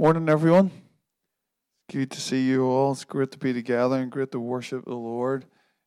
Morning, 0.00 0.28
everyone. 0.28 0.66
It's 0.66 1.96
good 1.96 2.10
to 2.12 2.20
see 2.20 2.42
you 2.42 2.64
all. 2.64 2.92
It's 2.92 3.02
great 3.02 3.32
to 3.32 3.38
be 3.38 3.52
together 3.52 3.96
and 3.96 4.12
great 4.12 4.30
to 4.30 4.38
worship 4.38 4.84
the 4.84 4.94
Lord. 4.94 5.44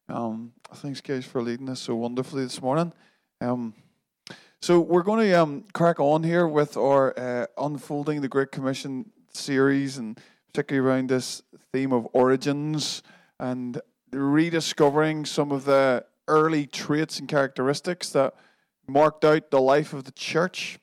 Um, 0.10 0.52
thanks, 0.74 1.00
guys, 1.00 1.24
for 1.24 1.42
leading 1.42 1.70
us 1.70 1.80
so 1.80 1.96
wonderfully 1.96 2.44
this 2.44 2.62
morning. 2.62 2.92
Um, 3.40 3.74
so 4.62 4.82
we're 4.82 5.04
going 5.04 5.30
to 5.30 5.34
um, 5.42 5.64
crack 5.72 6.02
on 6.02 6.24
here 6.24 6.46
with 6.46 6.76
our 6.76 7.18
uh, 7.18 7.46
unfolding 7.58 8.20
the 8.20 8.28
Great 8.28 8.52
Commission 8.52 9.12
series, 9.32 9.98
and 9.98 10.20
particularly 10.48 10.86
around 10.86 11.08
this 11.08 11.42
theme 11.72 11.94
of 11.94 12.06
origins 12.12 13.04
and 13.40 13.80
rediscovering 14.12 15.24
some 15.24 15.54
of 15.54 15.64
the 15.64 16.04
early 16.28 16.68
traits 16.68 17.18
and 17.18 17.30
characteristics 17.30 18.10
that 18.10 18.34
marked 18.90 19.24
out 19.24 19.52
the 19.52 19.62
life 19.62 19.94
of 19.94 20.04
the 20.04 20.12
church. 20.12 20.80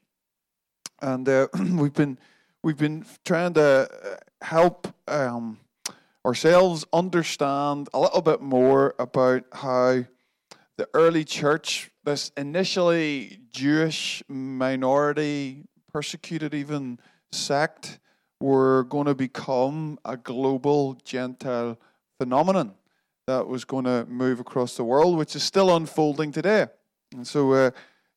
And 1.03 1.29
uh, 1.29 1.49
we've 1.75 1.93
been 1.93 2.17
we've 2.63 2.77
been 2.77 3.05
trying 3.25 3.55
to 3.55 3.89
uh, 3.91 4.17
help 4.45 4.89
um, 5.07 5.59
ourselves 6.25 6.85
understand 6.93 7.89
a 7.95 8.01
little 8.01 8.23
bit 8.23 8.41
more 8.41 8.95
about 8.99 9.45
how 9.53 10.05
the 10.77 10.89
early 10.95 11.25
church, 11.25 11.91
this 12.05 12.31
initially 12.37 13.41
Jewish 13.51 14.23
minority, 14.29 15.65
persecuted 15.93 16.55
even 16.55 17.01
sect, 17.33 17.99
were 18.41 18.85
going 18.85 19.07
to 19.07 19.15
become 19.15 19.99
a 20.05 20.17
global 20.17 20.95
Gentile 21.05 21.79
phenomenon 22.19 22.75
that 23.27 23.47
was 23.47 23.65
going 23.65 23.85
to 23.85 24.07
move 24.07 24.41
across 24.41 24.77
the 24.77 24.85
world, 24.85 25.19
which 25.19 25.35
is 25.35 25.43
still 25.43 25.75
unfolding 25.75 26.33
today. 26.33 26.67
And 27.13 27.27
so 27.27 27.53
uh, 27.53 27.71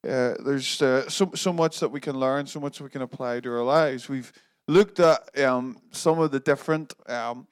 uh, 0.08 0.34
there's 0.44 0.82
uh, 0.82 1.08
so, 1.10 1.32
so 1.36 1.54
much 1.54 1.80
that 1.80 1.90
we 1.90 2.00
can 2.00 2.20
learn, 2.20 2.48
so 2.48 2.59
much 2.59 2.82
we 2.82 2.90
can 2.90 3.04
apply 3.04 3.40
to 3.40 3.52
our 3.52 3.64
lives. 3.64 4.09
We've 4.09 4.32
looked 4.68 5.00
at 5.00 5.40
um, 5.40 5.78
some 5.92 6.20
of 6.20 6.32
the 6.32 6.40
different 6.40 6.94
um, 7.08 7.48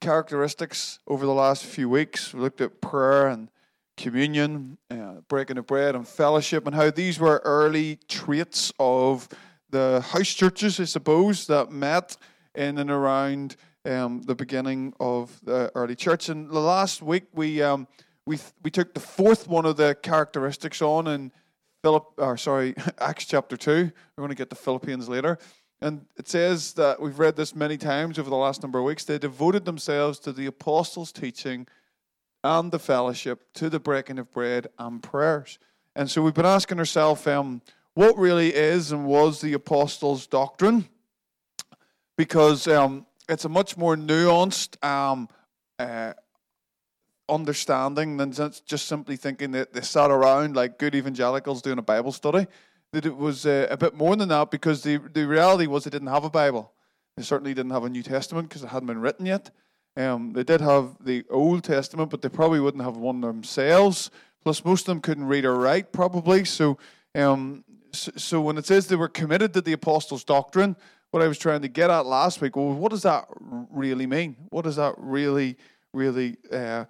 characteristics 0.00 1.00
over 1.08 1.26
the 1.26 1.32
last 1.32 1.64
few 1.64 1.88
weeks. 1.88 2.32
We 2.32 2.40
looked 2.40 2.60
at 2.60 2.80
prayer 2.80 3.28
and 3.28 3.48
communion, 3.96 4.78
uh, 4.90 5.22
breaking 5.28 5.58
of 5.58 5.66
bread, 5.66 5.96
and 5.96 6.06
fellowship, 6.06 6.66
and 6.66 6.74
how 6.74 6.90
these 6.90 7.18
were 7.18 7.40
early 7.44 7.98
traits 8.08 8.72
of 8.78 9.28
the 9.70 10.04
house 10.12 10.32
churches, 10.32 10.78
I 10.78 10.84
suppose, 10.84 11.46
that 11.48 11.70
met 11.70 12.16
in 12.54 12.78
and 12.78 12.90
around 12.90 13.56
um, 13.84 14.22
the 14.22 14.34
beginning 14.34 14.94
of 15.00 15.40
the 15.42 15.72
early 15.74 15.96
church. 15.96 16.28
And 16.28 16.48
the 16.48 16.60
last 16.60 17.02
week, 17.02 17.24
we 17.34 17.60
um, 17.60 17.88
we 18.26 18.38
we 18.62 18.70
took 18.70 18.94
the 18.94 19.00
fourth 19.00 19.48
one 19.48 19.66
of 19.66 19.76
the 19.76 19.96
characteristics 20.02 20.80
on 20.80 21.08
in 21.08 21.32
Philip, 21.82 22.04
or 22.16 22.36
sorry, 22.36 22.74
Acts 22.98 23.24
chapter 23.24 23.56
two. 23.56 23.90
We're 24.16 24.22
going 24.22 24.28
to 24.28 24.36
get 24.36 24.50
to 24.50 24.56
Philippians 24.56 25.08
later. 25.08 25.38
And 25.80 26.06
it 26.16 26.28
says 26.28 26.74
that 26.74 27.00
we've 27.00 27.18
read 27.18 27.34
this 27.34 27.56
many 27.56 27.76
times 27.76 28.16
over 28.16 28.30
the 28.30 28.36
last 28.36 28.62
number 28.62 28.78
of 28.78 28.84
weeks. 28.84 29.04
They 29.04 29.18
devoted 29.18 29.64
themselves 29.64 30.20
to 30.20 30.32
the 30.32 30.46
apostles' 30.46 31.10
teaching 31.10 31.66
and 32.44 32.70
the 32.70 32.78
fellowship, 32.78 33.52
to 33.54 33.68
the 33.68 33.80
breaking 33.80 34.20
of 34.20 34.32
bread 34.32 34.68
and 34.78 35.02
prayers. 35.02 35.58
And 35.96 36.08
so 36.08 36.22
we've 36.22 36.34
been 36.34 36.46
asking 36.46 36.78
ourselves, 36.78 37.26
um, 37.26 37.62
what 37.94 38.16
really 38.16 38.54
is 38.54 38.92
and 38.92 39.04
was 39.04 39.40
the 39.40 39.52
apostles' 39.52 40.28
doctrine? 40.28 40.88
Because 42.16 42.68
um, 42.68 43.06
it's 43.28 43.44
a 43.44 43.48
much 43.48 43.76
more 43.76 43.96
nuanced 43.96 44.82
um, 44.84 45.28
uh, 45.80 46.12
understanding 47.32 48.16
than 48.16 48.32
just 48.32 48.86
simply 48.86 49.16
thinking 49.16 49.52
that 49.52 49.72
they 49.72 49.80
sat 49.80 50.10
around 50.10 50.54
like 50.54 50.78
good 50.78 50.94
evangelicals 50.94 51.62
doing 51.62 51.78
a 51.78 51.82
Bible 51.82 52.12
study 52.12 52.46
that 52.92 53.06
it 53.06 53.16
was 53.16 53.46
uh, 53.46 53.66
a 53.70 53.76
bit 53.76 53.94
more 53.94 54.14
than 54.16 54.28
that 54.28 54.50
because 54.50 54.82
the, 54.82 54.98
the 54.98 55.26
reality 55.26 55.66
was 55.66 55.84
they 55.84 55.90
didn't 55.90 56.08
have 56.08 56.24
a 56.24 56.30
Bible. 56.30 56.72
They 57.16 57.22
certainly 57.22 57.54
didn't 57.54 57.72
have 57.72 57.84
a 57.84 57.88
New 57.88 58.02
Testament 58.02 58.48
because 58.48 58.62
it 58.62 58.68
hadn't 58.68 58.86
been 58.86 59.00
written 59.00 59.26
yet. 59.26 59.50
Um, 59.96 60.32
they 60.32 60.44
did 60.44 60.60
have 60.60 60.96
the 61.04 61.24
Old 61.30 61.64
Testament, 61.64 62.10
but 62.10 62.22
they 62.22 62.28
probably 62.28 62.60
wouldn't 62.60 62.82
have 62.82 62.96
one 62.96 63.20
themselves. 63.20 64.10
Plus, 64.42 64.64
most 64.64 64.82
of 64.82 64.86
them 64.86 65.00
couldn't 65.00 65.26
read 65.26 65.44
or 65.44 65.54
write, 65.54 65.92
probably. 65.92 66.44
So, 66.44 66.78
um, 67.14 67.64
so, 67.92 68.40
when 68.40 68.56
it 68.56 68.64
says 68.64 68.86
they 68.86 68.96
were 68.96 69.08
committed 69.08 69.52
to 69.54 69.60
the 69.60 69.74
apostles' 69.74 70.24
doctrine, 70.24 70.76
what 71.10 71.22
I 71.22 71.28
was 71.28 71.38
trying 71.38 71.60
to 71.62 71.68
get 71.68 71.90
at 71.90 72.06
last 72.06 72.40
week, 72.40 72.56
well, 72.56 72.72
what 72.72 72.90
does 72.90 73.02
that 73.02 73.26
really 73.70 74.06
mean? 74.06 74.34
What 74.48 74.62
does 74.62 74.76
that 74.76 74.94
really, 74.96 75.58
really 75.92 76.38
uh, 76.50 76.86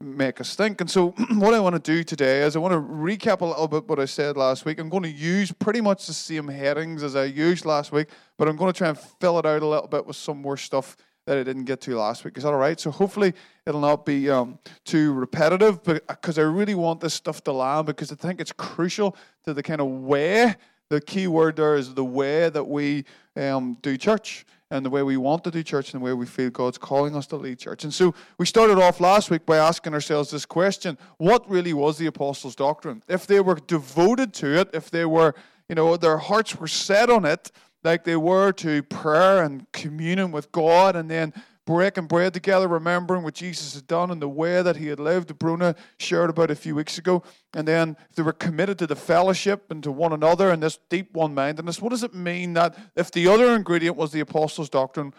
make 0.00 0.40
us 0.40 0.54
think. 0.54 0.80
And 0.80 0.90
so, 0.90 1.08
what 1.34 1.54
I 1.54 1.60
want 1.60 1.74
to 1.74 1.80
do 1.80 2.04
today 2.04 2.42
is 2.42 2.56
I 2.56 2.58
want 2.58 2.72
to 2.72 2.80
recap 2.80 3.40
a 3.40 3.46
little 3.46 3.68
bit 3.68 3.88
what 3.88 3.98
I 3.98 4.04
said 4.04 4.36
last 4.36 4.64
week. 4.64 4.78
I'm 4.78 4.88
going 4.88 5.02
to 5.02 5.10
use 5.10 5.52
pretty 5.52 5.80
much 5.80 6.06
the 6.06 6.12
same 6.12 6.48
headings 6.48 7.02
as 7.02 7.16
I 7.16 7.24
used 7.24 7.64
last 7.64 7.92
week, 7.92 8.08
but 8.36 8.48
I'm 8.48 8.56
going 8.56 8.72
to 8.72 8.76
try 8.76 8.88
and 8.88 8.98
fill 8.98 9.38
it 9.38 9.46
out 9.46 9.62
a 9.62 9.66
little 9.66 9.88
bit 9.88 10.06
with 10.06 10.16
some 10.16 10.40
more 10.40 10.56
stuff 10.56 10.96
that 11.26 11.38
I 11.38 11.42
didn't 11.42 11.64
get 11.64 11.80
to 11.82 11.96
last 11.96 12.24
week. 12.24 12.36
Is 12.36 12.44
that 12.44 12.50
all 12.50 12.58
right? 12.58 12.78
So, 12.78 12.90
hopefully, 12.90 13.32
it'll 13.66 13.80
not 13.80 14.04
be 14.04 14.30
um, 14.30 14.58
too 14.84 15.12
repetitive, 15.14 15.82
because 15.82 16.38
uh, 16.38 16.42
I 16.42 16.44
really 16.44 16.74
want 16.74 17.00
this 17.00 17.14
stuff 17.14 17.42
to 17.44 17.52
land 17.52 17.86
because 17.86 18.12
I 18.12 18.16
think 18.16 18.40
it's 18.40 18.52
crucial 18.52 19.16
to 19.44 19.54
the 19.54 19.62
kind 19.62 19.80
of 19.80 19.88
way. 19.88 20.54
The 20.88 21.00
key 21.00 21.26
word 21.26 21.56
there 21.56 21.74
is 21.74 21.94
the 21.94 22.04
way 22.04 22.48
that 22.48 22.62
we 22.62 23.04
um, 23.36 23.76
do 23.82 23.96
church 23.96 24.46
and 24.70 24.84
the 24.84 24.90
way 24.90 25.02
we 25.02 25.16
want 25.16 25.44
to 25.44 25.50
do 25.50 25.62
church 25.62 25.92
and 25.92 26.00
the 26.00 26.04
way 26.04 26.12
we 26.12 26.26
feel 26.26 26.50
God's 26.50 26.78
calling 26.78 27.14
us 27.14 27.26
to 27.28 27.36
lead 27.36 27.58
church. 27.58 27.84
And 27.84 27.94
so 27.94 28.14
we 28.38 28.46
started 28.46 28.78
off 28.78 29.00
last 29.00 29.30
week 29.30 29.46
by 29.46 29.58
asking 29.58 29.94
ourselves 29.94 30.30
this 30.30 30.44
question 30.44 30.98
what 31.18 31.48
really 31.48 31.72
was 31.72 31.98
the 31.98 32.06
apostles' 32.06 32.56
doctrine? 32.56 33.02
If 33.08 33.26
they 33.26 33.40
were 33.40 33.56
devoted 33.66 34.32
to 34.34 34.60
it, 34.60 34.70
if 34.72 34.90
they 34.90 35.04
were, 35.04 35.34
you 35.68 35.74
know, 35.74 35.96
their 35.96 36.18
hearts 36.18 36.56
were 36.56 36.68
set 36.68 37.10
on 37.10 37.24
it, 37.24 37.52
like 37.84 38.04
they 38.04 38.16
were 38.16 38.52
to 38.52 38.82
prayer 38.82 39.44
and 39.44 39.70
communion 39.72 40.32
with 40.32 40.50
God, 40.50 40.96
and 40.96 41.08
then 41.08 41.32
breaking 41.66 42.06
bread 42.06 42.32
together, 42.32 42.68
remembering 42.68 43.22
what 43.24 43.34
Jesus 43.34 43.74
had 43.74 43.86
done 43.86 44.10
and 44.10 44.22
the 44.22 44.28
way 44.28 44.62
that 44.62 44.76
he 44.76 44.86
had 44.86 45.00
lived. 45.00 45.36
Bruna 45.38 45.74
shared 45.98 46.30
about 46.30 46.50
a 46.50 46.54
few 46.54 46.74
weeks 46.74 46.96
ago. 46.96 47.22
And 47.54 47.66
then 47.66 47.96
they 48.14 48.22
were 48.22 48.32
committed 48.32 48.78
to 48.78 48.86
the 48.86 48.96
fellowship 48.96 49.70
and 49.70 49.82
to 49.82 49.90
one 49.90 50.12
another 50.12 50.50
and 50.50 50.62
this 50.62 50.78
deep 50.88 51.12
one 51.12 51.34
mindedness. 51.34 51.82
What 51.82 51.90
does 51.90 52.04
it 52.04 52.14
mean 52.14 52.54
that 52.54 52.78
if 52.94 53.10
the 53.10 53.26
other 53.26 53.54
ingredient 53.54 53.96
was 53.96 54.12
the 54.12 54.20
apostles' 54.20 54.70
doctrine, 54.70 55.12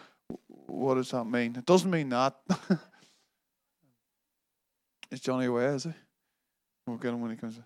what 0.66 0.94
does 0.94 1.10
that 1.10 1.24
mean? 1.24 1.54
It 1.56 1.66
doesn't 1.66 1.90
mean 1.90 2.08
that. 2.08 2.34
is 5.10 5.20
Johnny 5.20 5.46
away, 5.46 5.66
is 5.66 5.84
he? 5.84 5.92
We'll 6.86 6.96
get 6.96 7.12
him 7.12 7.20
when 7.20 7.30
he 7.30 7.36
comes. 7.36 7.60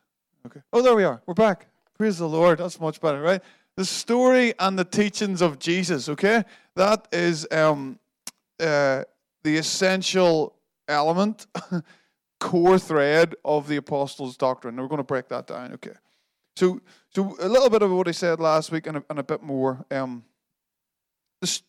Okay. 0.46 0.60
Oh, 0.72 0.82
there 0.82 0.96
we 0.96 1.04
are. 1.04 1.22
We're 1.24 1.34
back. 1.34 1.68
Praise 1.96 2.18
the 2.18 2.28
Lord. 2.28 2.58
That's 2.58 2.80
much 2.80 3.00
better, 3.00 3.20
right? 3.20 3.40
The 3.76 3.84
story 3.84 4.54
and 4.58 4.76
the 4.76 4.84
teachings 4.84 5.40
of 5.40 5.60
Jesus, 5.60 6.08
okay? 6.08 6.44
That 6.74 7.06
is 7.12 7.46
um, 7.52 7.98
uh, 8.62 9.04
the 9.42 9.56
essential 9.56 10.54
element, 10.88 11.46
core 12.40 12.78
thread 12.78 13.34
of 13.44 13.68
the 13.68 13.76
apostles' 13.76 14.36
doctrine. 14.36 14.76
We're 14.76 14.88
going 14.88 14.98
to 14.98 15.04
break 15.04 15.28
that 15.28 15.46
down. 15.46 15.72
Okay. 15.74 15.94
So, 16.56 16.80
so 17.14 17.36
a 17.40 17.48
little 17.48 17.70
bit 17.70 17.82
of 17.82 17.90
what 17.90 18.08
I 18.08 18.12
said 18.12 18.40
last 18.40 18.70
week 18.70 18.86
and 18.86 18.98
a, 18.98 19.04
and 19.10 19.18
a 19.18 19.22
bit 19.22 19.42
more. 19.42 19.84
Um, 19.90 20.24
this, 21.40 21.62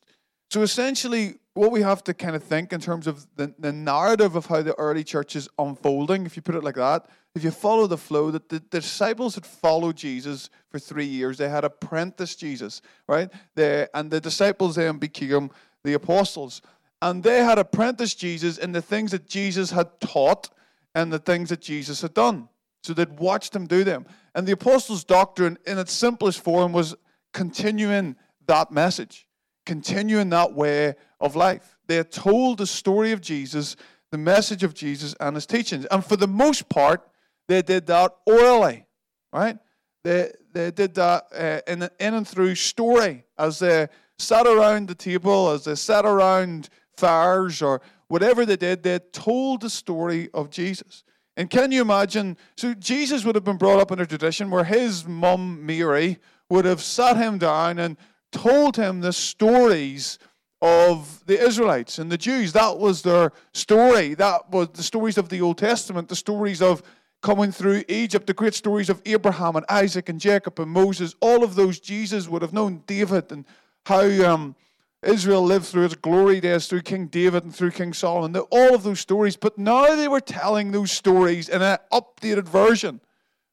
so 0.49 0.61
essentially, 0.61 1.35
what 1.53 1.71
we 1.71 1.81
have 1.81 2.03
to 2.03 2.13
kind 2.13 2.35
of 2.35 2.43
think 2.43 2.73
in 2.73 2.79
terms 2.79 3.07
of 3.07 3.25
the, 3.35 3.53
the 3.57 3.71
narrative 3.71 4.35
of 4.35 4.47
how 4.47 4.61
the 4.61 4.77
early 4.79 5.03
church 5.03 5.35
is 5.35 5.47
unfolding, 5.57 6.25
if 6.25 6.35
you 6.35 6.41
put 6.41 6.55
it 6.55 6.63
like 6.63 6.75
that, 6.75 7.07
if 7.35 7.43
you 7.43 7.51
follow 7.51 7.87
the 7.87 7.97
flow, 7.97 8.29
that 8.31 8.49
the, 8.49 8.59
disciples 8.59 9.35
had 9.35 9.45
followed 9.45 9.95
Jesus 9.95 10.49
for 10.69 10.79
three 10.79 11.05
years. 11.05 11.37
They 11.37 11.49
had 11.49 11.63
apprenticed 11.63 12.39
Jesus, 12.39 12.81
right? 13.07 13.31
They, 13.55 13.87
and 13.93 14.11
the 14.11 14.21
disciples 14.21 14.75
then 14.75 14.97
became 14.97 15.49
the 15.83 15.93
apostles. 15.93 16.61
And 17.03 17.21
they 17.21 17.43
had 17.43 17.59
apprenticed 17.59 18.17
Jesus 18.17 18.57
in 18.57 18.71
the 18.71 18.81
things 18.81 19.11
that 19.11 19.27
Jesus 19.27 19.71
had 19.71 19.99
taught 19.99 20.49
and 20.95 21.11
the 21.11 21.19
things 21.19 21.49
that 21.49 21.59
Jesus 21.59 22.01
had 22.01 22.13
done. 22.13 22.47
So 22.81 22.93
they'd 22.93 23.19
watched 23.19 23.53
him 23.53 23.67
do 23.67 23.83
them. 23.83 24.05
And 24.33 24.47
the 24.47 24.53
apostles' 24.53 25.03
doctrine, 25.03 25.57
in 25.67 25.77
its 25.77 25.91
simplest 25.91 26.41
form, 26.41 26.71
was 26.71 26.95
continuing 27.33 28.15
that 28.47 28.71
message, 28.71 29.27
continuing 29.65 30.29
that 30.29 30.53
way 30.53 30.95
of 31.19 31.35
life. 31.35 31.77
They 31.87 31.97
had 31.97 32.09
told 32.09 32.59
the 32.59 32.65
story 32.65 33.11
of 33.11 33.19
Jesus, 33.19 33.75
the 34.11 34.17
message 34.17 34.63
of 34.63 34.73
Jesus, 34.73 35.13
and 35.19 35.35
his 35.35 35.45
teachings. 35.45 35.83
And 35.91 36.05
for 36.05 36.15
the 36.15 36.27
most 36.27 36.69
part, 36.69 37.05
they 37.49 37.61
did 37.61 37.85
that 37.87 38.15
orally, 38.25 38.85
right? 39.33 39.57
They, 40.05 40.31
they 40.53 40.71
did 40.71 40.93
that 40.95 41.25
uh, 41.35 41.59
in, 41.69 41.83
in 41.99 42.13
and 42.13 42.25
through 42.25 42.55
story 42.55 43.25
as 43.37 43.59
they 43.59 43.89
sat 44.17 44.47
around 44.47 44.87
the 44.87 44.95
table, 44.95 45.49
as 45.49 45.65
they 45.65 45.75
sat 45.75 46.05
around 46.05 46.69
fires 46.97 47.61
or 47.61 47.81
whatever 48.07 48.45
they 48.45 48.57
did, 48.57 48.83
they 48.83 48.99
told 49.11 49.61
the 49.61 49.69
story 49.69 50.29
of 50.33 50.49
Jesus. 50.49 51.03
And 51.35 51.49
can 51.49 51.71
you 51.71 51.81
imagine? 51.81 52.37
So 52.57 52.73
Jesus 52.73 53.25
would 53.25 53.35
have 53.35 53.43
been 53.43 53.57
brought 53.57 53.79
up 53.79 53.91
in 53.91 53.99
a 53.99 54.05
tradition 54.05 54.51
where 54.51 54.63
his 54.63 55.07
mum, 55.07 55.65
Mary, 55.65 56.19
would 56.49 56.65
have 56.65 56.81
sat 56.81 57.17
him 57.17 57.39
down 57.39 57.79
and 57.79 57.97
told 58.31 58.75
him 58.75 59.01
the 59.01 59.13
stories 59.13 60.19
of 60.61 61.25
the 61.25 61.39
Israelites 61.39 61.99
and 61.99 62.11
the 62.11 62.17
Jews. 62.17 62.53
That 62.53 62.77
was 62.77 63.01
their 63.01 63.31
story. 63.53 64.13
That 64.13 64.49
was 64.49 64.69
the 64.69 64.83
stories 64.83 65.17
of 65.17 65.29
the 65.29 65.41
Old 65.41 65.57
Testament, 65.57 66.07
the 66.07 66.15
stories 66.15 66.61
of 66.61 66.83
coming 67.21 67.51
through 67.51 67.83
Egypt, 67.87 68.27
the 68.27 68.33
great 68.33 68.53
stories 68.53 68.89
of 68.89 69.01
Abraham 69.05 69.55
and 69.55 69.65
Isaac 69.69 70.09
and 70.09 70.19
Jacob 70.19 70.59
and 70.59 70.69
Moses. 70.69 71.15
All 71.19 71.43
of 71.43 71.55
those 71.55 71.79
Jesus 71.79 72.29
would 72.29 72.41
have 72.41 72.53
known, 72.53 72.83
David, 72.85 73.31
and 73.31 73.45
how 73.85 74.05
um, 74.31 74.55
Israel 75.05 75.43
lived 75.43 75.65
through 75.65 75.85
its 75.85 75.95
glory 75.95 76.39
days 76.39 76.67
through 76.67 76.81
King 76.81 77.07
David 77.07 77.43
and 77.43 77.55
through 77.55 77.71
King 77.71 77.93
Solomon. 77.93 78.35
All 78.51 78.75
of 78.75 78.83
those 78.83 78.99
stories, 78.99 79.35
but 79.35 79.57
now 79.57 79.95
they 79.95 80.07
were 80.07 80.19
telling 80.19 80.71
those 80.71 80.91
stories 80.91 81.49
in 81.49 81.61
an 81.61 81.77
updated 81.91 82.47
version. 82.47 83.01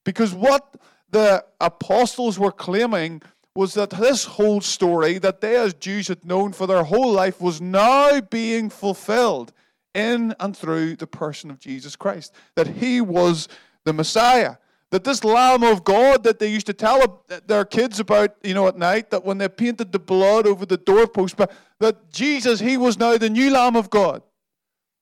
Because 0.04 0.32
what 0.34 0.76
the 1.10 1.44
apostles 1.60 2.38
were 2.38 2.52
claiming 2.52 3.22
was 3.54 3.74
that 3.74 3.90
this 3.90 4.24
whole 4.24 4.60
story 4.60 5.18
that 5.18 5.40
they 5.40 5.56
as 5.56 5.74
Jews 5.74 6.08
had 6.08 6.24
known 6.24 6.52
for 6.52 6.66
their 6.66 6.84
whole 6.84 7.12
life 7.12 7.40
was 7.40 7.60
now 7.60 8.20
being 8.20 8.70
fulfilled 8.70 9.52
in 9.92 10.34
and 10.38 10.56
through 10.56 10.96
the 10.96 11.06
person 11.06 11.50
of 11.50 11.58
Jesus 11.58 11.96
Christ. 11.96 12.32
That 12.54 12.68
he 12.68 13.00
was 13.00 13.48
the 13.84 13.92
Messiah. 13.92 14.56
That 14.90 15.04
this 15.04 15.22
Lamb 15.22 15.62
of 15.62 15.84
God 15.84 16.24
that 16.24 16.38
they 16.38 16.48
used 16.48 16.66
to 16.66 16.72
tell 16.72 17.24
their 17.46 17.64
kids 17.64 18.00
about, 18.00 18.34
you 18.42 18.54
know, 18.54 18.66
at 18.66 18.76
night, 18.76 19.10
that 19.10 19.24
when 19.24 19.38
they 19.38 19.48
painted 19.48 19.92
the 19.92 20.00
blood 20.00 20.46
over 20.46 20.66
the 20.66 20.76
doorpost, 20.76 21.36
but 21.36 21.52
that 21.78 22.10
Jesus, 22.10 22.58
he 22.58 22.76
was 22.76 22.98
now 22.98 23.16
the 23.16 23.30
new 23.30 23.50
Lamb 23.50 23.76
of 23.76 23.88
God. 23.88 24.22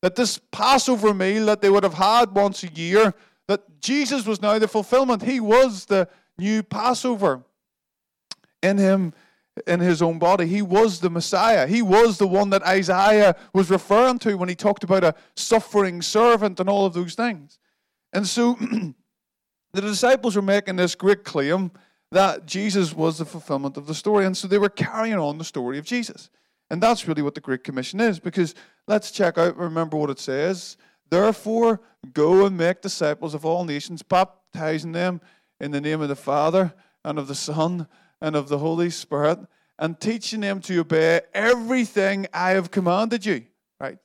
That 0.03 0.15
this 0.15 0.39
Passover 0.53 1.15
meal 1.15 1.47
that 1.47 1.63
they 1.63 1.71
would 1.71 1.85
have 1.85 1.95
had 1.95 2.35
once 2.35 2.63
a 2.63 2.69
year, 2.69 3.15
that 3.49 3.81
Jesus 3.81 4.27
was 4.27 4.43
now 4.43 4.59
the 4.59 4.69
fulfillment. 4.69 5.23
He 5.23 5.41
was 5.41 5.87
the 5.87 6.09
new 6.37 6.63
Passover 6.63 7.43
in 8.63 8.79
him 8.79 9.13
in 9.67 9.81
his 9.81 10.03
own 10.03 10.19
body. 10.19 10.47
He 10.47 10.63
was 10.63 11.01
the 11.01 11.11
Messiah. 11.11 11.67
He 11.67 11.83
was 11.83 12.19
the 12.19 12.27
one 12.27 12.51
that 12.51 12.63
Isaiah 12.63 13.35
was 13.53 13.71
referring 13.71 14.19
to 14.21 14.37
when 14.37 14.49
he 14.49 14.55
talked 14.55 14.85
about 14.85 15.03
a 15.03 15.15
suffering 15.35 16.03
servant 16.03 16.61
and 16.61 16.69
all 16.69 16.87
of 16.87 16.95
those 16.95 17.15
things. 17.15 17.59
And 18.13 18.27
so 18.27 18.57
the 19.73 19.81
disciples 19.81 20.37
were 20.37 20.43
making 20.43 20.77
this 20.77 20.95
great 20.95 21.25
claim 21.25 21.71
that 22.11 22.47
Jesus 22.47 22.95
was 22.95 23.19
the 23.19 23.25
fulfillment 23.25 23.77
of 23.77 23.87
the 23.87 23.95
story. 23.95 24.25
And 24.25 24.37
so 24.37 24.49
they 24.49 24.59
were 24.59 24.69
carrying 24.69 25.19
on 25.19 25.39
the 25.39 25.45
story 25.45 25.79
of 25.79 25.85
Jesus. 25.85 26.31
And 26.71 26.83
that's 26.83 27.07
really 27.07 27.23
what 27.23 27.35
the 27.35 27.41
Great 27.41 27.65
Commission 27.65 28.01
is, 28.01 28.19
because 28.19 28.55
let's 28.87 29.11
check 29.11 29.39
out, 29.39 29.57
remember 29.57 29.97
what 29.97 30.11
it 30.11 30.19
says. 30.19 30.77
Therefore, 31.11 31.81
go 32.13 32.45
and 32.45 32.57
make 32.57 32.83
disciples 32.83 33.35
of 33.35 33.45
all 33.45 33.65
nations, 33.65 34.03
baptizing 34.03 34.93
them 34.93 35.21
in 35.61 35.71
the 35.71 35.81
name 35.81 36.01
of 36.01 36.09
the 36.09 36.17
Father 36.17 36.75
and 37.05 37.19
of 37.19 37.27
the 37.27 37.35
Son 37.35 37.87
and 38.21 38.37
of 38.37 38.49
the 38.49 38.59
Holy 38.59 38.91
Spirit, 38.91 39.39
and 39.79 39.99
teaching 40.01 40.41
them 40.41 40.61
to 40.61 40.81
obey 40.81 41.21
everything 41.33 42.27
I 42.35 42.51
have 42.51 42.71
commanded 42.71 43.25
you. 43.25 43.45
Right? 43.81 43.99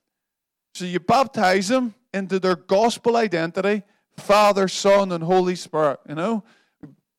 So 0.76 0.86
you 0.86 1.00
baptize 1.00 1.68
them 1.68 1.96
into 2.14 2.40
their 2.40 2.56
gospel 2.56 3.18
identity 3.18 3.84
Father, 4.18 4.68
Son, 4.68 5.12
and 5.12 5.24
Holy 5.24 5.56
Spirit. 5.56 6.00
You 6.08 6.16
know? 6.16 6.44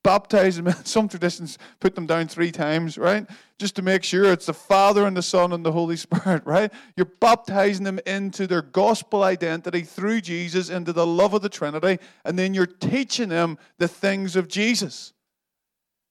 Baptize 0.03 0.57
them. 0.57 0.71
Some 0.85 1.09
traditions 1.09 1.59
put 1.81 1.95
them 1.95 2.07
down 2.07 2.29
three 2.29 2.53
times, 2.53 2.99
right? 2.99 3.27
Just 3.59 3.77
to 3.77 3.83
make 3.83 4.05
sure 4.05 4.25
it's 4.25 4.47
the 4.47 4.55
Father 4.55 5.07
and 5.07 5.17
the 5.17 5.23
Son 5.23 5.53
and 5.53 5.65
the 5.65 5.73
Holy 5.73 5.97
Spirit, 5.99 6.43
right? 6.45 6.73
You're 6.97 7.11
baptizing 7.21 7.85
them 7.85 8.01
into 8.07 8.47
their 8.47 8.63
gospel 8.63 9.23
identity 9.23 9.83
through 9.83 10.21
Jesus, 10.21 10.71
into 10.71 10.93
the 10.93 11.07
love 11.07 11.35
of 11.35 11.43
the 11.43 11.49
Trinity, 11.49 11.99
and 12.25 12.39
then 12.39 12.55
you're 12.55 12.67
teaching 12.67 13.31
them 13.31 13.59
the 13.79 13.89
things 13.89 14.37
of 14.37 14.49
Jesus 14.49 15.15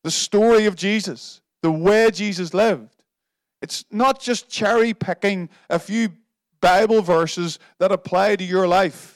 the 0.04 0.12
story 0.12 0.66
of 0.66 0.76
Jesus, 0.76 1.42
the 1.62 1.72
way 1.72 2.12
Jesus 2.12 2.54
lived. 2.54 3.04
It's 3.62 3.86
not 3.90 4.20
just 4.20 4.50
cherry 4.50 4.94
picking 4.94 5.50
a 5.70 5.80
few 5.80 6.10
Bible 6.60 7.02
verses 7.02 7.60
that 7.80 7.92
apply 7.92 8.36
to 8.36 8.44
your 8.44 8.68
life. 8.68 9.13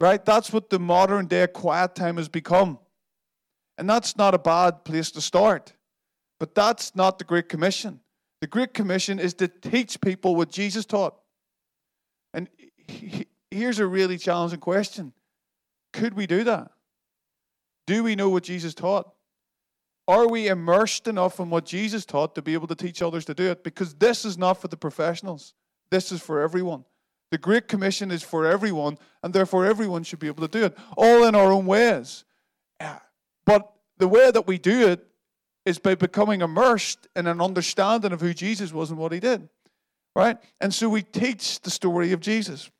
Right? 0.00 0.24
That's 0.24 0.52
what 0.52 0.70
the 0.70 0.78
modern 0.78 1.26
day 1.26 1.46
quiet 1.46 1.94
time 1.94 2.16
has 2.16 2.28
become. 2.28 2.78
And 3.76 3.88
that's 3.88 4.16
not 4.16 4.34
a 4.34 4.38
bad 4.38 4.84
place 4.84 5.10
to 5.12 5.20
start. 5.20 5.72
But 6.38 6.54
that's 6.54 6.94
not 6.94 7.18
the 7.18 7.24
Great 7.24 7.48
Commission. 7.48 8.00
The 8.40 8.46
Great 8.46 8.74
Commission 8.74 9.18
is 9.18 9.34
to 9.34 9.48
teach 9.48 10.00
people 10.00 10.36
what 10.36 10.50
Jesus 10.50 10.84
taught. 10.84 11.16
And 12.32 12.48
here's 13.50 13.78
a 13.78 13.86
really 13.86 14.18
challenging 14.18 14.60
question 14.60 15.12
Could 15.92 16.14
we 16.14 16.26
do 16.26 16.44
that? 16.44 16.70
Do 17.86 18.04
we 18.04 18.14
know 18.14 18.28
what 18.28 18.44
Jesus 18.44 18.74
taught? 18.74 19.12
Are 20.06 20.28
we 20.28 20.48
immersed 20.48 21.06
enough 21.06 21.38
in 21.38 21.50
what 21.50 21.66
Jesus 21.66 22.06
taught 22.06 22.34
to 22.34 22.42
be 22.42 22.54
able 22.54 22.66
to 22.68 22.74
teach 22.74 23.02
others 23.02 23.24
to 23.26 23.34
do 23.34 23.50
it? 23.50 23.62
Because 23.62 23.94
this 23.94 24.24
is 24.24 24.38
not 24.38 24.54
for 24.54 24.68
the 24.68 24.76
professionals, 24.76 25.54
this 25.90 26.12
is 26.12 26.20
for 26.20 26.40
everyone. 26.40 26.84
The 27.30 27.38
Great 27.38 27.68
Commission 27.68 28.10
is 28.10 28.22
for 28.22 28.46
everyone, 28.46 28.98
and 29.22 29.34
therefore 29.34 29.66
everyone 29.66 30.02
should 30.02 30.18
be 30.18 30.26
able 30.26 30.46
to 30.46 30.58
do 30.58 30.64
it, 30.64 30.76
all 30.96 31.24
in 31.24 31.34
our 31.34 31.52
own 31.52 31.66
ways. 31.66 32.24
But 33.44 33.70
the 33.98 34.08
way 34.08 34.30
that 34.30 34.46
we 34.46 34.58
do 34.58 34.88
it 34.88 35.06
is 35.64 35.78
by 35.78 35.94
becoming 35.94 36.40
immersed 36.40 37.06
in 37.16 37.26
an 37.26 37.40
understanding 37.40 38.12
of 38.12 38.20
who 38.20 38.32
Jesus 38.32 38.72
was 38.72 38.90
and 38.90 38.98
what 38.98 39.12
he 39.12 39.20
did. 39.20 39.48
Right? 40.16 40.38
And 40.60 40.72
so 40.72 40.88
we 40.88 41.02
teach 41.02 41.60
the 41.60 41.70
story 41.70 42.12
of 42.12 42.20
Jesus. 42.20 42.70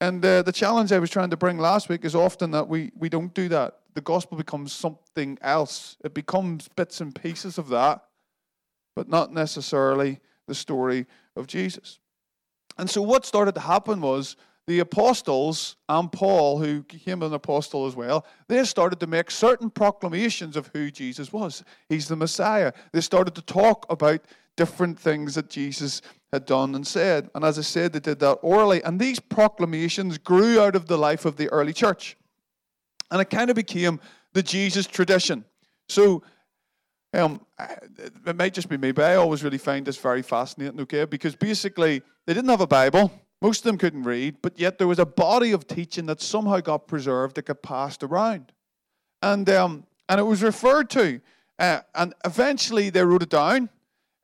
And 0.00 0.24
uh, 0.24 0.42
the 0.42 0.52
challenge 0.52 0.92
I 0.92 0.98
was 0.98 1.10
trying 1.10 1.30
to 1.30 1.36
bring 1.36 1.58
last 1.58 1.88
week 1.88 2.04
is 2.04 2.14
often 2.14 2.52
that 2.52 2.68
we, 2.68 2.92
we 2.96 3.08
don't 3.08 3.34
do 3.34 3.48
that 3.48 3.78
the 3.98 4.02
gospel 4.02 4.36
becomes 4.36 4.72
something 4.72 5.36
else. 5.40 5.96
It 6.04 6.14
becomes 6.14 6.68
bits 6.68 7.00
and 7.00 7.12
pieces 7.12 7.58
of 7.58 7.68
that, 7.70 8.04
but 8.94 9.08
not 9.08 9.32
necessarily 9.32 10.20
the 10.46 10.54
story 10.54 11.04
of 11.34 11.48
Jesus. 11.48 11.98
And 12.78 12.88
so, 12.88 13.02
what 13.02 13.26
started 13.26 13.54
to 13.56 13.60
happen 13.60 14.00
was 14.00 14.36
the 14.66 14.80
apostles 14.80 15.76
and 15.88 16.12
Paul, 16.12 16.58
who 16.58 16.82
became 16.82 17.22
an 17.22 17.32
apostle 17.32 17.86
as 17.86 17.96
well, 17.96 18.26
they 18.48 18.62
started 18.64 19.00
to 19.00 19.06
make 19.06 19.30
certain 19.30 19.70
proclamations 19.70 20.56
of 20.56 20.70
who 20.74 20.90
Jesus 20.90 21.32
was. 21.32 21.64
He's 21.88 22.06
the 22.06 22.16
Messiah. 22.16 22.72
They 22.92 23.00
started 23.00 23.34
to 23.36 23.42
talk 23.42 23.86
about 23.88 24.20
different 24.56 24.98
things 24.98 25.34
that 25.36 25.48
Jesus 25.48 26.02
had 26.32 26.44
done 26.44 26.74
and 26.74 26.86
said. 26.86 27.30
And 27.34 27.44
as 27.44 27.58
I 27.58 27.62
said, 27.62 27.94
they 27.94 28.00
did 28.00 28.18
that 28.18 28.34
orally. 28.42 28.82
And 28.84 29.00
these 29.00 29.18
proclamations 29.18 30.18
grew 30.18 30.60
out 30.60 30.76
of 30.76 30.86
the 30.86 30.98
life 30.98 31.24
of 31.24 31.36
the 31.36 31.48
early 31.48 31.72
church. 31.72 32.16
And 33.10 33.22
it 33.22 33.30
kind 33.30 33.48
of 33.48 33.56
became 33.56 34.00
the 34.34 34.42
Jesus 34.42 34.86
tradition. 34.86 35.46
So, 35.88 36.22
um, 37.14 37.40
it 38.26 38.36
might 38.36 38.54
just 38.54 38.68
be 38.68 38.76
me, 38.76 38.92
but 38.92 39.04
I 39.04 39.14
always 39.16 39.42
really 39.42 39.58
find 39.58 39.86
this 39.86 39.96
very 39.96 40.22
fascinating, 40.22 40.80
okay? 40.80 41.04
Because 41.04 41.34
basically, 41.34 42.02
they 42.26 42.34
didn't 42.34 42.50
have 42.50 42.60
a 42.60 42.66
Bible. 42.66 43.10
Most 43.40 43.60
of 43.60 43.64
them 43.64 43.78
couldn't 43.78 44.02
read, 44.02 44.36
but 44.42 44.58
yet 44.58 44.78
there 44.78 44.88
was 44.88 44.98
a 44.98 45.06
body 45.06 45.52
of 45.52 45.66
teaching 45.66 46.06
that 46.06 46.20
somehow 46.20 46.60
got 46.60 46.86
preserved 46.86 47.36
that 47.36 47.46
got 47.46 47.62
passed 47.62 48.02
around. 48.02 48.52
And, 49.22 49.48
um, 49.48 49.86
and 50.08 50.20
it 50.20 50.24
was 50.24 50.42
referred 50.42 50.90
to. 50.90 51.20
Uh, 51.58 51.80
and 51.94 52.14
eventually, 52.24 52.90
they 52.90 53.04
wrote 53.04 53.22
it 53.22 53.30
down. 53.30 53.70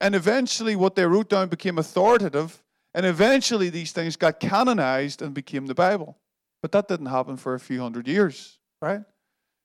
And 0.00 0.14
eventually, 0.14 0.76
what 0.76 0.94
they 0.94 1.06
wrote 1.06 1.28
down 1.28 1.48
became 1.48 1.78
authoritative. 1.78 2.62
And 2.94 3.06
eventually, 3.06 3.70
these 3.70 3.92
things 3.92 4.16
got 4.16 4.40
canonized 4.40 5.22
and 5.22 5.32
became 5.32 5.66
the 5.66 5.74
Bible. 5.74 6.18
But 6.60 6.72
that 6.72 6.88
didn't 6.88 7.06
happen 7.06 7.36
for 7.36 7.54
a 7.54 7.60
few 7.60 7.80
hundred 7.80 8.08
years 8.08 8.58
right? 8.84 9.00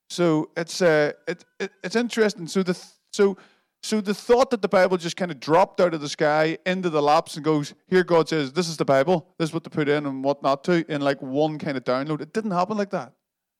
So 0.09 0.49
it's 0.57 0.81
uh, 0.81 1.11
it, 1.27 1.45
it, 1.59 1.71
it's 1.83 1.95
interesting. 1.95 2.47
So 2.47 2.63
the 2.63 2.81
so 3.11 3.37
so 3.81 4.01
the 4.01 4.13
thought 4.13 4.49
that 4.49 4.61
the 4.61 4.67
Bible 4.67 4.97
just 4.97 5.15
kind 5.15 5.31
of 5.31 5.39
dropped 5.39 5.79
out 5.79 5.93
of 5.93 6.01
the 6.01 6.09
sky 6.09 6.57
into 6.65 6.89
the 6.89 7.01
laps 7.01 7.35
and 7.35 7.45
goes, 7.45 7.73
here 7.87 8.03
God 8.03 8.27
says, 8.27 8.51
this 8.51 8.67
is 8.67 8.75
the 8.75 8.83
Bible, 8.83 9.27
this 9.37 9.49
is 9.49 9.53
what 9.53 9.63
to 9.63 9.69
put 9.69 9.87
in 9.87 10.05
and 10.05 10.21
what 10.23 10.43
not 10.43 10.65
to, 10.65 10.85
in 10.91 11.01
like 11.01 11.21
one 11.21 11.57
kind 11.57 11.77
of 11.77 11.85
download. 11.85 12.19
It 12.19 12.33
didn't 12.33 12.51
happen 12.51 12.77
like 12.77 12.89
that, 12.89 13.13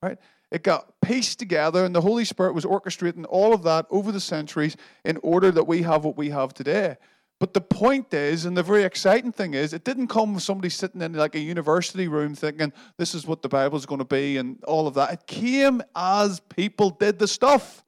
right? 0.03 0.17
It 0.51 0.63
got 0.63 0.99
pieced 1.01 1.39
together, 1.39 1.85
and 1.85 1.95
the 1.95 2.01
Holy 2.01 2.25
Spirit 2.25 2.53
was 2.53 2.65
orchestrating 2.65 3.25
all 3.29 3.53
of 3.53 3.63
that 3.63 3.85
over 3.89 4.11
the 4.11 4.19
centuries 4.19 4.75
in 5.05 5.17
order 5.23 5.51
that 5.51 5.65
we 5.65 5.83
have 5.83 6.03
what 6.03 6.17
we 6.17 6.31
have 6.31 6.53
today. 6.53 6.97
But 7.39 7.53
the 7.53 7.61
point 7.61 8.13
is, 8.13 8.43
and 8.43 8.57
the 8.57 8.63
very 8.63 8.83
exciting 8.83 9.31
thing 9.31 9.53
is, 9.53 9.71
it 9.71 9.85
didn't 9.85 10.07
come 10.07 10.33
with 10.33 10.43
somebody 10.43 10.67
sitting 10.69 11.01
in 11.01 11.13
like 11.13 11.35
a 11.35 11.39
university 11.39 12.09
room 12.09 12.35
thinking, 12.35 12.73
this 12.97 13.15
is 13.15 13.25
what 13.25 13.41
the 13.41 13.47
Bible's 13.47 13.85
going 13.85 13.99
to 13.99 14.05
be 14.05 14.35
and 14.35 14.61
all 14.65 14.87
of 14.87 14.95
that. 14.95 15.13
It 15.13 15.27
came 15.27 15.81
as 15.95 16.41
people 16.41 16.89
did 16.89 17.17
the 17.19 17.27
stuff, 17.27 17.85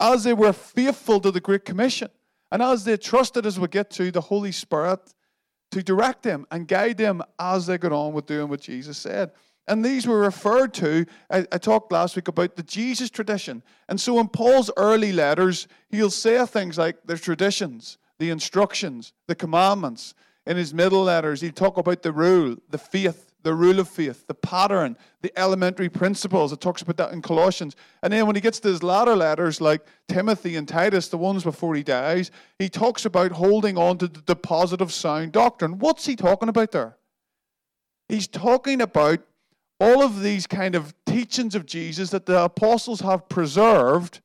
as 0.00 0.24
they 0.24 0.32
were 0.32 0.52
faithful 0.52 1.20
to 1.20 1.30
the 1.30 1.40
Great 1.40 1.64
Commission, 1.64 2.08
and 2.50 2.62
as 2.62 2.84
they 2.84 2.96
trusted, 2.96 3.46
as 3.46 3.60
we 3.60 3.68
get 3.68 3.90
to, 3.90 4.10
the 4.10 4.20
Holy 4.20 4.52
Spirit 4.52 5.14
to 5.70 5.82
direct 5.82 6.22
them 6.22 6.46
and 6.50 6.66
guide 6.66 6.96
them 6.96 7.22
as 7.38 7.66
they 7.66 7.78
got 7.78 7.92
on 7.92 8.12
with 8.12 8.26
doing 8.26 8.48
what 8.48 8.60
Jesus 8.60 8.98
said. 8.98 9.30
And 9.68 9.84
these 9.84 10.06
were 10.06 10.18
referred 10.18 10.74
to, 10.74 11.06
I, 11.30 11.46
I, 11.52 11.58
talked 11.58 11.92
last 11.92 12.16
week 12.16 12.26
about 12.26 12.56
the 12.56 12.62
Jesus 12.64 13.08
tradition. 13.08 13.62
And 13.88 14.00
so 14.00 14.18
in 14.18 14.26
Paul's 14.26 14.70
early 14.76 15.12
letters, 15.12 15.68
he'll 15.90 16.10
say 16.10 16.44
things 16.46 16.76
like 16.76 16.96
the 17.04 17.16
traditions 17.16 17.98
the 18.18 18.30
instructions, 18.30 19.14
the 19.28 19.34
commandments. 19.34 20.14
In 20.46 20.56
his 20.56 20.74
middle 20.74 21.04
letters, 21.04 21.40
he'll 21.40 21.52
talk 21.52 21.78
about 21.78 22.02
the 22.02 22.12
rule, 22.12 22.56
the 22.68 22.78
faith, 22.78 23.29
the 23.42 23.54
rule 23.54 23.80
of 23.80 23.88
faith, 23.88 24.26
the 24.26 24.34
pattern, 24.34 24.96
the 25.22 25.32
elementary 25.38 25.88
principles. 25.88 26.52
It 26.52 26.60
talks 26.60 26.82
about 26.82 26.96
that 26.98 27.12
in 27.12 27.22
Colossians. 27.22 27.76
And 28.02 28.12
then 28.12 28.26
when 28.26 28.36
he 28.36 28.40
gets 28.40 28.60
to 28.60 28.68
his 28.68 28.82
latter 28.82 29.16
letters, 29.16 29.60
like 29.60 29.82
Timothy 30.08 30.56
and 30.56 30.68
Titus, 30.68 31.08
the 31.08 31.18
ones 31.18 31.44
before 31.44 31.74
he 31.74 31.82
dies, 31.82 32.30
he 32.58 32.68
talks 32.68 33.04
about 33.04 33.32
holding 33.32 33.78
on 33.78 33.98
to 33.98 34.08
the 34.08 34.20
deposit 34.20 34.80
of 34.80 34.92
sound 34.92 35.32
doctrine. 35.32 35.78
What's 35.78 36.06
he 36.06 36.16
talking 36.16 36.48
about 36.48 36.72
there? 36.72 36.96
He's 38.08 38.26
talking 38.26 38.80
about 38.80 39.20
all 39.78 40.02
of 40.02 40.20
these 40.20 40.46
kind 40.46 40.74
of 40.74 40.94
teachings 41.06 41.54
of 41.54 41.64
Jesus 41.64 42.10
that 42.10 42.26
the 42.26 42.42
apostles 42.42 43.00
have 43.00 43.28
preserved, 43.28 44.20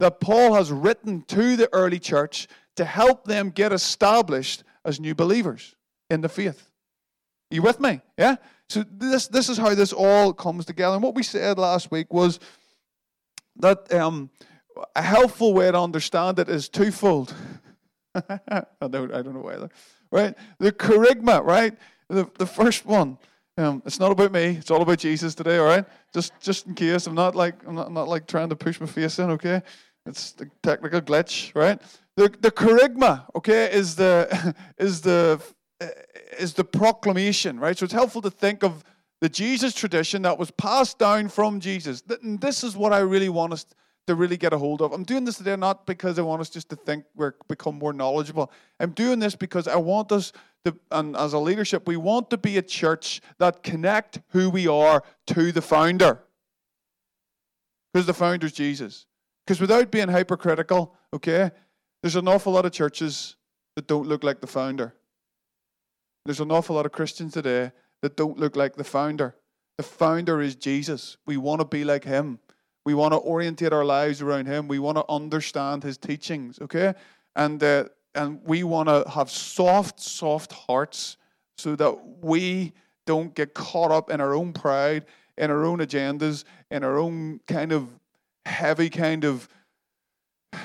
that 0.00 0.20
Paul 0.20 0.54
has 0.54 0.70
written 0.70 1.22
to 1.28 1.56
the 1.56 1.68
early 1.72 1.98
church 1.98 2.46
to 2.76 2.84
help 2.84 3.24
them 3.24 3.50
get 3.50 3.72
established 3.72 4.62
as 4.84 5.00
new 5.00 5.14
believers 5.14 5.74
in 6.10 6.20
the 6.20 6.28
faith. 6.28 6.67
Are 7.50 7.54
you 7.54 7.62
with 7.62 7.80
me? 7.80 8.00
Yeah? 8.18 8.36
So 8.68 8.84
this 8.90 9.28
this 9.28 9.48
is 9.48 9.56
how 9.56 9.74
this 9.74 9.92
all 9.92 10.32
comes 10.32 10.66
together. 10.66 10.94
And 10.94 11.02
what 11.02 11.14
we 11.14 11.22
said 11.22 11.58
last 11.58 11.90
week 11.90 12.12
was 12.12 12.38
that 13.56 13.92
um, 13.92 14.30
a 14.94 15.02
helpful 15.02 15.54
way 15.54 15.70
to 15.70 15.80
understand 15.80 16.38
it 16.38 16.48
is 16.48 16.68
twofold. 16.68 17.34
I 18.14 18.64
don't 18.88 19.12
I 19.12 19.22
don't 19.22 19.34
know 19.34 19.40
why. 19.40 19.68
Right? 20.12 20.34
The 20.58 20.72
kerygma, 20.72 21.42
right? 21.44 21.76
The 22.08 22.30
the 22.38 22.46
first 22.46 22.84
one. 22.84 23.18
Um, 23.56 23.82
it's 23.84 23.98
not 23.98 24.12
about 24.12 24.30
me. 24.30 24.56
It's 24.58 24.70
all 24.70 24.82
about 24.82 24.98
Jesus 24.98 25.34
today. 25.34 25.58
All 25.58 25.66
right. 25.66 25.84
Just 26.12 26.32
just 26.40 26.66
in 26.66 26.74
case 26.74 27.06
I'm 27.06 27.14
not 27.14 27.34
like 27.34 27.54
I'm 27.66 27.74
not, 27.74 27.86
I'm 27.86 27.94
not 27.94 28.08
like 28.08 28.26
trying 28.26 28.50
to 28.50 28.56
push 28.56 28.80
my 28.80 28.86
face 28.86 29.18
in. 29.18 29.30
Okay. 29.30 29.62
It's 30.04 30.32
the 30.32 30.50
technical 30.62 31.00
glitch, 31.00 31.54
right? 31.54 31.80
The 32.16 32.28
the 32.40 32.50
kerygma, 32.50 33.24
okay, 33.34 33.70
is 33.72 33.94
the 33.96 34.54
is 34.78 35.00
the 35.00 35.40
is 36.38 36.54
the 36.54 36.64
proclamation, 36.64 37.58
right? 37.58 37.76
So 37.76 37.84
it's 37.84 37.92
helpful 37.92 38.22
to 38.22 38.30
think 38.30 38.62
of 38.62 38.84
the 39.20 39.28
Jesus 39.28 39.74
tradition 39.74 40.22
that 40.22 40.38
was 40.38 40.50
passed 40.50 40.98
down 40.98 41.28
from 41.28 41.60
Jesus. 41.60 42.02
And 42.22 42.40
this 42.40 42.62
is 42.62 42.76
what 42.76 42.92
I 42.92 42.98
really 42.98 43.28
want 43.28 43.52
us 43.52 43.66
to 44.06 44.14
really 44.14 44.36
get 44.36 44.52
a 44.52 44.58
hold 44.58 44.80
of. 44.80 44.92
I'm 44.92 45.04
doing 45.04 45.24
this 45.24 45.36
today 45.36 45.56
not 45.56 45.86
because 45.86 46.18
I 46.18 46.22
want 46.22 46.40
us 46.40 46.48
just 46.48 46.70
to 46.70 46.76
think 46.76 47.04
we're 47.14 47.34
become 47.46 47.78
more 47.78 47.92
knowledgeable. 47.92 48.50
I'm 48.80 48.92
doing 48.92 49.18
this 49.18 49.36
because 49.36 49.68
I 49.68 49.76
want 49.76 50.12
us 50.12 50.32
to, 50.64 50.76
and 50.90 51.16
as 51.16 51.34
a 51.34 51.38
leadership, 51.38 51.86
we 51.86 51.96
want 51.96 52.30
to 52.30 52.38
be 52.38 52.56
a 52.56 52.62
church 52.62 53.20
that 53.38 53.62
connect 53.62 54.20
who 54.28 54.48
we 54.50 54.66
are 54.66 55.02
to 55.28 55.52
the 55.52 55.62
founder. 55.62 56.20
Because 57.92 58.06
the 58.06 58.14
founder's 58.14 58.52
Jesus. 58.52 59.06
Because 59.46 59.60
without 59.60 59.90
being 59.90 60.08
hypercritical, 60.08 60.94
okay, 61.12 61.50
there's 62.02 62.16
an 62.16 62.28
awful 62.28 62.52
lot 62.52 62.66
of 62.66 62.72
churches 62.72 63.36
that 63.76 63.86
don't 63.86 64.06
look 64.06 64.24
like 64.24 64.40
the 64.40 64.46
founder. 64.46 64.94
There's 66.28 66.40
an 66.40 66.52
awful 66.52 66.76
lot 66.76 66.84
of 66.84 66.92
Christians 66.92 67.32
today 67.32 67.72
that 68.02 68.14
don't 68.14 68.38
look 68.38 68.54
like 68.54 68.76
the 68.76 68.84
founder. 68.84 69.34
The 69.78 69.82
founder 69.82 70.42
is 70.42 70.56
Jesus. 70.56 71.16
We 71.24 71.38
want 71.38 71.62
to 71.62 71.64
be 71.64 71.84
like 71.84 72.04
him. 72.04 72.38
We 72.84 72.92
want 72.92 73.14
to 73.14 73.18
orientate 73.18 73.72
our 73.72 73.86
lives 73.86 74.20
around 74.20 74.44
him. 74.44 74.68
We 74.68 74.78
want 74.78 74.98
to 74.98 75.06
understand 75.08 75.84
his 75.84 75.96
teachings, 75.96 76.58
okay? 76.60 76.92
And 77.34 77.64
uh, 77.64 77.84
and 78.14 78.42
we 78.44 78.62
want 78.62 78.90
to 78.90 79.08
have 79.08 79.30
soft, 79.30 80.00
soft 80.00 80.52
hearts 80.52 81.16
so 81.56 81.74
that 81.76 81.96
we 82.22 82.74
don't 83.06 83.34
get 83.34 83.54
caught 83.54 83.90
up 83.90 84.10
in 84.10 84.20
our 84.20 84.34
own 84.34 84.52
pride, 84.52 85.06
in 85.38 85.50
our 85.50 85.64
own 85.64 85.78
agendas, 85.78 86.44
in 86.70 86.84
our 86.84 86.98
own 86.98 87.40
kind 87.46 87.72
of 87.72 87.88
heavy 88.44 88.90
kind 88.90 89.24
of 89.24 89.48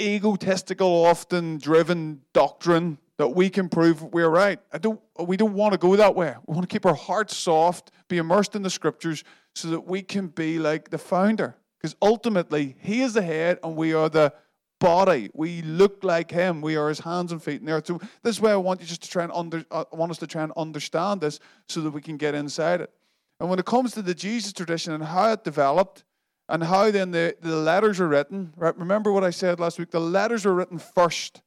egotistical, 0.00 1.04
often 1.04 1.58
driven 1.58 2.22
doctrine 2.32 2.98
that 3.18 3.28
we 3.28 3.48
can 3.48 3.68
prove 3.68 4.02
we're 4.02 4.28
right. 4.28 4.58
I 4.72 4.78
don't, 4.78 5.00
we 5.18 5.36
don't 5.36 5.54
want 5.54 5.72
to 5.72 5.78
go 5.78 5.96
that 5.96 6.14
way. 6.14 6.34
We 6.46 6.54
want 6.54 6.68
to 6.68 6.72
keep 6.72 6.86
our 6.86 6.94
hearts 6.94 7.36
soft, 7.36 7.90
be 8.08 8.18
immersed 8.18 8.56
in 8.56 8.62
the 8.62 8.70
scriptures, 8.70 9.22
so 9.54 9.68
that 9.68 9.86
we 9.86 10.02
can 10.02 10.28
be 10.28 10.58
like 10.58 10.90
the 10.90 10.98
founder. 10.98 11.56
Because 11.78 11.94
ultimately, 12.02 12.76
he 12.80 13.02
is 13.02 13.14
the 13.14 13.22
head 13.22 13.58
and 13.62 13.76
we 13.76 13.94
are 13.94 14.08
the 14.08 14.32
body. 14.80 15.30
We 15.32 15.62
look 15.62 16.02
like 16.02 16.30
him. 16.30 16.60
We 16.60 16.76
are 16.76 16.88
his 16.88 17.00
hands 17.00 17.30
and 17.30 17.42
feet 17.42 17.60
in 17.60 17.66
there. 17.66 17.82
So 17.84 18.00
this 18.22 18.40
way, 18.40 18.52
I 18.52 18.56
want 18.56 18.80
you 18.80 18.86
just 18.86 19.02
to 19.02 19.10
try 19.10 19.22
and 19.22 19.32
under, 19.32 19.64
uh, 19.70 19.84
I 19.92 19.96
want 19.96 20.10
us 20.10 20.18
to 20.18 20.26
try 20.26 20.42
and 20.42 20.52
understand 20.56 21.20
this 21.20 21.38
so 21.68 21.80
that 21.82 21.90
we 21.90 22.00
can 22.00 22.16
get 22.16 22.34
inside 22.34 22.80
it. 22.80 22.90
And 23.38 23.48
when 23.48 23.58
it 23.58 23.64
comes 23.64 23.92
to 23.92 24.02
the 24.02 24.14
Jesus 24.14 24.52
tradition 24.52 24.92
and 24.92 25.04
how 25.04 25.32
it 25.32 25.44
developed, 25.44 26.04
and 26.48 26.62
how 26.62 26.90
then 26.90 27.10
the, 27.10 27.34
the 27.40 27.56
letters 27.56 28.00
are 28.00 28.08
written, 28.08 28.52
right? 28.56 28.76
Remember 28.76 29.10
what 29.12 29.24
I 29.24 29.30
said 29.30 29.60
last 29.60 29.78
week? 29.78 29.90
The 29.90 30.00
letters 30.00 30.44
are 30.44 30.54
written 30.54 30.78
first, 30.78 31.40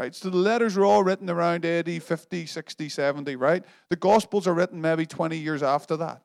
right? 0.00 0.14
So 0.14 0.30
the 0.30 0.38
letters 0.38 0.78
are 0.78 0.84
all 0.84 1.04
written 1.04 1.28
around 1.28 1.66
AD 1.66 2.02
50, 2.02 2.46
60, 2.46 2.88
70, 2.88 3.36
right? 3.36 3.62
The 3.90 3.96
Gospels 3.96 4.46
are 4.46 4.54
written 4.54 4.80
maybe 4.80 5.04
20 5.04 5.36
years 5.36 5.62
after 5.62 5.94
that. 5.98 6.22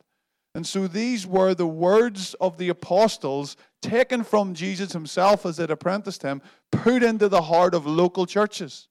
And 0.54 0.66
so 0.66 0.88
these 0.88 1.28
were 1.28 1.54
the 1.54 1.68
words 1.68 2.36
of 2.36 2.58
the 2.58 2.70
apostles 2.70 3.58
taken 3.82 4.24
from 4.24 4.54
Jesus 4.54 4.94
himself 4.94 5.46
as 5.46 5.60
it 5.60 5.70
apprenticed 5.70 6.24
him, 6.24 6.42
put 6.72 7.04
into 7.04 7.28
the 7.28 7.42
heart 7.42 7.74
of 7.74 7.86
local 7.86 8.26
churches 8.26 8.88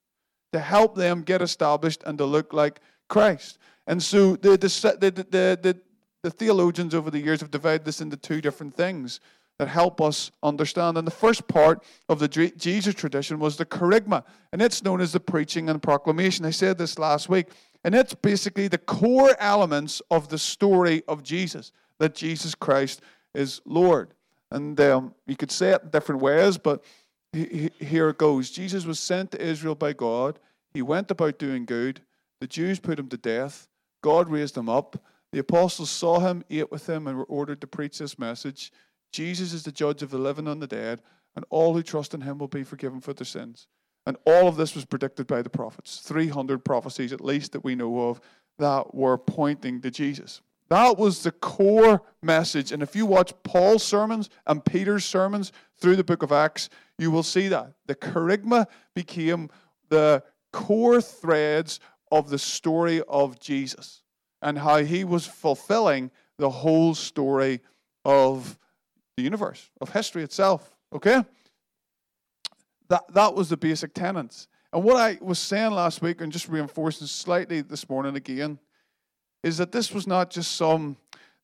to 0.53 0.59
help 0.59 0.93
them 0.93 1.23
get 1.23 1.41
established 1.41 2.03
and 2.05 2.19
to 2.19 2.25
look 2.25 2.53
like 2.53 2.79
Christ. 3.09 3.57
And 3.87 4.03
so 4.03 4.35
the, 4.35 4.51
the, 4.51 4.67
the, 4.99 5.59
the, 5.63 5.77
the 6.21 6.29
theologians 6.29 6.93
over 6.93 7.09
the 7.09 7.19
years 7.19 7.41
have 7.41 7.49
divided 7.49 7.85
this 7.85 8.01
into 8.01 8.17
two 8.17 8.39
different 8.39 8.75
things 8.75 9.19
that 9.59 9.67
help 9.67 10.01
us 10.01 10.31
understand. 10.43 10.97
And 10.97 11.07
the 11.07 11.11
first 11.11 11.47
part 11.47 11.83
of 12.09 12.19
the 12.19 12.27
Jesus 12.27 12.93
tradition 12.93 13.39
was 13.39 13.57
the 13.57 13.65
kerygma, 13.65 14.23
and 14.51 14.61
it's 14.61 14.83
known 14.83 15.01
as 15.01 15.13
the 15.13 15.19
preaching 15.19 15.69
and 15.69 15.81
proclamation. 15.81 16.45
I 16.45 16.51
said 16.51 16.77
this 16.77 16.99
last 16.99 17.29
week, 17.29 17.47
and 17.83 17.95
it's 17.95 18.13
basically 18.13 18.67
the 18.67 18.77
core 18.77 19.35
elements 19.39 20.01
of 20.11 20.29
the 20.29 20.37
story 20.37 21.03
of 21.07 21.23
Jesus 21.23 21.71
that 21.99 22.15
Jesus 22.15 22.55
Christ 22.55 23.01
is 23.33 23.61
Lord. 23.65 24.13
And 24.51 24.79
um, 24.81 25.15
you 25.25 25.35
could 25.35 25.51
say 25.51 25.71
it 25.71 25.83
in 25.83 25.89
different 25.89 26.21
ways, 26.21 26.57
but 26.57 26.83
he, 27.31 27.69
he, 27.79 27.85
here 27.85 28.09
it 28.09 28.17
goes 28.17 28.49
Jesus 28.49 28.85
was 28.85 28.99
sent 28.99 29.31
to 29.31 29.41
Israel 29.41 29.75
by 29.75 29.93
God. 29.93 30.39
He 30.73 30.81
went 30.81 31.11
about 31.11 31.39
doing 31.39 31.65
good. 31.65 32.01
The 32.41 32.47
Jews 32.47 32.79
put 32.79 32.99
him 32.99 33.07
to 33.09 33.17
death. 33.17 33.67
God 34.01 34.29
raised 34.29 34.57
him 34.57 34.67
up. 34.67 35.01
The 35.31 35.39
apostles 35.39 35.89
saw 35.89 36.19
him, 36.19 36.43
ate 36.49 36.71
with 36.71 36.87
him, 36.87 37.07
and 37.07 37.17
were 37.17 37.23
ordered 37.25 37.61
to 37.61 37.67
preach 37.67 37.97
this 37.97 38.19
message 38.19 38.71
Jesus 39.15 39.53
is 39.53 39.63
the 39.63 39.71
judge 39.71 40.03
of 40.03 40.11
the 40.11 40.17
living 40.17 40.45
and 40.45 40.61
the 40.61 40.67
dead, 40.67 41.01
and 41.37 41.45
all 41.49 41.73
who 41.73 41.81
trust 41.81 42.13
in 42.13 42.19
him 42.19 42.37
will 42.37 42.49
be 42.49 42.63
forgiven 42.63 42.99
for 42.99 43.13
their 43.13 43.25
sins. 43.25 43.67
And 44.05 44.17
all 44.25 44.49
of 44.49 44.57
this 44.57 44.75
was 44.75 44.83
predicted 44.83 45.25
by 45.25 45.41
the 45.41 45.49
prophets 45.49 46.01
300 46.01 46.65
prophecies, 46.65 47.13
at 47.13 47.21
least, 47.21 47.53
that 47.53 47.63
we 47.63 47.75
know 47.75 48.09
of, 48.09 48.19
that 48.59 48.93
were 48.93 49.17
pointing 49.17 49.79
to 49.81 49.89
Jesus. 49.89 50.41
That 50.67 50.97
was 50.97 51.23
the 51.23 51.31
core 51.31 52.01
message. 52.21 52.73
And 52.73 52.83
if 52.83 52.93
you 52.93 53.05
watch 53.05 53.31
Paul's 53.43 53.83
sermons 53.83 54.29
and 54.47 54.65
Peter's 54.65 55.05
sermons 55.05 55.53
through 55.77 55.95
the 55.95 56.03
book 56.03 56.21
of 56.21 56.33
Acts, 56.33 56.69
you 56.97 57.09
will 57.09 57.23
see 57.23 57.47
that. 57.47 57.71
The 57.85 57.95
kerygma 57.95 58.67
became 58.95 59.49
the 59.87 60.23
core 60.51 60.99
threads 60.99 61.79
of 62.11 62.29
the 62.29 62.39
story 62.39 63.01
of 63.07 63.39
Jesus 63.39 64.01
and 64.41 64.57
how 64.57 64.83
he 64.83 65.05
was 65.05 65.25
fulfilling 65.25 66.11
the 66.37 66.49
whole 66.49 66.93
story 66.93 67.61
of 68.03 68.57
the 69.17 69.23
universe, 69.23 69.69
of 69.81 69.89
history 69.89 70.23
itself. 70.23 70.75
Okay? 70.93 71.23
That, 72.89 73.03
that 73.13 73.33
was 73.33 73.49
the 73.49 73.57
basic 73.57 73.93
tenets. 73.93 74.47
And 74.73 74.83
what 74.83 74.97
I 74.97 75.17
was 75.21 75.39
saying 75.39 75.71
last 75.71 76.01
week, 76.01 76.21
and 76.21 76.31
just 76.31 76.49
reinforcing 76.49 77.07
slightly 77.07 77.61
this 77.61 77.89
morning 77.89 78.15
again, 78.15 78.59
is 79.43 79.57
that 79.57 79.71
this 79.71 79.91
was 79.91 80.05
not 80.05 80.29
just 80.29 80.53
some 80.53 80.97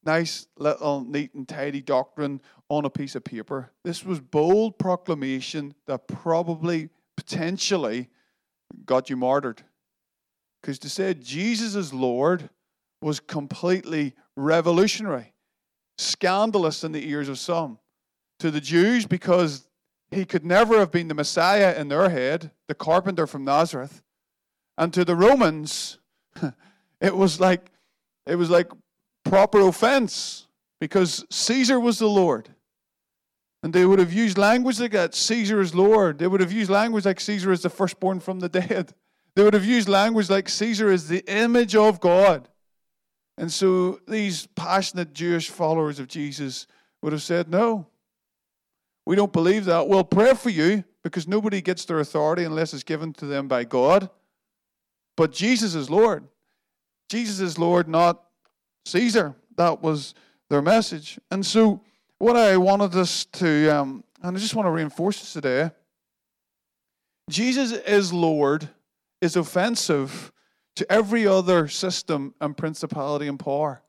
nice 0.03 0.47
little 0.57 1.03
neat 1.03 1.33
and 1.33 1.47
tidy 1.47 1.81
doctrine 1.81 2.41
on 2.69 2.85
a 2.85 2.89
piece 2.89 3.15
of 3.15 3.23
paper. 3.23 3.71
This 3.83 4.03
was 4.03 4.19
bold 4.19 4.77
proclamation 4.77 5.73
that 5.85 6.07
probably 6.07 6.89
potentially 7.15 8.09
got 8.85 9.09
you 9.09 9.17
martyred. 9.17 9.63
Because 10.61 10.79
to 10.79 10.89
say 10.89 11.13
Jesus 11.13 11.75
is 11.75 11.93
Lord 11.93 12.49
was 13.01 13.19
completely 13.19 14.13
revolutionary, 14.35 15.33
scandalous 15.97 16.83
in 16.83 16.91
the 16.91 17.07
ears 17.07 17.29
of 17.29 17.39
some. 17.39 17.79
To 18.39 18.51
the 18.51 18.61
Jews, 18.61 19.05
because 19.05 19.67
he 20.09 20.25
could 20.25 20.45
never 20.45 20.79
have 20.79 20.91
been 20.91 21.07
the 21.07 21.13
Messiah 21.13 21.73
in 21.77 21.87
their 21.87 22.09
head, 22.09 22.51
the 22.67 22.75
carpenter 22.75 23.27
from 23.27 23.45
Nazareth. 23.45 24.01
And 24.77 24.93
to 24.93 25.05
the 25.05 25.15
Romans, 25.15 25.99
it 27.01 27.15
was 27.15 27.39
like 27.39 27.71
it 28.25 28.35
was 28.35 28.49
like 28.49 28.71
proper 29.23 29.61
offense 29.61 30.47
because 30.79 31.25
Caesar 31.29 31.79
was 31.79 31.99
the 31.99 32.09
Lord. 32.09 32.49
And 33.63 33.73
they 33.73 33.85
would 33.85 33.99
have 33.99 34.11
used 34.11 34.37
language 34.37 34.79
like 34.79 34.91
that 34.91 35.13
Caesar 35.13 35.61
is 35.61 35.75
Lord. 35.75 36.17
They 36.17 36.27
would 36.27 36.41
have 36.41 36.51
used 36.51 36.69
language 36.69 37.05
like 37.05 37.19
Caesar 37.19 37.51
is 37.51 37.61
the 37.61 37.69
firstborn 37.69 38.19
from 38.19 38.39
the 38.39 38.49
dead. 38.61 38.93
They 39.35 39.43
would 39.43 39.53
have 39.53 39.65
used 39.65 39.87
language 39.87 40.29
like 40.29 40.49
Caesar 40.49 40.89
is 40.89 41.07
the 41.07 41.23
image 41.31 41.75
of 41.75 41.99
God. 41.99 42.49
And 43.41 43.51
so 43.51 43.99
these 44.07 44.45
passionate 44.55 45.13
Jewish 45.13 45.49
followers 45.49 45.97
of 45.97 46.07
Jesus 46.07 46.67
would 47.01 47.11
have 47.11 47.23
said, 47.23 47.49
No, 47.49 47.87
we 49.03 49.15
don't 49.15 49.33
believe 49.33 49.65
that. 49.65 49.87
We'll 49.87 50.03
pray 50.03 50.35
for 50.35 50.51
you 50.51 50.83
because 51.03 51.27
nobody 51.27 51.59
gets 51.59 51.83
their 51.85 51.99
authority 51.99 52.43
unless 52.43 52.71
it's 52.71 52.83
given 52.83 53.13
to 53.13 53.25
them 53.25 53.47
by 53.47 53.63
God. 53.63 54.11
But 55.17 55.31
Jesus 55.31 55.73
is 55.73 55.89
Lord. 55.89 56.23
Jesus 57.09 57.39
is 57.39 57.57
Lord, 57.57 57.87
not 57.87 58.23
Caesar. 58.85 59.33
That 59.57 59.81
was 59.81 60.13
their 60.51 60.61
message. 60.61 61.19
And 61.31 61.43
so, 61.43 61.81
what 62.19 62.37
I 62.37 62.57
wanted 62.57 62.95
us 62.95 63.25
to, 63.25 63.69
um, 63.69 64.03
and 64.21 64.37
I 64.37 64.39
just 64.39 64.53
want 64.53 64.67
to 64.67 64.71
reinforce 64.71 65.19
this 65.19 65.33
today 65.33 65.71
Jesus 67.27 67.71
is 67.71 68.13
Lord 68.13 68.69
is 69.19 69.35
offensive 69.35 70.31
to 70.75 70.91
every 70.91 71.27
other 71.27 71.67
system 71.67 72.33
and 72.39 72.55
principality 72.55 73.27
and 73.27 73.39
power. 73.39 73.81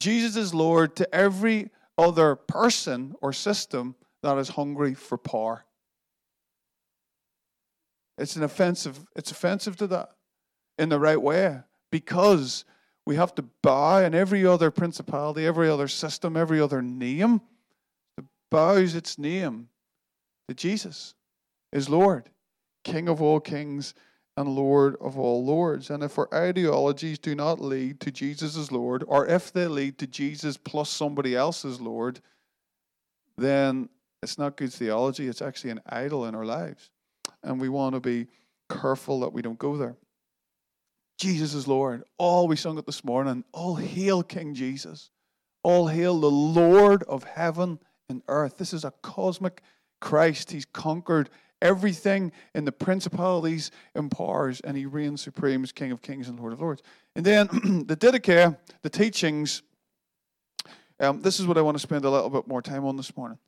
Jesus 0.00 0.36
is 0.36 0.54
Lord 0.54 0.96
to 0.96 1.14
every 1.14 1.70
other 1.96 2.36
person 2.36 3.14
or 3.20 3.32
system 3.32 3.94
that 4.22 4.38
is 4.38 4.50
hungry 4.50 4.94
for 4.94 5.18
power. 5.18 5.64
It's 8.16 8.36
an 8.36 8.42
offensive, 8.42 8.98
it's 9.14 9.30
offensive 9.30 9.76
to 9.76 9.86
that 9.88 10.10
in 10.76 10.88
the 10.88 10.98
right 10.98 11.20
way 11.20 11.60
because 11.90 12.64
we 13.06 13.16
have 13.16 13.34
to 13.36 13.42
bow 13.62 13.98
and 13.98 14.14
every 14.14 14.44
other 14.44 14.70
principality, 14.70 15.46
every 15.46 15.68
other 15.68 15.88
system, 15.88 16.36
every 16.36 16.60
other 16.60 16.82
name 16.82 17.40
that 18.16 18.26
bows 18.50 18.94
its 18.94 19.18
name 19.18 19.68
to 20.48 20.54
Jesus 20.54 21.14
is 21.72 21.88
Lord, 21.88 22.28
King 22.84 23.08
of 23.08 23.22
all 23.22 23.40
kings 23.40 23.94
and 24.38 24.50
Lord 24.50 24.96
of 25.00 25.18
all 25.18 25.44
lords. 25.44 25.90
And 25.90 26.04
if 26.04 26.16
our 26.16 26.32
ideologies 26.32 27.18
do 27.18 27.34
not 27.34 27.60
lead 27.60 27.98
to 28.00 28.12
Jesus 28.12 28.56
as 28.56 28.70
Lord, 28.70 29.02
or 29.08 29.26
if 29.26 29.52
they 29.52 29.66
lead 29.66 29.98
to 29.98 30.06
Jesus 30.06 30.56
plus 30.56 30.90
somebody 30.90 31.34
else 31.34 31.64
as 31.64 31.80
Lord, 31.80 32.20
then 33.36 33.88
it's 34.22 34.38
not 34.38 34.56
good 34.56 34.72
theology. 34.72 35.26
It's 35.26 35.42
actually 35.42 35.70
an 35.70 35.80
idol 35.88 36.24
in 36.24 36.36
our 36.36 36.44
lives. 36.44 36.90
And 37.42 37.60
we 37.60 37.68
want 37.68 37.96
to 37.96 38.00
be 38.00 38.28
careful 38.70 39.20
that 39.20 39.32
we 39.32 39.42
don't 39.42 39.58
go 39.58 39.76
there. 39.76 39.96
Jesus 41.18 41.52
is 41.52 41.66
Lord. 41.66 42.04
All 42.16 42.46
we 42.46 42.54
sung 42.54 42.78
it 42.78 42.86
this 42.86 43.02
morning. 43.04 43.42
All 43.52 43.74
hail 43.74 44.22
King 44.22 44.54
Jesus. 44.54 45.10
All 45.64 45.88
hail 45.88 46.20
the 46.20 46.30
Lord 46.30 47.02
of 47.04 47.24
heaven 47.24 47.80
and 48.08 48.22
earth. 48.28 48.56
This 48.56 48.72
is 48.72 48.84
a 48.84 48.92
cosmic 49.02 49.62
Christ. 50.00 50.52
He's 50.52 50.64
conquered 50.64 51.28
everything 51.60 52.32
in 52.54 52.64
the 52.64 52.72
principalities 52.72 53.70
and 53.94 54.10
powers, 54.10 54.60
and 54.60 54.76
he 54.76 54.86
reigns 54.86 55.22
supreme 55.22 55.62
as 55.62 55.72
King 55.72 55.92
of 55.92 56.02
Kings 56.02 56.28
and 56.28 56.38
Lord 56.38 56.52
of 56.52 56.60
Lords. 56.60 56.82
And 57.16 57.24
then 57.24 57.46
the 57.86 57.96
Didache, 57.96 58.56
the 58.82 58.90
teachings, 58.90 59.62
um, 61.00 61.22
this 61.22 61.38
is 61.38 61.46
what 61.46 61.58
I 61.58 61.62
want 61.62 61.76
to 61.76 61.82
spend 61.82 62.04
a 62.04 62.10
little 62.10 62.30
bit 62.30 62.46
more 62.46 62.62
time 62.62 62.84
on 62.84 62.96
this 62.96 63.16
morning. 63.16 63.38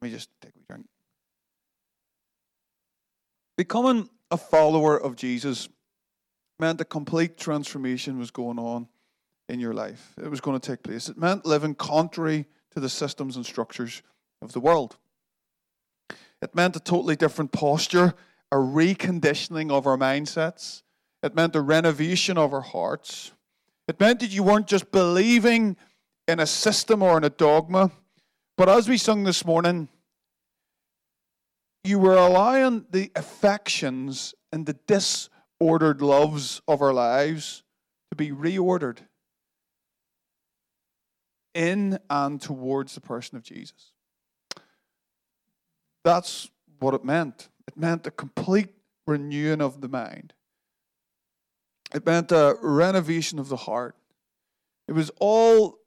Let 0.00 0.08
me 0.08 0.14
just 0.14 0.30
take 0.40 0.52
a 0.54 0.72
drink. 0.72 0.86
Becoming 3.56 4.08
a 4.30 4.36
follower 4.36 4.96
of 5.00 5.16
Jesus 5.16 5.68
meant 6.60 6.80
a 6.80 6.84
complete 6.84 7.36
transformation 7.36 8.18
was 8.18 8.30
going 8.30 8.58
on 8.58 8.88
in 9.48 9.60
your 9.60 9.74
life. 9.74 10.14
It 10.22 10.28
was 10.28 10.40
going 10.40 10.58
to 10.58 10.66
take 10.70 10.82
place. 10.82 11.08
It 11.08 11.16
meant 11.16 11.46
living 11.46 11.74
contrary 11.74 12.46
to 12.72 12.80
the 12.80 12.88
systems 12.88 13.36
and 13.36 13.46
structures 13.46 14.02
of 14.42 14.52
the 14.52 14.60
world. 14.60 14.96
It 16.40 16.54
meant 16.54 16.76
a 16.76 16.80
totally 16.80 17.16
different 17.16 17.52
posture, 17.52 18.14
a 18.52 18.56
reconditioning 18.56 19.70
of 19.70 19.86
our 19.86 19.96
mindsets. 19.96 20.82
It 21.22 21.34
meant 21.34 21.56
a 21.56 21.60
renovation 21.60 22.38
of 22.38 22.52
our 22.52 22.60
hearts. 22.60 23.32
It 23.88 23.98
meant 23.98 24.20
that 24.20 24.30
you 24.30 24.42
weren't 24.42 24.66
just 24.66 24.90
believing 24.92 25.76
in 26.28 26.40
a 26.40 26.46
system 26.46 27.02
or 27.02 27.16
in 27.16 27.24
a 27.24 27.30
dogma, 27.30 27.90
but 28.56 28.68
as 28.68 28.88
we 28.88 28.98
sung 28.98 29.24
this 29.24 29.44
morning, 29.44 29.88
you 31.84 31.98
were 31.98 32.16
allowing 32.16 32.84
the 32.90 33.10
affections 33.16 34.34
and 34.52 34.66
the 34.66 34.76
disordered 34.86 36.02
loves 36.02 36.60
of 36.68 36.82
our 36.82 36.92
lives 36.92 37.62
to 38.10 38.16
be 38.16 38.30
reordered 38.30 38.98
in 41.54 41.98
and 42.10 42.40
towards 42.40 42.94
the 42.94 43.00
person 43.00 43.36
of 43.36 43.42
Jesus. 43.42 43.92
That's 46.08 46.48
what 46.78 46.94
it 46.94 47.04
meant. 47.04 47.50
It 47.66 47.76
meant 47.76 48.06
a 48.06 48.10
complete 48.10 48.70
renewing 49.06 49.60
of 49.60 49.82
the 49.82 49.88
mind. 49.88 50.32
It 51.94 52.06
meant 52.06 52.32
a 52.32 52.56
renovation 52.62 53.38
of 53.38 53.50
the 53.50 53.56
heart. 53.56 53.94
It 54.86 54.92
was 54.92 55.10
all 55.20 55.80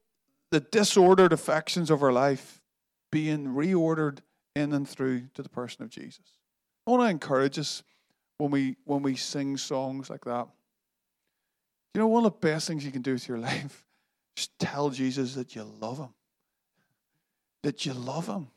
the 0.52 0.60
disordered 0.60 1.34
affections 1.34 1.90
of 1.90 2.04
our 2.04 2.12
life 2.12 2.62
being 3.12 3.48
reordered 3.48 4.20
in 4.56 4.74
and 4.74 4.88
through 4.88 5.24
to 5.34 5.42
the 5.42 5.50
person 5.50 5.82
of 5.82 5.90
Jesus. 5.90 6.38
I 6.86 6.92
want 6.92 7.02
to 7.02 7.10
encourage 7.10 7.58
us 7.58 7.82
when 8.38 8.52
we 8.52 8.76
when 8.86 9.02
we 9.02 9.16
sing 9.16 9.58
songs 9.58 10.12
like 10.12 10.26
that. 10.26 10.48
You 11.96 12.02
know, 12.02 12.08
one 12.08 12.26
of 12.26 12.34
the 12.34 12.48
best 12.48 12.68
things 12.68 12.86
you 12.86 12.92
can 12.92 13.02
do 13.02 13.14
with 13.14 13.28
your 13.28 13.40
life 13.40 13.88
just 14.36 14.52
tell 14.60 14.92
Jesus 14.92 15.34
that 15.34 15.56
you 15.56 15.64
love 15.64 15.98
him. 15.98 16.14
That 17.64 17.88
you 17.88 17.94
love 17.94 18.28
him. 18.28 18.50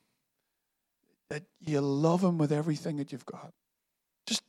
That 1.31 1.45
you 1.61 1.81
love 1.81 2.23
him 2.23 2.39
with 2.39 2.53
everything 2.53 2.97
that 2.99 3.13
you've 3.13 3.27
got. 3.27 3.53
Just 4.27 4.43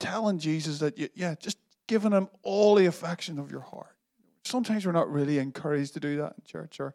telling 0.00 0.38
Jesus 0.38 0.78
that 0.78 0.98
you, 0.98 1.08
yeah, 1.14 1.34
just 1.38 1.58
giving 1.86 2.12
him 2.12 2.28
all 2.42 2.74
the 2.74 2.86
affection 2.86 3.38
of 3.38 3.50
your 3.50 3.60
heart. 3.60 3.94
Sometimes 4.44 4.84
we're 4.84 4.92
not 4.92 5.10
really 5.10 5.38
encouraged 5.38 5.94
to 5.94 6.00
do 6.00 6.16
that 6.18 6.34
in 6.36 6.44
church, 6.44 6.80
or 6.80 6.94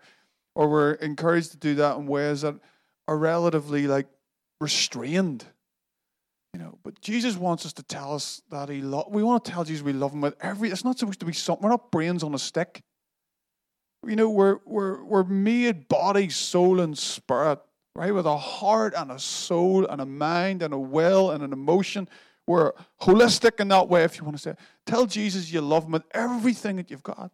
or 0.56 0.70
we're 0.70 0.94
encouraged 0.94 1.52
to 1.52 1.58
do 1.58 1.76
that 1.76 1.98
in 1.98 2.08
ways 2.08 2.42
that 2.42 2.56
are 3.08 3.18
relatively 3.18 3.88
like 3.88 4.08
restrained. 4.60 5.46
You 6.54 6.60
know, 6.60 6.80
but 6.84 7.00
Jesus 7.00 7.38
wants 7.38 7.66
us 7.66 7.74
to 7.74 7.84
tell 7.84 8.16
us 8.16 8.42
that 8.50 8.70
He 8.70 8.82
love. 8.82 9.08
We 9.10 9.24
want 9.24 9.46
to 9.46 9.52
tell 9.52 9.64
Jesus 9.64 9.84
we 9.84 9.94
love 9.94 10.14
Him 10.14 10.22
with 10.22 10.36
every. 10.42 10.70
It's 10.70 10.84
not 10.84 10.98
supposed 10.98 11.20
to 11.20 11.26
be 11.26 11.34
something. 11.34 11.64
We're 11.64 11.70
not 11.70 11.92
brains 11.92 12.24
on 12.24 12.34
a 12.34 12.40
stick. 12.40 12.82
You 14.06 14.16
know, 14.16 14.30
we're, 14.30 14.60
we're, 14.66 15.04
we're 15.04 15.24
made 15.24 15.88
body, 15.88 16.30
soul, 16.30 16.80
and 16.80 16.98
spirit, 16.98 17.60
right? 18.00 18.14
With 18.14 18.26
a 18.26 18.38
heart 18.38 18.94
and 18.96 19.12
a 19.12 19.20
soul 19.20 19.86
and 19.86 20.00
a 20.00 20.06
mind 20.06 20.64
and 20.64 20.74
a 20.74 20.80
will 20.80 21.32
and 21.32 21.44
an 21.44 21.52
emotion. 21.52 22.08
We're 22.48 22.72
holistic 23.02 23.60
in 23.60 23.68
that 23.68 23.90
way, 23.90 24.06
if 24.06 24.18
you 24.18 24.24
want 24.24 24.38
to 24.38 24.42
say. 24.42 24.52
It. 24.52 24.60
Tell 24.86 25.06
Jesus 25.06 25.52
you 25.52 25.60
love 25.60 25.84
him 25.84 25.92
with 25.92 26.06
everything 26.12 26.78
that 26.78 26.90
you've 26.90 27.04
got. 27.04 27.30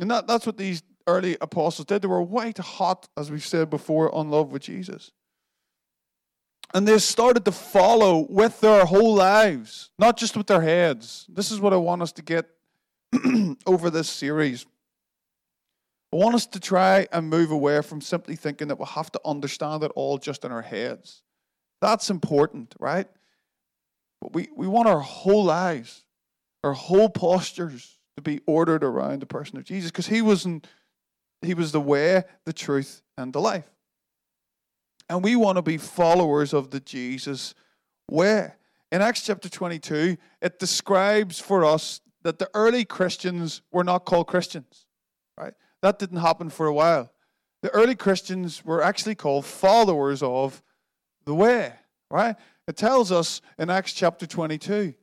And 0.00 0.10
that, 0.10 0.26
that's 0.26 0.46
what 0.46 0.56
these 0.56 0.82
early 1.06 1.36
apostles 1.42 1.84
did. 1.84 2.00
They 2.00 2.08
were 2.08 2.22
white 2.22 2.56
hot, 2.56 3.06
as 3.18 3.30
we've 3.30 3.44
said 3.44 3.68
before, 3.68 4.12
on 4.14 4.30
love 4.30 4.50
with 4.50 4.62
Jesus. 4.62 5.12
And 6.72 6.88
they 6.88 6.96
started 6.96 7.44
to 7.44 7.52
follow 7.52 8.26
with 8.30 8.62
their 8.62 8.86
whole 8.86 9.14
lives, 9.14 9.90
not 9.98 10.16
just 10.16 10.38
with 10.38 10.46
their 10.46 10.62
heads. 10.62 11.26
This 11.28 11.50
is 11.50 11.60
what 11.60 11.74
I 11.74 11.76
want 11.76 12.00
us 12.00 12.12
to 12.12 12.22
get 12.22 12.46
over 13.66 13.90
this 13.90 14.08
series. 14.08 14.64
I 16.14 16.16
want 16.16 16.36
us 16.36 16.46
to 16.46 16.60
try 16.60 17.08
and 17.10 17.28
move 17.28 17.50
away 17.50 17.82
from 17.82 18.00
simply 18.00 18.36
thinking 18.36 18.68
that 18.68 18.78
we 18.78 18.84
have 18.86 19.10
to 19.12 19.20
understand 19.24 19.82
it 19.82 19.90
all 19.96 20.16
just 20.16 20.44
in 20.44 20.52
our 20.52 20.62
heads. 20.62 21.22
That's 21.80 22.08
important, 22.08 22.72
right? 22.78 23.08
But 24.20 24.32
we, 24.32 24.48
we 24.56 24.68
want 24.68 24.86
our 24.86 25.00
whole 25.00 25.42
lives, 25.42 26.04
our 26.62 26.72
whole 26.72 27.08
postures 27.08 27.98
to 28.16 28.22
be 28.22 28.40
ordered 28.46 28.84
around 28.84 29.22
the 29.22 29.26
person 29.26 29.58
of 29.58 29.64
Jesus 29.64 29.90
because 29.90 30.06
he 30.06 30.22
wasn't 30.22 30.68
he 31.42 31.52
was 31.52 31.72
the 31.72 31.80
way, 31.80 32.22
the 32.46 32.52
truth, 32.52 33.02
and 33.18 33.32
the 33.32 33.40
life. 33.40 33.68
And 35.10 35.22
we 35.22 35.34
want 35.34 35.56
to 35.56 35.62
be 35.62 35.78
followers 35.78 36.54
of 36.54 36.70
the 36.70 36.80
Jesus 36.80 37.54
way. 38.08 38.52
In 38.92 39.02
Acts 39.02 39.26
chapter 39.26 39.48
22, 39.48 40.16
it 40.40 40.58
describes 40.60 41.40
for 41.40 41.64
us 41.64 42.00
that 42.22 42.38
the 42.38 42.48
early 42.54 42.84
Christians 42.84 43.62
were 43.72 43.84
not 43.84 44.06
called 44.06 44.28
Christians, 44.28 44.86
right? 45.36 45.52
That 45.84 45.98
didn't 45.98 46.20
happen 46.20 46.48
for 46.48 46.66
a 46.66 46.72
while. 46.72 47.10
The 47.60 47.68
early 47.68 47.94
Christians 47.94 48.64
were 48.64 48.82
actually 48.82 49.16
called 49.16 49.44
followers 49.44 50.22
of 50.22 50.62
the 51.26 51.34
way, 51.34 51.74
right? 52.10 52.36
It 52.66 52.78
tells 52.78 53.12
us 53.12 53.42
in 53.58 53.68
Acts 53.68 53.92
chapter 53.92 54.26
22. 54.26 54.94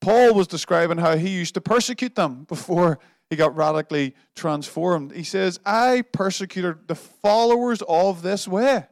Paul 0.00 0.32
was 0.32 0.46
describing 0.46 0.96
how 0.96 1.18
he 1.18 1.28
used 1.28 1.52
to 1.52 1.60
persecute 1.60 2.14
them 2.14 2.44
before 2.44 2.98
he 3.28 3.36
got 3.36 3.54
radically 3.54 4.14
transformed. 4.34 5.12
He 5.12 5.22
says, 5.22 5.60
I 5.66 6.02
persecuted 6.12 6.88
the 6.88 6.94
followers 6.94 7.82
of 7.86 8.22
this 8.22 8.48
way. 8.48 8.86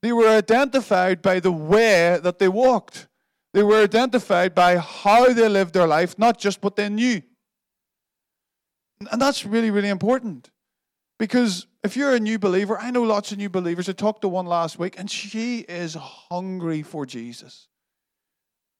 They 0.00 0.14
were 0.14 0.30
identified 0.30 1.20
by 1.20 1.40
the 1.40 1.52
way 1.52 2.18
that 2.22 2.38
they 2.38 2.48
walked. 2.48 3.06
They 3.52 3.62
were 3.62 3.82
identified 3.82 4.54
by 4.54 4.78
how 4.78 5.34
they 5.34 5.46
lived 5.46 5.74
their 5.74 5.86
life, 5.86 6.18
not 6.18 6.38
just 6.38 6.62
what 6.62 6.76
they 6.76 6.88
knew. 6.88 7.20
And 9.10 9.20
that's 9.20 9.46
really, 9.46 9.70
really 9.70 9.88
important. 9.88 10.50
Because 11.18 11.66
if 11.84 11.96
you're 11.96 12.14
a 12.14 12.20
new 12.20 12.38
believer, 12.38 12.78
I 12.78 12.90
know 12.90 13.02
lots 13.02 13.32
of 13.32 13.38
new 13.38 13.50
believers. 13.50 13.88
I 13.88 13.92
talked 13.92 14.22
to 14.22 14.28
one 14.28 14.46
last 14.46 14.78
week, 14.78 14.98
and 14.98 15.10
she 15.10 15.60
is 15.60 15.94
hungry 15.94 16.82
for 16.82 17.04
Jesus. 17.04 17.68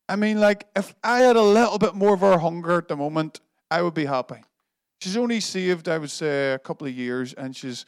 I 0.09 0.16
mean, 0.16 0.40
like, 0.40 0.66
if 0.74 0.94
I 1.04 1.20
had 1.20 1.37
a 1.37 1.42
little 1.42 1.78
bit 1.78 1.94
more 1.94 2.14
of 2.14 2.20
her 2.20 2.38
hunger 2.38 2.78
at 2.78 2.88
the 2.88 2.96
moment, 2.96 3.40
I 3.70 3.83
would 3.83 3.94
be 3.94 4.06
happy. 4.06 4.42
She's 5.00 5.16
only 5.16 5.40
saved, 5.40 5.88
I 5.88 5.98
would 5.98 6.11
say, 6.11 6.52
a 6.52 6.59
couple 6.59 6.87
of 6.87 6.94
years, 6.94 7.33
and 7.33 7.54
she's 7.54 7.87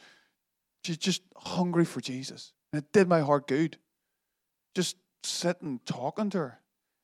she's 0.83 0.97
just 0.97 1.21
hungry 1.35 1.85
for 1.85 2.01
Jesus. 2.01 2.53
And 2.71 2.81
it 2.81 2.91
did 2.91 3.07
my 3.07 3.21
heart 3.21 3.47
good. 3.47 3.77
Just 4.73 4.97
sitting 5.23 5.79
talking 5.85 6.29
to 6.31 6.37
her. 6.37 6.59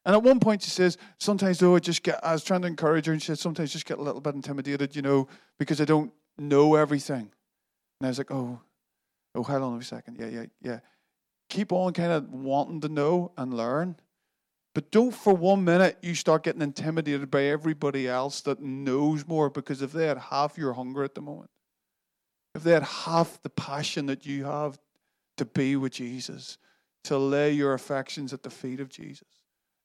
And 0.10 0.16
at 0.16 0.24
one 0.24 0.40
point, 0.40 0.64
she 0.64 0.72
says, 0.72 0.98
sometimes 1.20 1.60
though, 1.60 1.76
I 1.76 1.80
just 1.80 2.02
get, 2.02 2.20
I 2.26 2.34
was 2.34 2.44
trying 2.44 2.64
to 2.64 2.68
encourage 2.68 3.06
her, 3.06 3.12
and 3.14 3.22
she 3.22 3.28
said, 3.28 3.38
sometimes 3.38 3.70
I 3.70 3.74
just 3.74 3.86
get 3.86 4.00
a 4.00 4.02
little 4.02 4.22
bit 4.22 4.34
intimidated, 4.34 4.96
you 4.96 5.04
know, 5.04 5.28
because 5.60 5.80
I 5.80 5.86
don't 5.86 6.12
know 6.36 6.74
everything. 6.74 7.30
And 8.00 8.06
I 8.06 8.08
was 8.08 8.18
like, 8.18 8.32
oh, 8.32 8.60
oh, 9.36 9.44
hold 9.44 9.62
on 9.62 9.80
a 9.80 9.84
second. 9.84 10.18
Yeah, 10.20 10.30
yeah, 10.30 10.46
yeah. 10.64 10.80
Keep 11.52 11.72
on 11.72 11.94
kind 11.94 12.12
of 12.12 12.28
wanting 12.32 12.82
to 12.82 12.90
know 12.90 13.34
and 13.38 13.54
learn. 13.54 13.98
But 14.74 14.90
don't 14.90 15.14
for 15.14 15.36
one 15.36 15.64
minute 15.64 16.00
you 16.02 16.16
start 16.16 16.42
getting 16.42 16.64
intimidated 16.64 17.30
by 17.30 17.44
everybody 17.44 18.08
else 18.08 18.42
that 18.42 18.60
knows 18.60 19.28
more 19.28 19.52
because 19.52 19.84
if 19.84 19.92
they 19.92 20.08
had 20.08 20.18
half 20.18 20.58
your 20.58 20.74
hunger 20.74 21.04
at 21.04 21.14
the 21.14 21.22
moment, 21.22 21.52
if 22.56 22.64
they 22.64 22.72
had 22.72 22.82
half 22.82 23.40
the 23.44 23.52
passion 23.52 24.08
that 24.08 24.26
you 24.26 24.46
have 24.46 24.80
to 25.38 25.46
be 25.46 25.76
with 25.76 25.92
Jesus, 25.92 26.58
to 27.04 27.20
lay 27.20 27.52
your 27.52 27.76
affections 27.76 28.34
at 28.34 28.42
the 28.42 28.50
feet 28.50 28.80
of 28.80 28.90
Jesus, 28.90 29.39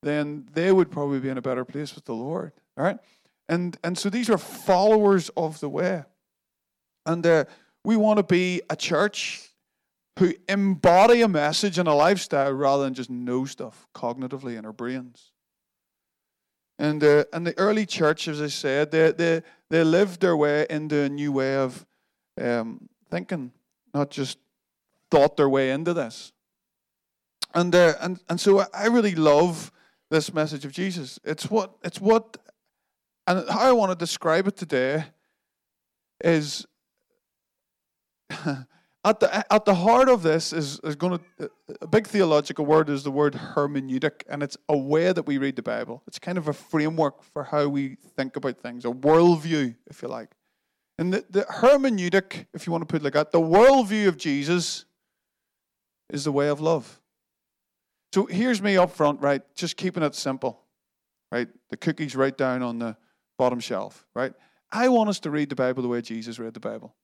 then 0.05 0.49
they 0.53 0.73
would 0.73 0.91
probably 0.91 1.21
be 1.21 1.29
in 1.29 1.39
a 1.39 1.43
better 1.43 1.65
place 1.65 1.95
with 1.95 2.05
the 2.05 2.15
Lord. 2.15 2.53
All 2.77 2.85
right? 2.85 2.99
And, 3.49 3.77
and 3.85 3.97
so 3.99 4.09
these 4.11 4.31
are 4.31 4.39
followers 4.39 5.31
of 5.37 5.61
the 5.61 5.69
way. 5.69 6.05
And 7.07 7.27
uh, 7.27 7.45
we 7.85 7.97
want 7.97 8.19
to 8.19 8.23
be 8.23 8.63
a 8.71 8.77
church 8.77 9.51
who 10.19 10.33
embody 10.49 11.23
a 11.23 11.29
message 11.29 11.79
and 11.79 11.89
a 11.89 11.95
lifestyle 11.95 12.53
rather 12.53 12.85
than 12.85 12.95
just 12.95 13.11
know 13.11 13.45
stuff 13.45 13.87
cognitively 13.95 14.57
in 14.57 14.65
our 14.65 14.73
brains. 14.73 15.33
And, 16.79 17.03
uh, 17.05 17.25
and 17.33 17.47
the 17.47 17.57
early 17.59 17.87
church, 17.87 18.27
as 18.29 18.41
I 18.41 18.49
said, 18.49 18.91
they, 18.91 19.13
they, 19.13 19.43
they 19.71 19.85
lived 19.85 20.21
their 20.21 20.37
way 20.37 20.67
into 20.71 21.01
a 21.01 21.09
new 21.09 21.33
way 21.33 21.57
of 21.57 21.85
um, 22.41 22.89
thinking, 23.11 23.53
not 23.93 24.11
just 24.11 24.39
thought 25.11 25.37
their 25.37 25.49
way 25.49 25.71
into 25.71 25.95
this. 25.95 26.33
And, 27.55 27.75
uh, 27.75 27.95
and, 28.01 28.21
and 28.29 28.41
so 28.41 28.65
I 28.75 28.87
really 28.87 29.15
love 29.15 29.71
this 30.15 30.33
message 30.33 30.65
of 30.65 30.73
Jesus. 30.73 31.19
It's 31.25 31.51
what, 31.51 31.75
it's 31.83 32.01
what, 32.01 32.37
and 33.27 33.49
how 33.49 33.69
I 33.69 33.73
want 33.73 33.91
to 33.91 33.97
describe 33.97 34.47
it 34.47 34.57
today 34.57 35.05
is 36.23 36.67
at 38.31 39.21
the 39.21 39.53
at 39.53 39.65
the 39.65 39.75
heart 39.75 40.09
of 40.09 40.23
this 40.23 40.53
is 40.53 40.79
is 40.81 40.95
going 40.95 41.19
to 41.19 41.51
a 41.81 41.87
big 41.87 42.07
theological 42.07 42.65
word 42.65 42.89
is 42.89 43.03
the 43.03 43.11
word 43.11 43.35
hermeneutic, 43.35 44.23
and 44.29 44.43
it's 44.43 44.57
a 44.69 44.77
way 44.77 45.13
that 45.13 45.27
we 45.27 45.37
read 45.37 45.57
the 45.57 45.63
Bible. 45.63 46.03
It's 46.07 46.21
kind 46.21 46.39
of 46.39 46.47
a 46.49 46.53
framework 46.53 47.23
for 47.23 47.45
how 47.45 47.67
we 47.69 47.97
think 48.17 48.37
about 48.37 48.59
things, 48.59 48.85
a 48.85 48.89
worldview, 48.89 49.75
if 49.89 50.01
you 50.01 50.09
like. 50.09 50.31
And 50.97 51.13
the, 51.13 51.25
the 51.29 51.43
hermeneutic, 51.43 52.47
if 52.55 52.67
you 52.67 52.73
want 52.73 52.83
to 52.83 52.87
put 52.87 53.01
it 53.01 53.05
like 53.05 53.15
that, 53.15 53.33
the 53.33 53.41
worldview 53.41 54.07
of 54.07 54.17
Jesus 54.17 54.85
is 56.09 56.23
the 56.23 56.33
way 56.33 56.49
of 56.49 56.61
love. 56.61 57.01
So 58.15 58.27
here's 58.27 58.63
me 58.63 58.77
up 58.77 58.93
front, 58.93 59.21
right? 59.21 59.43
Just 59.57 59.77
keeping 59.77 60.05
it 60.05 60.15
simple, 60.15 60.61
right? 61.33 61.49
The 61.71 61.77
cookies 61.77 62.15
right 62.15 62.39
down 62.39 62.63
on 62.63 62.79
the 62.79 62.97
bottom 63.39 63.59
shelf, 63.59 64.07
right? 64.15 64.33
I 64.71 64.87
want 64.87 65.11
us 65.11 65.19
to 65.19 65.33
read 65.33 65.49
the 65.49 65.57
Bible 65.57 65.83
the 65.83 65.89
way 65.89 66.01
Jesus 66.01 66.39
read 66.39 66.55
the 66.55 66.61
Bible. 66.61 66.95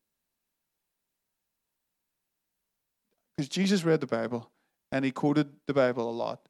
Because 3.36 3.48
Jesus 3.48 3.82
read 3.82 4.00
the 4.00 4.06
Bible 4.06 4.52
and 4.92 5.04
he 5.04 5.10
quoted 5.10 5.48
the 5.66 5.74
Bible 5.74 6.08
a 6.08 6.12
lot. 6.12 6.46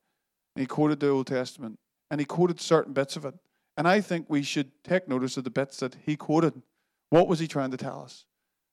And 0.55 0.61
he 0.61 0.67
quoted 0.67 1.01
the 1.01 1.09
Old 1.09 1.29
Testament 1.29 1.79
and 2.11 2.21
he 2.21 2.27
quoted 2.27 2.61
certain 2.61 2.93
bits 2.93 3.17
of 3.17 3.25
it. 3.25 3.33
And 3.79 3.89
I 3.89 4.03
think 4.03 4.27
we 4.29 4.43
should 4.43 4.73
take 4.85 5.09
notice 5.09 5.39
of 5.39 5.45
the 5.45 5.51
bits 5.51 5.79
that 5.79 5.97
he 6.05 6.17
quoted. 6.17 6.61
What 7.09 7.29
was 7.29 7.39
he 7.39 7.49
trying 7.49 7.71
to 7.71 7.79
tell 7.79 8.03
us? 8.03 8.27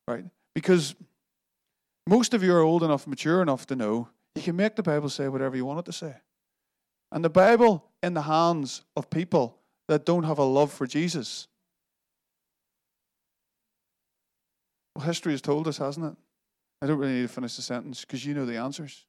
Right? 0.06 0.26
Because 0.54 0.96
most 2.06 2.34
of 2.34 2.44
you 2.44 2.54
are 2.54 2.62
old 2.62 2.84
enough, 2.84 3.08
mature 3.08 3.42
enough 3.42 3.66
to 3.68 3.78
know 3.78 4.10
you 4.38 4.44
can 4.44 4.56
make 4.56 4.76
the 4.76 4.84
Bible 4.84 5.10
say 5.10 5.28
whatever 5.28 5.56
you 5.56 5.66
want 5.66 5.80
it 5.80 5.86
to 5.86 5.94
say. 5.94 6.16
And 7.12 7.24
the 7.24 7.30
Bible 7.30 7.86
in 8.04 8.14
the 8.14 8.22
hands 8.22 8.84
of 8.96 9.10
people 9.10 9.58
that 9.88 10.06
don't 10.06 10.24
have 10.24 10.38
a 10.38 10.44
love 10.44 10.72
for 10.72 10.86
Jesus. 10.86 11.48
Well, 14.96 15.06
history 15.06 15.34
has 15.34 15.42
told 15.42 15.68
us, 15.68 15.78
hasn't 15.78 16.06
it? 16.06 16.18
I 16.82 16.88
don't 16.88 17.00
really 17.00 17.14
need 17.14 17.22
to 17.24 17.28
finish 17.28 17.56
the 17.56 17.62
sentence 17.62 18.02
because 18.02 18.26
you 18.26 18.34
know 18.34 18.46
the 18.46 18.58
answers, 18.58 19.06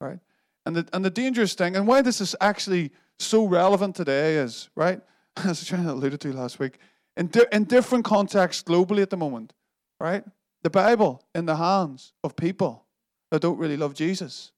right? 0.00 0.18
And 0.64 0.76
the, 0.76 0.88
and 0.92 1.04
the 1.04 1.10
dangerous 1.10 1.54
thing, 1.54 1.76
and 1.76 1.86
why 1.86 2.02
this 2.02 2.20
is 2.20 2.34
actually 2.40 2.92
so 3.18 3.46
relevant 3.46 3.96
today 3.96 4.36
is, 4.36 4.70
right, 4.74 5.00
as 5.36 5.44
I 5.44 5.48
was 5.48 5.66
trying 5.66 5.84
to 5.84 5.92
allude 5.92 6.20
to 6.20 6.32
last 6.32 6.58
week, 6.58 6.78
in, 7.16 7.26
di- 7.28 7.46
in 7.52 7.64
different 7.64 8.04
contexts 8.04 8.62
globally 8.62 9.02
at 9.02 9.10
the 9.10 9.16
moment, 9.16 9.52
right? 10.00 10.24
The 10.62 10.70
Bible 10.70 11.22
in 11.34 11.46
the 11.46 11.56
hands 11.56 12.12
of 12.24 12.36
people 12.36 12.85
that 13.30 13.42
don't 13.42 13.58
really 13.58 13.76
love 13.76 13.94
Jesus, 13.94 14.52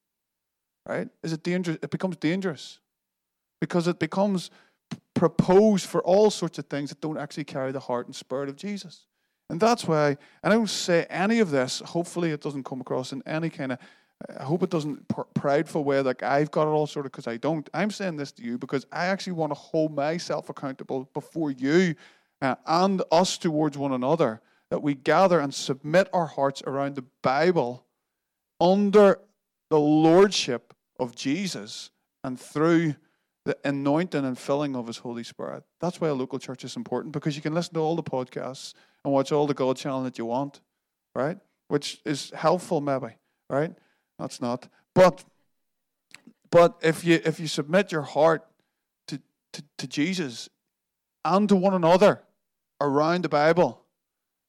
right? 0.86 1.08
Is 1.22 1.32
it 1.32 1.42
dangerous? 1.42 1.78
It 1.82 1.90
becomes 1.90 2.16
dangerous 2.16 2.80
because 3.60 3.88
it 3.88 3.98
becomes 3.98 4.50
proposed 5.14 5.86
for 5.86 6.02
all 6.02 6.30
sorts 6.30 6.58
of 6.58 6.66
things 6.66 6.90
that 6.90 7.00
don't 7.00 7.18
actually 7.18 7.44
carry 7.44 7.72
the 7.72 7.80
heart 7.80 8.06
and 8.06 8.14
spirit 8.14 8.48
of 8.48 8.56
Jesus. 8.56 9.06
And 9.50 9.58
that's 9.58 9.84
why, 9.84 10.16
and 10.42 10.52
I 10.52 10.56
don't 10.56 10.68
say 10.68 11.06
any 11.08 11.40
of 11.40 11.50
this, 11.50 11.80
hopefully 11.80 12.30
it 12.30 12.42
doesn't 12.42 12.64
come 12.64 12.80
across 12.80 13.12
in 13.12 13.22
any 13.26 13.48
kind 13.48 13.72
of, 13.72 13.78
I 14.38 14.44
hope 14.44 14.62
it 14.62 14.70
doesn't 14.70 15.08
pr- 15.08 15.22
prideful 15.34 15.84
way 15.84 16.00
like 16.02 16.22
I've 16.22 16.50
got 16.50 16.68
it 16.68 16.70
all 16.70 16.86
sorted 16.86 17.12
because 17.12 17.26
I 17.26 17.36
don't. 17.36 17.68
I'm 17.72 17.90
saying 17.90 18.16
this 18.16 18.32
to 18.32 18.42
you 18.42 18.58
because 18.58 18.84
I 18.92 19.06
actually 19.06 19.34
want 19.34 19.50
to 19.50 19.54
hold 19.54 19.94
myself 19.94 20.50
accountable 20.50 21.08
before 21.14 21.50
you 21.50 21.94
uh, 22.42 22.56
and 22.66 23.02
us 23.10 23.38
towards 23.38 23.78
one 23.78 23.92
another 23.92 24.40
that 24.70 24.82
we 24.82 24.94
gather 24.94 25.40
and 25.40 25.54
submit 25.54 26.08
our 26.12 26.26
hearts 26.26 26.62
around 26.66 26.96
the 26.96 27.04
Bible 27.22 27.84
under 28.60 29.18
the 29.70 29.78
lordship 29.78 30.74
of 30.98 31.14
Jesus 31.14 31.90
and 32.24 32.38
through 32.38 32.94
the 33.44 33.56
anointing 33.64 34.24
and 34.24 34.38
filling 34.38 34.76
of 34.76 34.86
his 34.86 34.98
Holy 34.98 35.24
Spirit. 35.24 35.62
That's 35.80 36.00
why 36.00 36.08
a 36.08 36.14
local 36.14 36.38
church 36.38 36.64
is 36.64 36.76
important 36.76 37.12
because 37.12 37.36
you 37.36 37.42
can 37.42 37.54
listen 37.54 37.74
to 37.74 37.80
all 37.80 37.96
the 37.96 38.02
podcasts 38.02 38.74
and 39.04 39.12
watch 39.12 39.32
all 39.32 39.46
the 39.46 39.54
God 39.54 39.76
channel 39.76 40.02
that 40.02 40.18
you 40.18 40.26
want, 40.26 40.60
right? 41.14 41.38
Which 41.68 42.00
is 42.04 42.30
helpful, 42.34 42.80
maybe, 42.80 43.16
right? 43.48 43.72
That's 44.18 44.40
not. 44.40 44.68
But 44.94 45.24
but 46.50 46.78
if 46.82 47.04
you 47.04 47.20
if 47.24 47.38
you 47.40 47.46
submit 47.46 47.92
your 47.92 48.02
heart 48.02 48.46
to, 49.06 49.20
to, 49.52 49.64
to 49.78 49.86
Jesus 49.86 50.48
and 51.24 51.48
to 51.48 51.56
one 51.56 51.74
another 51.74 52.22
around 52.80 53.24
the 53.24 53.28
Bible, 53.28 53.82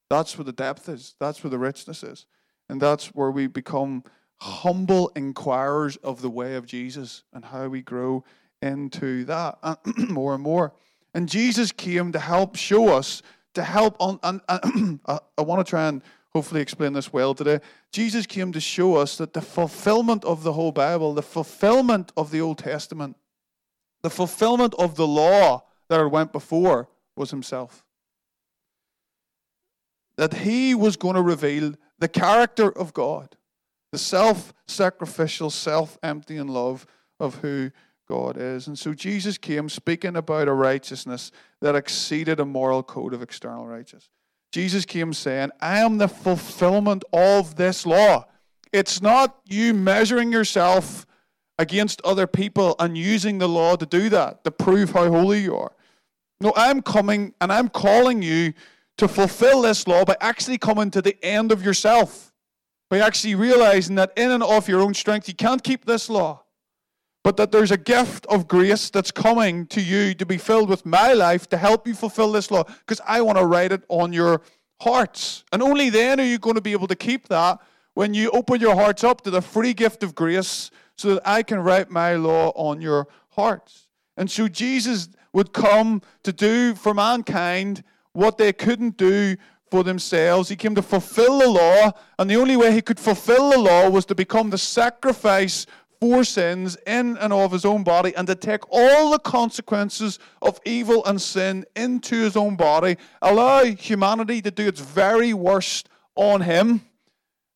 that's 0.10 0.38
where 0.38 0.45
the 0.45 0.52
depth 0.52 0.89
is. 0.89 1.15
That's 1.19 1.43
where 1.43 1.52
the 1.52 1.60
richness 1.60 2.04
is. 2.04 2.26
And 2.69 2.79
that's 2.79 3.08
where 3.08 3.32
we 3.32 3.47
become 3.47 4.03
humble 4.41 5.12
inquirers 5.15 5.97
of 5.97 6.21
the 6.21 6.29
way 6.29 6.55
of 6.55 6.65
Jesus 6.65 7.23
and 7.34 7.43
how 7.43 7.67
we 7.67 7.82
grow 7.82 8.23
into 8.62 9.25
that 9.25 9.58
more 10.10 10.34
and 10.34 10.43
more. 10.43 10.73
And 11.13 11.27
Jesus 11.27 11.71
came 11.71 12.12
to 12.12 12.19
help 12.19 12.55
show 12.55 12.89
us 12.89 13.21
to 13.55 13.63
help 13.63 13.95
on. 13.99 14.19
And, 14.23 14.41
and 14.47 14.99
I 15.05 15.41
want 15.41 15.65
to 15.65 15.69
try 15.69 15.88
and 15.88 16.01
hopefully 16.34 16.62
explain 16.62 16.93
this 16.93 17.12
well 17.12 17.34
today. 17.34 17.60
Jesus 17.91 18.25
came 18.25 18.51
to 18.51 18.60
show 18.60 18.95
us 18.95 19.17
that 19.17 19.34
the 19.34 19.41
fulfillment 19.41 20.23
of 20.23 20.43
the 20.43 20.53
whole 20.53 20.71
Bible, 20.71 21.13
the 21.13 21.21
fulfillment 21.23 22.12
of 22.15 22.32
the 22.32 22.41
Old 22.41 22.60
Testament, 22.60 23.17
the 24.03 24.10
fulfillment 24.10 24.75
of 24.77 24.95
the 24.95 25.08
law 25.08 25.63
that 25.89 26.08
went 26.08 26.32
before 26.32 26.88
was 27.15 27.32
Himself. 27.32 27.84
That 30.17 30.34
He 30.36 30.75
was 30.75 30.95
going 30.95 31.15
to 31.15 31.21
reveal 31.21 31.73
the 32.00 32.08
character 32.08 32.72
of 32.72 32.94
God, 32.94 33.36
the 33.92 33.98
self-sacrificial, 33.98 35.50
self-emptying 35.50 36.48
love 36.48 36.86
of 37.20 37.36
who 37.36 37.72
God 38.08 38.38
is. 38.38 38.68
And 38.68 38.78
so 38.78 38.94
Jesus 38.94 39.38
came 39.38 39.70
speaking 39.70 40.16
about 40.16 40.48
a 40.48 40.54
righteousness 40.54 41.32
that 41.62 41.76
exceeded 41.76 42.40
a 42.40 42.46
moral 42.46 42.82
code 42.82 43.14
of 43.14 43.22
external 43.22 43.68
righteousness. 43.68 44.10
Jesus 44.52 44.86
came 44.86 45.14
saying, 45.14 45.52
I 45.62 45.80
am 45.80 46.00
the 46.00 46.08
fulfillment 46.08 47.04
of 47.14 47.56
this 47.56 47.86
law. 47.86 48.26
It's 48.74 49.02
not 49.02 49.40
you 49.46 49.74
measuring 49.74 50.32
yourself 50.32 51.06
against 51.60 52.02
other 52.04 52.26
people 52.26 52.76
and 52.80 52.98
using 52.98 53.38
the 53.38 53.50
law 53.50 53.76
to 53.76 53.86
do 53.86 54.10
that, 54.10 54.44
to 54.46 54.52
prove 54.52 54.92
how 54.92 55.10
holy 55.10 55.42
you 55.42 55.56
are. 55.56 55.74
No, 56.42 56.54
I'm 56.56 56.82
coming 56.82 57.34
and 57.42 57.52
I'm 57.52 57.68
calling 57.68 58.22
you 58.22 58.54
to 59.00 59.08
fulfill 59.08 59.62
this 59.62 59.88
law 59.88 60.06
by 60.06 60.16
actually 60.22 60.58
coming 60.58 60.92
to 60.92 61.02
the 61.02 61.18
end 61.24 61.52
of 61.52 61.64
yourself, 61.64 62.32
by 62.90 63.00
actually 63.00 63.36
realizing 63.36 63.96
that 63.96 64.14
in 64.16 64.32
and 64.32 64.44
of 64.44 64.70
your 64.70 64.82
own 64.82 64.94
strength, 64.94 65.28
you 65.28 65.34
can't 65.34 65.64
keep 65.64 65.86
this 65.86 66.10
law 66.10 66.44
but 67.24 67.38
that 67.38 67.52
there's 67.52 67.72
a 67.72 67.78
gift 67.78 68.26
of 68.28 68.48
grace 68.48 68.90
that's 68.90 69.12
coming 69.12 69.66
to 69.68 69.82
you 69.82 70.14
to 70.14 70.26
be 70.26 70.38
filled 70.38 70.70
with 70.70 70.86
my 70.86 71.14
life 71.14 71.48
to 71.50 71.58
help 71.58 71.86
you 71.86 71.94
fulfill 71.94 72.32
this 72.32 72.50
law 72.50 72.64
because 72.64 73.02
I 73.06 73.22
want 73.22 73.38
to 73.38 73.46
write 73.46 73.72
it 73.72 73.84
on 73.90 74.14
your 74.14 74.42
hearts. 74.82 75.44
And 75.52 75.62
only 75.62 75.90
then 75.90 76.20
are 76.20 76.26
you 76.26 76.40
going 76.40 76.56
to 76.56 76.62
be 76.62 76.72
able 76.72 76.88
to 76.88 76.96
keep 76.96 77.28
that 77.28 77.60
when 77.94 78.14
you 78.14 78.32
open 78.32 78.62
your 78.62 78.76
hearts 78.76 79.04
up 79.04 79.22
to 79.22 79.32
the 79.32 79.42
free 79.42 79.74
gift 79.74 80.02
of 80.04 80.16
grace 80.16 80.72
so 80.98 81.16
that 81.16 81.28
I 81.28 81.44
can 81.44 81.60
write 81.60 81.90
my 81.90 82.16
law 82.16 82.52
on 82.56 82.82
your 82.82 83.08
hearts. 83.32 83.88
And 84.16 84.32
so 84.32 84.48
Jesus 84.48 85.10
would 85.34 85.54
come 85.54 86.02
to 86.24 86.32
do 86.32 86.74
for 86.76 86.94
mankind 86.94 87.84
what 88.13 88.38
they 88.38 88.54
couldn't 88.54 88.98
do 88.98 89.36
for 89.69 89.84
themselves. 89.84 90.50
He 90.50 90.56
came 90.56 90.76
to 90.76 90.82
fulfill 90.82 91.39
the 91.39 91.50
law, 91.50 91.91
and 92.17 92.30
the 92.30 92.36
only 92.36 92.58
way 92.58 92.72
he 92.72 92.82
could 92.82 93.00
fulfill 93.00 93.52
the 93.52 93.60
law 93.60 93.89
was 93.89 94.06
to 94.06 94.15
become 94.15 94.50
the 94.50 94.58
sacrifice 94.58 95.65
for 96.00 96.24
sins 96.24 96.78
in 96.88 97.17
and 97.17 97.34
of 97.34 97.52
his 97.52 97.65
own 97.65 97.84
body 97.84 98.15
and 98.15 98.26
to 98.28 98.36
take 98.36 98.62
all 98.72 99.12
the 99.12 99.19
consequences 99.19 100.17
of 100.41 100.60
evil 100.65 101.04
and 101.06 101.22
sin 101.22 101.65
into 101.76 102.15
his 102.15 102.38
own 102.38 102.56
body, 102.56 102.98
allow 103.22 103.63
humanity 103.65 104.41
to 104.41 104.50
do 104.50 104.67
its 104.67 104.80
very 104.80 105.34
worst 105.34 105.89
on 106.15 106.41
him, 106.41 106.82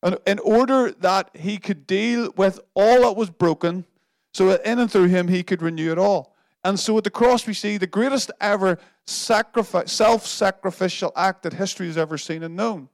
and 0.02 0.18
in 0.26 0.38
order 0.40 0.90
that 1.00 1.30
he 1.34 1.56
could 1.56 1.86
deal 1.86 2.30
with 2.36 2.60
all 2.74 3.02
that 3.02 3.16
was 3.16 3.30
broken, 3.30 3.86
so 4.34 4.48
that 4.48 4.64
in 4.66 4.78
and 4.78 4.90
through 4.90 5.06
him 5.06 5.28
he 5.28 5.42
could 5.42 5.62
renew 5.62 5.90
it 5.90 5.98
all. 5.98 6.33
And 6.64 6.80
so 6.80 6.96
at 6.96 7.04
the 7.04 7.10
cross, 7.10 7.46
we 7.46 7.52
see 7.52 7.76
the 7.76 7.86
greatest 7.86 8.30
ever 8.40 8.78
sacrifice, 9.06 9.92
self 9.92 10.26
sacrificial 10.26 11.12
act 11.14 11.42
that 11.42 11.52
history 11.52 11.86
has 11.86 11.98
ever 11.98 12.16
seen 12.16 12.42
and 12.42 12.56
known. 12.56 12.88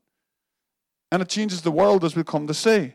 And 1.12 1.22
it 1.22 1.28
changes 1.28 1.62
the 1.62 1.70
world 1.70 2.04
as 2.04 2.16
we 2.16 2.24
come 2.24 2.48
to 2.48 2.54
see. 2.54 2.94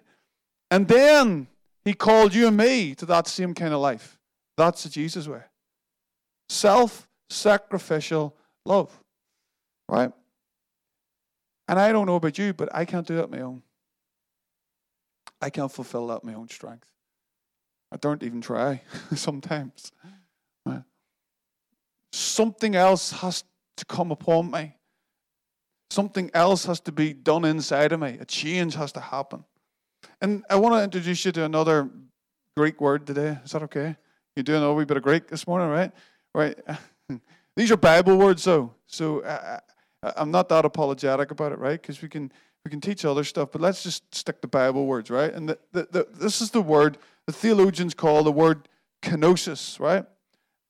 And 0.69 0.87
then 0.87 1.47
He 1.85 1.93
called 1.93 2.35
you 2.35 2.47
and 2.47 2.57
me 2.57 2.93
to 2.95 3.05
that 3.05 3.27
same 3.27 3.53
kind 3.53 3.73
of 3.73 3.79
life. 3.79 4.19
That's 4.57 4.83
the 4.83 4.89
Jesus 4.89 5.27
way. 5.27 5.43
Self 6.49 7.07
sacrificial 7.29 8.35
love. 8.65 8.91
Right? 9.87 10.11
And 11.67 11.79
I 11.79 11.91
don't 11.91 12.05
know 12.05 12.15
about 12.15 12.37
you, 12.37 12.53
but 12.53 12.69
I 12.75 12.85
can't 12.85 13.07
do 13.07 13.15
that 13.15 13.31
my 13.31 13.41
own. 13.41 13.63
I 15.41 15.49
can't 15.49 15.71
fulfill 15.71 16.07
that 16.07 16.23
my 16.23 16.33
own 16.33 16.49
strength. 16.49 16.87
I 17.91 17.97
don't 17.97 18.23
even 18.23 18.41
try 18.41 18.81
sometimes. 19.15 19.91
Something 22.15 22.75
else 22.75 23.11
has 23.11 23.43
to 23.75 23.83
come 23.83 24.09
upon 24.09 24.49
me. 24.49 24.73
Something 25.89 26.31
else 26.33 26.65
has 26.65 26.79
to 26.81 26.93
be 26.93 27.11
done 27.11 27.43
inside 27.43 27.91
of 27.91 27.99
me. 27.99 28.17
A 28.21 28.25
change 28.25 28.73
has 28.75 28.93
to 28.93 29.01
happen. 29.01 29.43
And 30.21 30.45
I 30.49 30.55
want 30.55 30.75
to 30.75 30.83
introduce 30.83 31.25
you 31.25 31.33
to 31.33 31.43
another 31.43 31.89
Greek 32.55 32.79
word 32.79 33.05
today. 33.05 33.37
Is 33.43 33.51
that 33.51 33.63
okay? 33.63 33.97
You're 34.33 34.43
doing 34.43 34.63
a 34.63 34.73
wee 34.73 34.85
bit 34.85 34.95
of 34.95 35.03
Greek 35.03 35.27
this 35.27 35.45
morning, 35.45 35.67
right? 35.67 35.91
Right. 36.33 36.57
These 37.57 37.71
are 37.71 37.77
Bible 37.77 38.17
words, 38.17 38.45
though. 38.45 38.73
So 38.87 39.21
I, 39.25 39.59
am 40.15 40.31
not 40.31 40.47
that 40.47 40.63
apologetic 40.63 41.31
about 41.31 41.51
it, 41.51 41.59
right? 41.59 41.81
Because 41.81 42.01
we 42.01 42.07
can 42.07 42.31
we 42.63 42.71
can 42.71 42.79
teach 42.79 43.03
other 43.03 43.25
stuff, 43.25 43.49
but 43.51 43.59
let's 43.59 43.83
just 43.83 44.15
stick 44.15 44.41
to 44.41 44.47
Bible 44.47 44.87
words, 44.87 45.11
right? 45.11 45.33
And 45.33 45.49
the, 45.49 45.59
the, 45.73 45.87
the, 45.91 46.07
this 46.13 46.39
is 46.39 46.49
the 46.51 46.61
word 46.61 46.97
the 47.27 47.33
theologians 47.33 47.93
call 47.93 48.23
the 48.23 48.31
word 48.31 48.69
kenosis, 49.03 49.81
right? 49.81 50.05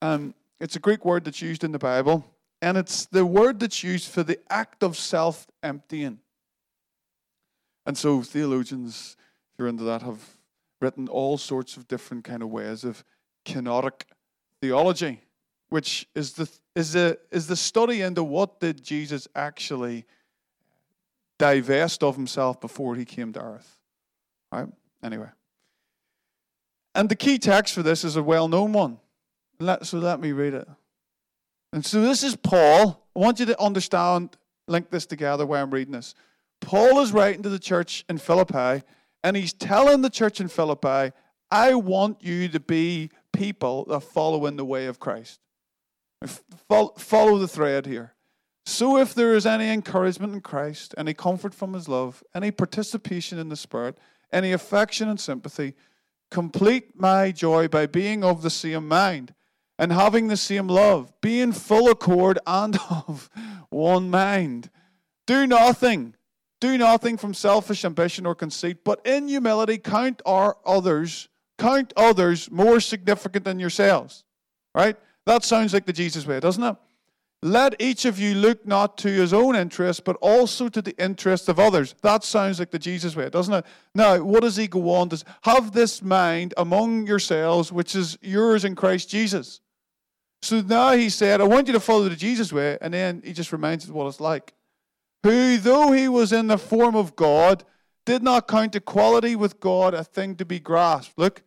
Um, 0.01 0.33
it's 0.59 0.75
a 0.75 0.79
Greek 0.79 1.03
word 1.05 1.25
that's 1.25 1.41
used 1.41 1.63
in 1.63 1.71
the 1.71 1.79
Bible, 1.79 2.25
and 2.61 2.77
it's 2.77 3.05
the 3.05 3.25
word 3.25 3.59
that's 3.59 3.83
used 3.83 4.09
for 4.09 4.23
the 4.23 4.39
act 4.49 4.83
of 4.83 4.97
self 4.97 5.47
emptying. 5.61 6.19
And 7.85 7.97
so 7.97 8.21
theologians, 8.21 9.15
if 9.53 9.59
you're 9.59 9.67
into 9.67 9.83
that, 9.83 10.01
have 10.01 10.37
written 10.81 11.07
all 11.07 11.37
sorts 11.37 11.77
of 11.77 11.87
different 11.87 12.23
kind 12.23 12.41
of 12.41 12.49
ways 12.49 12.83
of 12.83 13.03
kenotic 13.45 14.03
theology, 14.61 15.21
which 15.69 16.07
is 16.15 16.33
the 16.33 16.49
is 16.75 16.93
the 16.93 17.19
is 17.31 17.47
the 17.47 17.55
study 17.55 18.01
into 18.01 18.23
what 18.23 18.59
did 18.59 18.83
Jesus 18.83 19.27
actually 19.35 20.05
divest 21.37 22.01
of 22.01 22.15
himself 22.15 22.59
before 22.59 22.95
he 22.95 23.05
came 23.05 23.33
to 23.33 23.41
earth. 23.41 23.77
Right? 24.51 24.67
Anyway. 25.03 25.29
And 26.93 27.09
the 27.09 27.15
key 27.15 27.37
text 27.37 27.73
for 27.73 27.83
this 27.83 28.03
is 28.03 28.15
a 28.15 28.23
well 28.23 28.47
known 28.47 28.71
one. 28.71 28.99
So 29.83 29.97
let 29.97 30.19
me 30.19 30.31
read 30.31 30.53
it. 30.53 30.67
And 31.73 31.85
so 31.85 32.01
this 32.01 32.23
is 32.23 32.35
Paul. 32.35 33.05
I 33.15 33.19
want 33.19 33.39
you 33.39 33.45
to 33.47 33.61
understand, 33.61 34.37
link 34.67 34.89
this 34.89 35.05
together 35.05 35.45
while 35.45 35.63
I'm 35.63 35.71
reading 35.71 35.93
this. 35.93 36.15
Paul 36.61 37.01
is 37.01 37.11
writing 37.11 37.43
to 37.43 37.49
the 37.49 37.59
church 37.59 38.05
in 38.09 38.17
Philippi, 38.17 38.83
and 39.23 39.35
he's 39.35 39.53
telling 39.53 40.01
the 40.01 40.09
church 40.09 40.39
in 40.39 40.47
Philippi, 40.47 41.11
I 41.51 41.75
want 41.75 42.23
you 42.23 42.47
to 42.49 42.59
be 42.59 43.11
people 43.33 43.85
that 43.85 44.01
follow 44.01 44.45
in 44.45 44.55
the 44.55 44.65
way 44.65 44.85
of 44.85 44.99
Christ. 44.99 45.39
Follow 46.97 47.37
the 47.37 47.47
thread 47.47 47.85
here. 47.85 48.13
So, 48.65 48.97
if 48.97 49.13
there 49.13 49.35
is 49.35 49.45
any 49.45 49.69
encouragement 49.69 50.33
in 50.33 50.41
Christ, 50.41 50.95
any 50.97 51.13
comfort 51.13 51.53
from 51.53 51.73
his 51.73 51.87
love, 51.87 52.23
any 52.33 52.49
participation 52.49 53.37
in 53.37 53.49
the 53.49 53.55
Spirit, 53.55 53.99
any 54.31 54.53
affection 54.53 55.07
and 55.07 55.19
sympathy, 55.19 55.75
complete 56.31 56.99
my 56.99 57.31
joy 57.31 57.67
by 57.67 57.85
being 57.85 58.23
of 58.23 58.41
the 58.41 58.49
same 58.49 58.87
mind 58.87 59.35
and 59.77 59.91
having 59.91 60.27
the 60.27 60.37
same 60.37 60.67
love, 60.67 61.13
being 61.21 61.51
full 61.51 61.89
accord 61.89 62.39
and 62.45 62.77
of 62.89 63.29
one 63.69 64.09
mind. 64.09 64.69
Do 65.27 65.47
nothing, 65.47 66.15
do 66.59 66.77
nothing 66.77 67.17
from 67.17 67.33
selfish 67.33 67.83
ambition 67.83 68.25
or 68.25 68.35
conceit, 68.35 68.83
but 68.83 69.05
in 69.05 69.27
humility 69.27 69.77
count 69.77 70.21
our 70.25 70.57
others, 70.65 71.29
count 71.57 71.93
others 71.97 72.49
more 72.51 72.79
significant 72.79 73.45
than 73.45 73.59
yourselves. 73.59 74.23
Right? 74.73 74.97
That 75.25 75.43
sounds 75.43 75.73
like 75.73 75.85
the 75.85 75.93
Jesus 75.93 76.25
way, 76.27 76.39
doesn't 76.39 76.63
it? 76.63 76.75
Let 77.41 77.75
each 77.79 78.05
of 78.05 78.17
you 78.17 78.33
look 78.33 78.65
not 78.65 78.97
to 78.99 79.07
his 79.07 79.33
own 79.33 79.55
interest, 79.55 80.03
but 80.03 80.17
also 80.19 80.67
to 80.69 80.81
the 80.81 80.95
interest 80.97 81.47
of 81.47 81.59
others. 81.59 81.93
That 82.01 82.23
sounds 82.23 82.57
like 82.57 82.71
the 82.71 82.79
Jesus 82.79 83.15
way, 83.15 83.29
doesn't 83.29 83.53
it? 83.53 83.65
Now, 83.93 84.23
what 84.23 84.41
does 84.41 84.55
he 84.55 84.67
go 84.67 84.89
on 84.91 85.09
to 85.09 85.23
have 85.43 85.71
this 85.71 86.01
mind 86.01 86.55
among 86.57 87.05
yourselves, 87.05 87.71
which 87.71 87.95
is 87.95 88.17
yours 88.21 88.65
in 88.65 88.73
Christ 88.73 89.09
Jesus? 89.09 89.59
So 90.45 90.61
now 90.61 90.91
he 90.91 91.09
said, 91.09 91.41
I 91.41 91.45
want 91.45 91.65
you 91.65 91.73
to 91.73 91.79
follow 91.79 92.07
the 92.07 92.15
Jesus 92.15 92.53
way, 92.53 92.77
and 92.79 92.93
then 92.93 93.23
he 93.25 93.33
just 93.33 93.51
reminds 93.51 93.85
us 93.85 93.89
what 93.89 94.05
it's 94.05 94.19
like. 94.19 94.53
Who, 95.23 95.57
though 95.57 95.91
he 95.91 96.07
was 96.07 96.31
in 96.31 96.45
the 96.45 96.59
form 96.59 96.95
of 96.95 97.15
God, 97.15 97.63
did 98.05 98.21
not 98.21 98.47
count 98.47 98.75
equality 98.75 99.35
with 99.35 99.59
God 99.59 99.95
a 99.95 100.03
thing 100.03 100.35
to 100.35 100.45
be 100.45 100.59
grasped. 100.59 101.17
Look, 101.17 101.41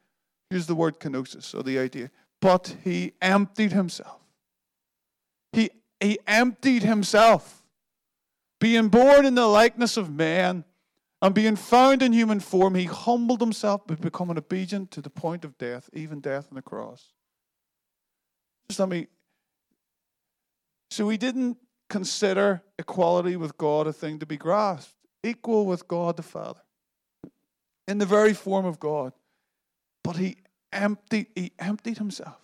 here's 0.51 0.67
the 0.67 0.75
word 0.75 0.99
kenosis, 0.99 1.55
or 1.55 1.63
the 1.63 1.79
idea. 1.79 2.11
But 2.41 2.75
he 2.83 3.13
emptied 3.23 3.71
himself. 3.71 4.21
He 5.53 5.71
he 6.01 6.19
emptied 6.27 6.83
himself, 6.83 7.63
being 8.61 8.89
born 8.89 9.25
in 9.25 9.37
the 9.37 9.47
likeness 9.47 9.97
of 9.97 10.11
man 10.11 10.65
and 11.23 11.35
being 11.35 11.55
found 11.55 12.03
in 12.03 12.13
human 12.13 12.41
form, 12.41 12.75
he 12.75 12.85
humbled 12.85 13.41
himself 13.41 13.87
by 13.87 13.95
becoming 13.95 14.39
obedient 14.39 14.91
to 14.91 15.01
the 15.01 15.11
point 15.11 15.45
of 15.45 15.57
death, 15.57 15.89
even 15.93 16.21
death 16.21 16.49
on 16.51 16.57
the 16.57 16.63
cross. 16.63 17.13
Just 18.69 18.81
let 18.81 18.89
me. 18.89 19.07
So 20.91 21.09
he 21.09 21.17
didn't 21.17 21.59
consider 21.89 22.63
equality 22.79 23.37
with 23.37 23.57
God 23.57 23.87
a 23.87 23.93
thing 23.93 24.19
to 24.19 24.27
be 24.27 24.37
grasped, 24.37 24.95
equal 25.23 25.67
with 25.67 25.89
God 25.89 26.17
the 26.17 26.23
Father, 26.23 26.61
in 27.87 27.99
the 27.99 28.07
very 28.07 28.35
form 28.35 28.67
of 28.67 28.79
God. 28.79 29.13
But 30.05 30.17
he 30.17 30.37
emptied, 30.73 31.27
he 31.35 31.53
emptied 31.59 31.99
himself, 31.99 32.41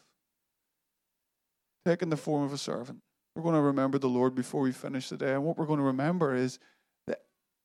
taking 1.86 2.10
the 2.10 2.16
form 2.16 2.44
of 2.44 2.52
a 2.52 2.58
servant. 2.58 3.00
We're 3.34 3.42
going 3.42 3.54
to 3.54 3.60
remember 3.60 3.98
the 3.98 4.08
Lord 4.08 4.34
before 4.34 4.60
we 4.60 4.72
finish 4.72 5.08
the 5.08 5.16
day. 5.16 5.32
And 5.32 5.44
what 5.44 5.58
we're 5.58 5.66
going 5.66 5.80
to 5.80 5.84
remember 5.84 6.34
is 6.34 6.58
the 7.06 7.18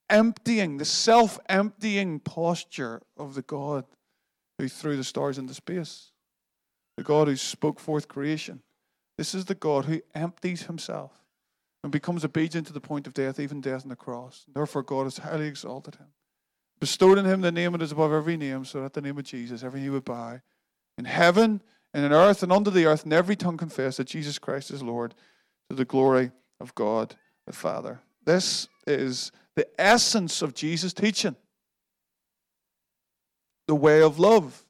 emptying, 0.10 0.78
the 0.78 0.86
self 0.86 1.39
emptying 1.48 2.19
posture 2.19 3.02
of 3.17 3.36
the 3.36 3.43
God 3.43 3.86
who 4.58 4.67
threw 4.67 4.98
the 4.98 5.04
stars 5.04 5.38
into 5.38 5.54
space, 5.54 6.09
the 6.99 7.03
God 7.03 7.29
who 7.29 7.38
spoke 7.38 7.79
forth 7.79 8.09
creation. 8.09 8.62
This 9.17 9.33
is 9.33 9.45
the 9.45 9.55
God 9.55 9.85
who 9.85 10.01
empties 10.13 10.63
himself 10.63 11.13
and 11.81 11.93
becomes 11.93 12.25
obedient 12.25 12.67
to 12.67 12.73
the 12.73 12.81
point 12.81 13.07
of 13.07 13.13
death, 13.13 13.39
even 13.39 13.62
death 13.62 13.83
on 13.83 13.89
the 13.89 13.95
cross. 13.95 14.45
Therefore, 14.53 14.83
God 14.83 15.05
has 15.05 15.17
highly 15.17 15.47
exalted 15.47 15.95
him, 15.95 16.07
bestowed 16.81 17.17
on 17.17 17.23
him 17.23 17.39
the 17.39 17.53
name 17.53 17.71
that 17.71 17.81
is 17.81 17.93
above 17.93 18.12
every 18.12 18.35
name, 18.35 18.65
so 18.65 18.81
that 18.81 18.91
the 18.91 18.99
name 18.99 19.17
of 19.17 19.23
Jesus 19.23 19.63
every 19.63 19.79
knee 19.79 19.89
would 19.89 20.03
bow 20.03 20.41
in 20.97 21.05
heaven 21.05 21.62
and 21.93 22.03
in 22.03 22.12
earth 22.12 22.43
and 22.43 22.51
under 22.51 22.69
the 22.69 22.85
earth, 22.85 23.05
and 23.05 23.13
every 23.13 23.38
tongue 23.38 23.55
confess 23.55 23.95
that 23.95 24.07
Jesus 24.07 24.38
Christ 24.38 24.69
is 24.69 24.83
Lord 24.83 25.15
to 25.69 25.77
the 25.77 25.85
glory 25.85 26.31
of 26.59 26.75
God 26.75 27.15
the 27.47 27.53
Father. 27.53 28.01
This 28.25 28.67
is 28.85 29.31
the 29.55 29.69
essence 29.79 30.41
of 30.41 30.53
Jesus' 30.53 30.91
teaching 30.91 31.38
the 33.67 33.75
way 33.75 34.01
of 34.01 34.19
love. 34.19 34.65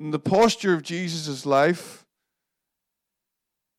The 0.00 0.18
posture 0.18 0.74
of 0.74 0.82
Jesus' 0.82 1.44
life, 1.44 2.06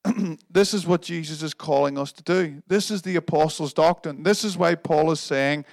this 0.49 0.73
is 0.73 0.85
what 0.85 1.01
Jesus 1.01 1.41
is 1.41 1.53
calling 1.53 1.97
us 1.97 2.11
to 2.13 2.23
do. 2.23 2.61
This 2.67 2.91
is 2.91 3.01
the 3.01 3.15
apostles' 3.15 3.73
doctrine. 3.73 4.23
This 4.23 4.43
is 4.43 4.55
why 4.57 4.75
Paul 4.75 5.11
is 5.11 5.19
saying, 5.19 5.65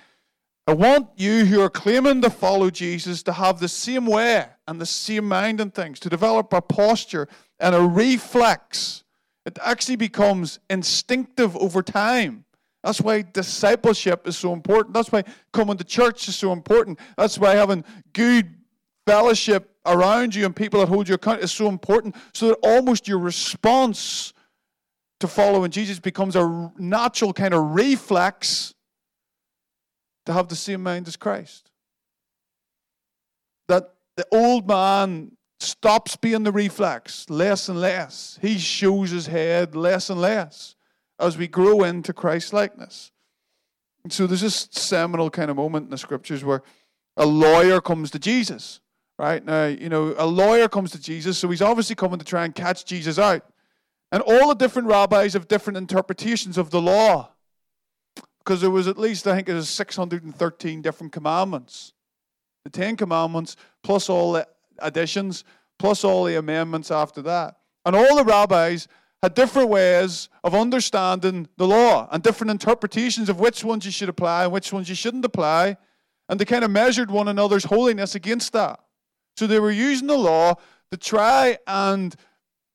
I 0.67 0.73
want 0.73 1.09
you 1.17 1.45
who 1.45 1.61
are 1.61 1.71
claiming 1.71 2.23
to 2.23 2.31
follow 2.31 2.71
Jesus 2.71 3.23
to 3.25 3.33
have 3.33 3.61
the 3.61 3.69
same 3.69 4.07
way 4.07 4.47
and 4.67 4.81
the 4.81 4.87
same 4.87 5.29
mind 5.29 5.61
and 5.61 5.73
things, 5.73 6.01
to 6.01 6.09
develop 6.09 6.53
a 6.53 6.63
posture 6.63 7.29
and 7.61 7.75
a 7.75 7.83
reflex 7.83 9.05
it 9.49 9.59
actually 9.65 9.97
becomes 9.97 10.59
instinctive 10.69 11.57
over 11.57 11.83
time. 11.83 12.45
That's 12.85 13.01
why 13.01 13.23
discipleship 13.23 14.29
is 14.29 14.37
so 14.37 14.53
important. 14.53 14.93
That's 14.93 15.11
why 15.11 15.25
coming 15.55 15.79
to 15.79 15.85
church 15.85 16.29
is 16.29 16.37
so 16.37 16.53
important. 16.53 16.99
That's 17.17 17.39
why 17.39 17.55
having 17.55 17.83
good 18.13 18.55
fellowship 19.07 19.75
around 19.89 20.35
you 20.35 20.45
and 20.45 20.55
people 20.55 20.81
that 20.81 20.89
hold 20.89 21.09
you 21.09 21.15
account 21.15 21.41
is 21.41 21.53
so 21.53 21.69
important. 21.69 22.17
So 22.35 22.49
that 22.49 22.59
almost 22.63 23.09
your 23.09 23.19
response 23.19 24.33
to 25.21 25.29
following 25.29 25.71
Jesus 25.71 25.99
becomes 25.99 26.37
a 26.37 26.73
natural 26.79 27.33
kind 27.33 27.55
of 27.55 27.75
reflex 27.75 28.75
to 30.27 30.33
have 30.33 30.49
the 30.49 30.57
same 30.57 30.83
mind 30.83 31.09
as 31.09 31.17
Christ. 31.17 31.71
That 33.69 33.95
the 34.17 34.27
old 34.33 34.69
man 34.69 35.33
stops 35.61 36.17
being 36.17 36.45
the 36.45 36.53
reflex 36.53 37.29
less 37.29 37.69
and 37.69 37.81
less. 37.81 38.39
He 38.41 38.59
shows 38.59 39.11
his 39.11 39.27
head 39.27 39.75
less 39.75 40.11
and 40.11 40.21
less 40.21 40.77
as 41.19 41.37
we 41.37 41.49
grow 41.49 41.83
into 41.83 42.13
Christ 42.13 42.53
likeness. 42.53 43.11
So 44.09 44.27
there's 44.27 44.41
this 44.41 44.69
seminal 44.71 45.31
kind 45.31 45.51
of 45.51 45.57
moment 45.57 45.87
in 45.87 45.91
the 45.91 45.99
scriptures 45.99 46.45
where 46.45 46.63
a 47.17 47.27
lawyer 47.27 47.81
comes 47.81 48.11
to 48.13 48.19
Jesus, 48.19 48.81
right? 49.19 49.45
Now, 49.45 49.67
you 49.67 49.89
know, 49.89 50.15
a 50.17 50.27
lawyer 50.27 50.69
comes 50.69 50.93
to 50.93 51.01
Jesus, 51.01 51.39
so 51.39 51.49
he's 51.49 51.63
obviously 51.63 51.97
coming 51.97 52.19
to 52.19 52.25
try 52.25 52.45
and 52.45 52.55
catch 52.55 52.85
Jesus 52.85 53.19
out. 53.19 53.45
And 54.13 54.23
all 54.23 54.49
the 54.49 54.55
different 54.55 54.89
rabbis 54.89 55.35
have 55.35 55.49
different 55.49 55.77
interpretations 55.77 56.57
of 56.57 56.71
the 56.71 56.81
law. 56.81 57.31
Because 58.39 58.61
there 58.63 58.71
was 58.71 58.89
at 58.89 58.97
least, 58.97 59.27
I 59.27 59.37
think, 59.37 59.49
it 59.49 59.55
was 59.55 59.69
613 59.69 60.81
different 60.81 61.13
commandments. 61.13 61.93
The 62.65 62.71
Ten 62.71 62.97
Commandments, 62.97 63.57
plus 63.83 64.09
all 64.09 64.33
the 64.33 64.49
additions, 64.79 65.45
plus 65.79 66.05
all 66.05 66.25
the 66.25 66.37
amendments 66.37 66.91
after 66.91 67.21
that. 67.23 67.57
And 67.85 67.95
all 67.95 68.17
the 68.17 68.25
rabbis 68.25 68.89
had 69.23 69.35
different 69.35 69.69
ways 69.69 70.29
of 70.45 70.55
understanding 70.55 71.49
the 71.57 71.67
law 71.67 72.09
and 72.11 72.23
different 72.23 72.51
interpretations 72.51 73.29
of 73.29 73.41
which 73.41 73.65
ones 73.65 73.85
you 73.85 73.91
should 73.91 74.09
apply 74.09 74.45
and 74.45 74.53
which 74.53 74.73
ones 74.73 74.89
you 74.89 74.95
shouldn't 74.95 75.25
apply. 75.25 75.77
And 76.29 76.39
they 76.39 76.45
kind 76.45 76.65
of 76.65 76.71
measured 76.71 77.11
one 77.11 77.29
another's 77.29 77.65
holiness 77.65 78.15
against 78.15 78.53
that. 78.53 78.81
So 79.39 79.47
they 79.47 79.61
were 79.61 79.71
using 79.71 80.09
the 80.09 80.19
law 80.19 80.55
to 80.91 80.97
try 80.97 81.59
and 81.67 82.15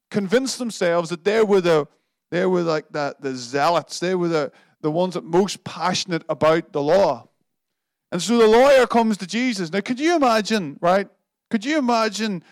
convince 0.10 0.56
themselves 0.56 1.10
that 1.10 1.26
they 1.26 1.44
were 1.44 1.60
the 1.60 1.88
they 2.32 2.46
were 2.46 2.62
like 2.62 2.90
the, 2.90 3.16
the 3.20 3.36
zealots. 3.36 4.00
They 4.00 4.16
were 4.16 4.30
the, 4.30 4.52
the 4.82 4.90
ones 4.90 5.14
that 5.14 5.24
most 5.24 5.64
passionate 5.64 6.24
about 6.30 6.72
the 6.72 6.82
law. 6.82 7.28
And 8.12 8.20
so 8.20 8.38
the 8.38 8.48
lawyer 8.48 8.88
comes 8.88 9.18
to 9.18 9.28
Jesus. 9.28 9.72
Now, 9.72 9.82
could 9.82 10.00
you 10.00 10.16
imagine, 10.16 10.80
right? 10.82 11.08
Could 11.52 11.64
you 11.64 11.78
imagine 11.78 12.44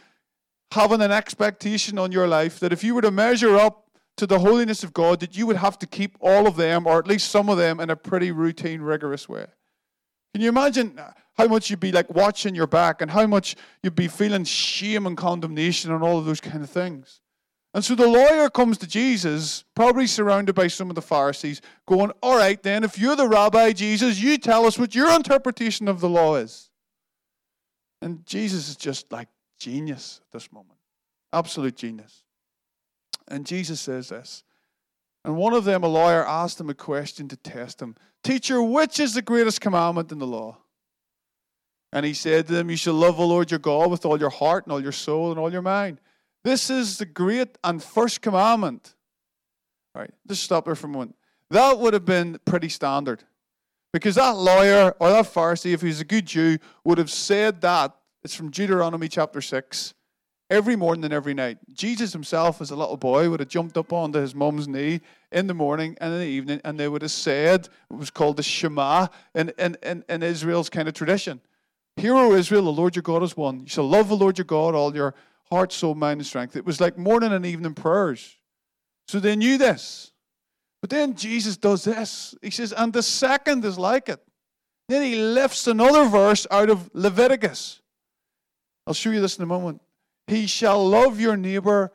having 0.72 1.02
an 1.02 1.12
expectation 1.12 1.98
on 1.98 2.12
your 2.12 2.28
life 2.28 2.60
that 2.60 2.72
if 2.72 2.84
you 2.84 2.94
were 2.94 3.02
to 3.02 3.12
measure 3.12 3.56
up 3.56 3.90
to 4.18 4.28
the 4.28 4.38
holiness 4.38 4.84
of 4.84 4.94
God, 4.94 5.20
that 5.22 5.36
you 5.36 5.48
would 5.48 5.56
have 5.56 5.80
to 5.80 5.88
keep 5.88 6.16
all 6.20 6.46
of 6.46 6.58
them, 6.58 6.86
or 6.86 7.00
at 7.00 7.08
least 7.08 7.32
some 7.32 7.50
of 7.50 7.58
them, 7.58 7.80
in 7.80 7.90
a 7.90 7.96
pretty 7.96 8.32
routine, 8.32 8.82
rigorous 8.82 9.28
way. 9.28 9.48
Can 10.34 10.44
you 10.44 10.50
imagine 10.50 11.00
how 11.38 11.48
much 11.48 11.70
you'd 11.70 11.80
be 11.80 11.92
like 11.92 12.14
watching 12.14 12.56
your 12.56 12.68
back 12.68 13.02
and 13.02 13.10
how 13.10 13.26
much 13.26 13.56
you'd 13.84 13.96
be 13.96 14.08
feeling 14.08 14.44
shame 14.44 15.06
and 15.06 15.18
condemnation 15.18 15.92
and 15.92 16.04
all 16.04 16.18
of 16.18 16.26
those 16.26 16.42
kind 16.42 16.64
of 16.64 16.70
things? 16.70 17.22
And 17.74 17.86
so 17.86 17.96
the 17.96 18.08
lawyer 18.08 18.50
comes 18.50 18.78
to 18.80 18.88
Jesus, 18.88 19.64
probably 19.76 20.06
surrounded 20.06 20.54
by 20.54 20.68
some 20.68 20.90
of 20.90 20.96
the 20.96 21.02
Pharisees, 21.02 21.62
going, 21.88 22.12
All 22.22 22.38
right, 22.38 22.62
then, 22.62 22.84
if 22.84 23.00
you're 23.00 23.16
the 23.16 23.30
rabbi, 23.30 23.72
Jesus, 23.72 24.20
you 24.20 24.38
tell 24.38 24.66
us 24.66 24.78
what 24.78 24.94
your 24.94 25.14
interpretation 25.16 25.88
of 25.88 26.02
the 26.02 26.10
law 26.10 26.36
is. 26.36 26.70
And 28.02 28.26
Jesus 28.26 28.68
is 28.68 28.76
just 28.76 29.12
like, 29.12 29.30
Genius 29.62 30.22
at 30.24 30.32
this 30.32 30.52
moment. 30.52 30.80
Absolute 31.32 31.76
genius. 31.76 32.24
And 33.28 33.46
Jesus 33.46 33.80
says 33.80 34.10
this. 34.10 34.44
And 35.24 35.38
one 35.38 35.54
of 35.54 35.66
them, 35.66 35.84
a 35.84 35.88
lawyer, 35.88 36.28
asked 36.28 36.60
him 36.60 36.72
a 36.72 36.74
question 36.74 37.28
to 37.28 37.38
test 37.38 37.80
him 37.80 37.96
Teacher, 38.24 38.62
which 38.62 39.00
is 39.00 39.14
the 39.14 39.22
greatest 39.22 39.62
commandment 39.62 40.12
in 40.12 40.18
the 40.18 40.26
law? 40.26 40.58
And 41.94 42.06
he 42.06 42.14
said 42.14 42.48
to 42.48 42.54
them, 42.54 42.70
You 42.70 42.78
shall 42.78 42.94
love 42.94 43.18
the 43.18 43.26
Lord 43.26 43.52
your 43.52 43.60
God 43.60 43.92
with 43.92 44.06
all 44.06 44.20
your 44.20 44.30
heart 44.30 44.66
and 44.66 44.74
all 44.74 44.82
your 44.82 44.92
soul 44.92 45.32
and 45.32 45.40
all 45.40 45.52
your 45.52 45.62
mind. 45.62 46.00
This 46.44 46.70
is 46.70 46.98
the 46.98 47.06
great 47.06 47.58
and 47.64 47.84
first 47.84 48.22
commandment. 48.22 48.96
All 49.94 50.02
right, 50.02 50.12
just 50.28 50.44
stop 50.44 50.66
there 50.66 50.76
for 50.76 50.88
a 50.88 50.90
moment. 50.90 51.16
That 51.50 51.78
would 51.80 51.94
have 51.94 52.06
been 52.06 52.40
pretty 52.46 52.70
standard. 52.70 53.24
Because 53.94 54.16
that 54.16 54.38
lawyer 54.38 54.96
or 55.00 55.10
that 55.10 55.26
Pharisee, 55.26 55.74
if 55.74 55.82
he 55.82 55.88
was 55.88 56.00
a 56.00 56.06
good 56.06 56.26
Jew, 56.26 56.58
would 56.86 56.98
have 56.98 57.12
said 57.12 57.60
that 57.62 57.94
it's 58.24 58.34
from 58.34 58.50
Deuteronomy 58.50 59.10
chapter 59.10 59.42
6. 59.42 59.94
Every 60.50 60.76
morning 60.76 61.06
and 61.06 61.14
every 61.14 61.34
night. 61.34 61.60
Jesus 61.74 62.12
himself, 62.12 62.60
as 62.60 62.72
a 62.72 62.76
little 62.76 62.98
boy, 62.98 63.30
would 63.30 63.40
have 63.40 63.48
jumped 63.48 63.78
up 63.78 63.94
onto 63.94 64.20
his 64.20 64.36
mum's 64.36 64.68
knee 64.68 65.00
in 65.32 65.48
the 65.48 65.54
morning 65.54 65.98
and 66.02 66.14
in 66.14 66.20
the 66.20 66.26
evening, 66.26 66.60
and 66.66 66.78
they 66.78 66.90
would 66.90 67.02
have 67.04 67.12
said, 67.12 67.70
it 67.90 67.94
was 67.96 68.10
called 68.10 68.36
the 68.36 68.44
Shema 68.44 69.08
in, 69.34 69.54
in, 69.58 69.78
in, 69.82 70.04
in 70.10 70.24
Israel's 70.24 70.70
kind 70.70 70.90
of 70.90 70.94
tradition. 70.94 71.40
Hear, 71.98 72.16
O 72.16 72.34
Israel, 72.34 72.64
the 72.64 72.72
Lord 72.72 72.96
your 72.96 73.04
God 73.04 73.24
is 73.24 73.36
one. 73.36 73.62
You 73.62 73.68
shall 73.68 73.88
love 73.88 74.10
the 74.10 74.16
Lord 74.16 74.38
your 74.38 74.46
God, 74.46 74.76
all 74.76 74.96
your 74.96 75.14
heart, 75.50 75.74
soul, 75.74 75.96
mind, 75.96 76.20
and 76.20 76.26
strength. 76.28 76.56
It 76.56 76.66
was 76.66 76.80
like 76.80 76.98
morning 76.98 77.34
and 77.34 77.46
evening 77.46 77.74
prayers. 77.74 78.38
So 79.08 79.20
they 79.20 79.36
knew 79.36 79.58
this. 79.58 80.12
But 80.82 80.90
then 80.90 81.16
Jesus 81.16 81.58
does 81.58 81.84
this. 81.84 82.34
He 82.42 82.50
says, 82.50 82.74
and 82.74 82.92
the 82.92 83.04
second 83.04 83.64
is 83.66 83.78
like 83.78 84.10
it. 84.10 84.20
Then 84.90 85.04
he 85.04 85.16
lifts 85.16 85.68
another 85.68 86.06
verse 86.06 86.48
out 86.50 86.70
of 86.70 86.90
Leviticus. 86.94 87.82
I'll 88.88 88.94
show 88.94 89.12
you 89.12 89.22
this 89.22 89.38
in 89.38 89.44
a 89.44 89.48
moment. 89.48 89.82
He 90.28 90.48
shall 90.48 90.88
love 90.88 91.20
your 91.20 91.38
neighbor, 91.38 91.92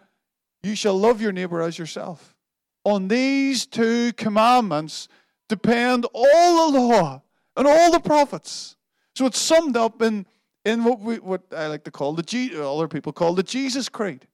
you 0.63 0.75
shall 0.75 0.97
love 0.97 1.21
your 1.21 1.33
neighbor 1.33 1.63
as 1.63 1.79
yourself. 1.79 2.37
On 2.85 3.09
these 3.09 3.67
two 3.67 4.13
commandments 4.13 5.09
depend 5.49 6.07
all 6.15 6.71
the 6.71 6.81
law 6.81 7.23
and 7.57 7.67
all 7.67 7.91
the 7.91 8.01
prophets. 8.01 8.77
So 9.17 9.25
it's 9.25 9.39
summed 9.39 9.79
up 9.79 10.03
in, 10.03 10.27
in 10.67 10.85
what, 10.85 11.01
we, 11.01 11.17
what 11.17 11.41
I 11.57 11.69
like 11.69 11.85
to 11.85 11.91
call 11.91 12.13
the 12.13 12.23
G, 12.23 12.55
other 12.55 12.87
people 12.87 13.15
call 13.15 13.35
the 13.35 13.43
Jesus 13.43 13.89
Creed. 13.89 14.29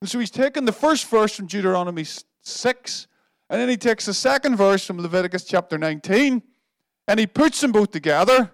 And 0.00 0.08
so 0.08 0.20
he's 0.20 0.30
taken 0.30 0.64
the 0.64 0.72
first 0.72 1.08
verse 1.08 1.34
from 1.34 1.46
Deuteronomy 1.46 2.04
6, 2.42 3.06
and 3.50 3.60
then 3.60 3.68
he 3.68 3.76
takes 3.76 4.06
the 4.06 4.14
second 4.14 4.54
verse 4.54 4.86
from 4.86 5.00
Leviticus 5.00 5.42
chapter 5.42 5.76
19, 5.76 6.40
and 7.08 7.18
he 7.18 7.26
puts 7.26 7.60
them 7.60 7.72
both 7.72 7.90
together, 7.90 8.52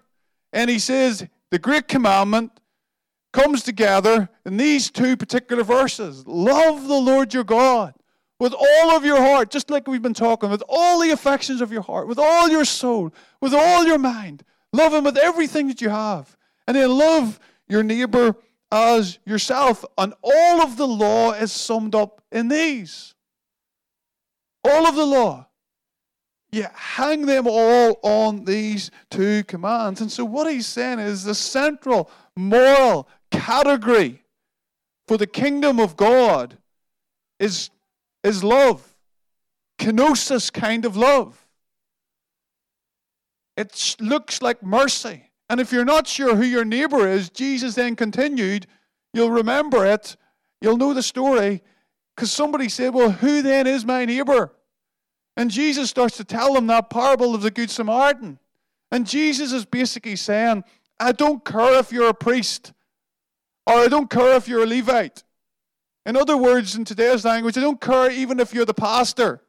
and 0.54 0.70
he 0.70 0.78
says, 0.78 1.26
The 1.50 1.58
great 1.58 1.86
commandment 1.86 2.60
comes 3.34 3.62
together 3.62 4.30
in 4.46 4.56
these 4.56 4.90
two 4.90 5.18
particular 5.18 5.64
verses. 5.64 6.26
Love 6.26 6.88
the 6.88 6.98
Lord 6.98 7.34
your 7.34 7.44
God 7.44 7.92
with 8.40 8.54
all 8.54 8.96
of 8.96 9.04
your 9.04 9.20
heart, 9.20 9.50
just 9.50 9.68
like 9.68 9.86
we've 9.86 10.00
been 10.00 10.14
talking, 10.14 10.48
with 10.48 10.62
all 10.66 10.98
the 10.98 11.10
affections 11.10 11.60
of 11.60 11.70
your 11.70 11.82
heart, 11.82 12.08
with 12.08 12.18
all 12.18 12.48
your 12.48 12.64
soul, 12.64 13.12
with 13.42 13.52
all 13.52 13.84
your 13.84 13.98
mind. 13.98 14.44
Love 14.74 14.92
Him 14.92 15.04
with 15.04 15.16
everything 15.16 15.68
that 15.68 15.80
you 15.80 15.88
have. 15.88 16.36
And 16.66 16.76
then 16.76 16.90
love 16.90 17.38
your 17.68 17.84
neighbor 17.84 18.34
as 18.72 19.20
yourself. 19.24 19.84
And 19.96 20.14
all 20.20 20.62
of 20.62 20.76
the 20.76 20.88
law 20.88 21.30
is 21.32 21.52
summed 21.52 21.94
up 21.94 22.20
in 22.32 22.48
these. 22.48 23.14
All 24.64 24.86
of 24.86 24.96
the 24.96 25.06
law. 25.06 25.46
You 26.50 26.66
hang 26.74 27.26
them 27.26 27.46
all 27.46 28.00
on 28.02 28.44
these 28.44 28.90
two 29.10 29.44
commands. 29.44 30.00
And 30.00 30.10
so, 30.10 30.24
what 30.24 30.50
he's 30.50 30.66
saying 30.66 30.98
is 30.98 31.22
the 31.22 31.34
central 31.34 32.10
moral 32.36 33.08
category 33.30 34.24
for 35.06 35.16
the 35.16 35.26
kingdom 35.26 35.78
of 35.78 35.96
God 35.96 36.58
is, 37.38 37.70
is 38.24 38.42
love. 38.42 38.96
Kenosis 39.78 40.52
kind 40.52 40.84
of 40.84 40.96
love. 40.96 41.43
It 43.56 43.96
looks 44.00 44.42
like 44.42 44.62
mercy. 44.62 45.30
And 45.48 45.60
if 45.60 45.72
you're 45.72 45.84
not 45.84 46.06
sure 46.06 46.34
who 46.34 46.44
your 46.44 46.64
neighbor 46.64 47.08
is, 47.08 47.30
Jesus 47.30 47.74
then 47.74 47.96
continued, 47.96 48.66
you'll 49.12 49.30
remember 49.30 49.84
it, 49.86 50.16
you'll 50.60 50.76
know 50.76 50.94
the 50.94 51.02
story, 51.02 51.62
because 52.14 52.32
somebody 52.32 52.68
said, 52.68 52.94
Well, 52.94 53.10
who 53.10 53.42
then 53.42 53.66
is 53.66 53.84
my 53.84 54.04
neighbor? 54.04 54.52
And 55.36 55.50
Jesus 55.50 55.90
starts 55.90 56.16
to 56.16 56.24
tell 56.24 56.54
them 56.54 56.66
that 56.68 56.90
parable 56.90 57.34
of 57.34 57.42
the 57.42 57.50
Good 57.50 57.70
Samaritan. 57.70 58.38
And 58.90 59.06
Jesus 59.06 59.52
is 59.52 59.64
basically 59.64 60.16
saying, 60.16 60.62
I 61.00 61.12
don't 61.12 61.44
care 61.44 61.78
if 61.78 61.90
you're 61.90 62.08
a 62.08 62.14
priest. 62.14 62.72
Or 63.66 63.74
I 63.74 63.88
don't 63.88 64.08
care 64.08 64.36
if 64.36 64.46
you're 64.46 64.62
a 64.62 64.66
Levite. 64.66 65.24
In 66.06 66.16
other 66.16 66.36
words, 66.36 66.76
in 66.76 66.84
today's 66.84 67.24
language, 67.24 67.56
I 67.56 67.62
don't 67.62 67.80
care 67.80 68.10
even 68.10 68.38
if 68.38 68.54
you're 68.54 68.66
the 68.66 68.74
pastor. 68.74 69.42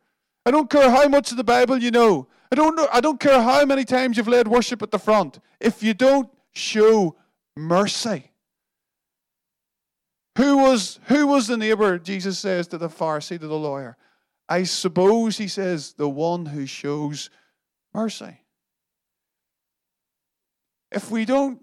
I 0.45 0.51
don't 0.51 0.69
care 0.69 0.89
how 0.89 1.07
much 1.07 1.31
of 1.31 1.37
the 1.37 1.43
Bible 1.43 1.77
you 1.77 1.91
know. 1.91 2.27
I 2.55 2.57
don't 2.57 2.75
know, 2.77 2.87
I 2.89 3.01
don't 3.01 3.19
care 3.19 3.41
how 3.41 3.65
many 3.65 3.83
times 3.83 4.15
you've 4.15 4.29
led 4.29 4.47
worship 4.47 4.81
at 4.81 4.89
the 4.89 4.97
front. 4.97 5.39
If 5.59 5.83
you 5.83 5.93
don't 5.93 6.29
show 6.53 7.17
mercy. 7.57 8.31
Who 10.37 10.59
was 10.59 11.01
who 11.07 11.27
was 11.27 11.47
the 11.47 11.57
neighbor, 11.57 11.99
Jesus 11.99 12.39
says 12.39 12.67
to 12.67 12.77
the 12.77 12.87
Pharisee, 12.87 13.37
to 13.41 13.47
the 13.49 13.57
lawyer? 13.57 13.97
I 14.47 14.63
suppose 14.63 15.37
he 15.37 15.49
says, 15.49 15.95
the 15.97 16.07
one 16.07 16.45
who 16.45 16.65
shows 16.65 17.29
mercy. 17.93 18.39
If 20.93 21.11
we 21.11 21.25
don't 21.25 21.59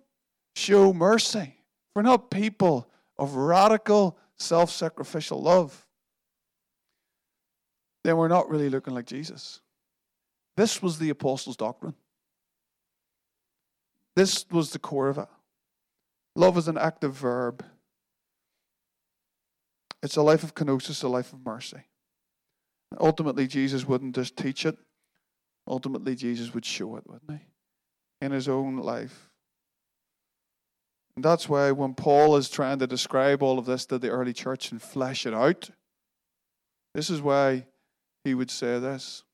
show 0.55 0.93
mercy, 0.93 1.55
we're 1.95 2.03
not 2.03 2.31
people 2.31 2.87
of 3.17 3.37
radical 3.37 4.19
self 4.37 4.71
sacrificial 4.71 5.41
love. 5.41 5.87
Then 8.05 8.19
we're 8.19 8.29
not 8.29 8.51
really 8.51 8.69
looking 8.69 8.93
like 8.93 9.07
Jesus. 9.07 9.63
This 10.57 10.83
was 10.83 10.99
the 10.99 11.11
apostles' 11.11 11.57
doctrine. 11.57 11.95
This 14.15 14.45
was 14.51 14.71
the 14.71 14.79
core 14.79 15.09
of 15.09 15.19
it. 15.19 15.29
Love 16.37 16.59
is 16.59 16.69
an 16.69 16.79
active 16.79 17.15
verb. 17.15 17.65
It's 20.03 20.17
a 20.17 20.23
life 20.23 20.43
of 20.43 20.55
kenosis, 20.55 21.05
a 21.05 21.09
life 21.09 21.33
of 21.33 21.45
mercy. 21.45 21.85
Ultimately, 23.01 23.47
Jesus 23.47 23.87
wouldn't 23.87 24.15
just 24.15 24.37
teach 24.37 24.67
it. 24.67 24.77
Ultimately, 25.67 26.15
Jesus 26.15 26.53
would 26.53 26.65
show 26.65 26.97
it, 26.97 27.05
wouldn't 27.07 27.31
he? 27.31 27.47
In 28.25 28.33
his 28.33 28.49
own 28.49 28.77
life. 28.77 29.31
And 31.15 31.25
that's 31.25 31.49
why 31.49 31.71
when 31.71 31.95
Paul 31.95 32.37
is 32.37 32.49
trying 32.49 32.79
to 32.81 32.87
describe 32.87 33.43
all 33.43 33.59
of 33.59 33.67
this 33.67 33.87
to 33.87 33.99
the 33.99 34.09
early 34.09 34.33
church 34.33 34.71
and 34.73 34.81
flesh 34.81 35.27
it 35.27 35.35
out, 35.35 35.71
this 36.95 37.11
is 37.11 37.21
why 37.21 37.67
he 38.25 38.35
would 38.35 38.51
say 38.51 38.79
this. 38.79 39.25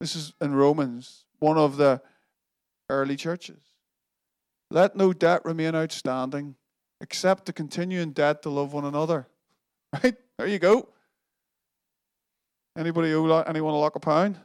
This 0.00 0.14
is 0.14 0.32
in 0.40 0.54
Romans, 0.54 1.24
one 1.38 1.58
of 1.58 1.76
the 1.76 2.00
early 2.88 3.16
churches. 3.16 3.60
Let 4.70 4.96
no 4.96 5.12
debt 5.12 5.44
remain 5.44 5.74
outstanding, 5.74 6.56
except 7.00 7.46
to 7.46 7.52
continue 7.52 8.00
in 8.00 8.12
debt 8.12 8.42
to 8.42 8.50
love 8.50 8.72
one 8.72 8.84
another. 8.84 9.26
Right? 9.90 10.16
There 10.36 10.46
you 10.46 10.58
go. 10.58 10.90
Anybody 12.76 13.14
owe 13.14 13.40
anyone 13.40 13.72
a 13.72 13.78
lock 13.78 13.96
a 13.96 14.00
pound? 14.00 14.38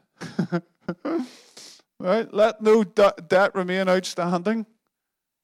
right? 2.00 2.34
Let 2.34 2.62
no 2.62 2.86
debt 2.86 3.54
remain 3.54 3.90
outstanding 3.90 4.66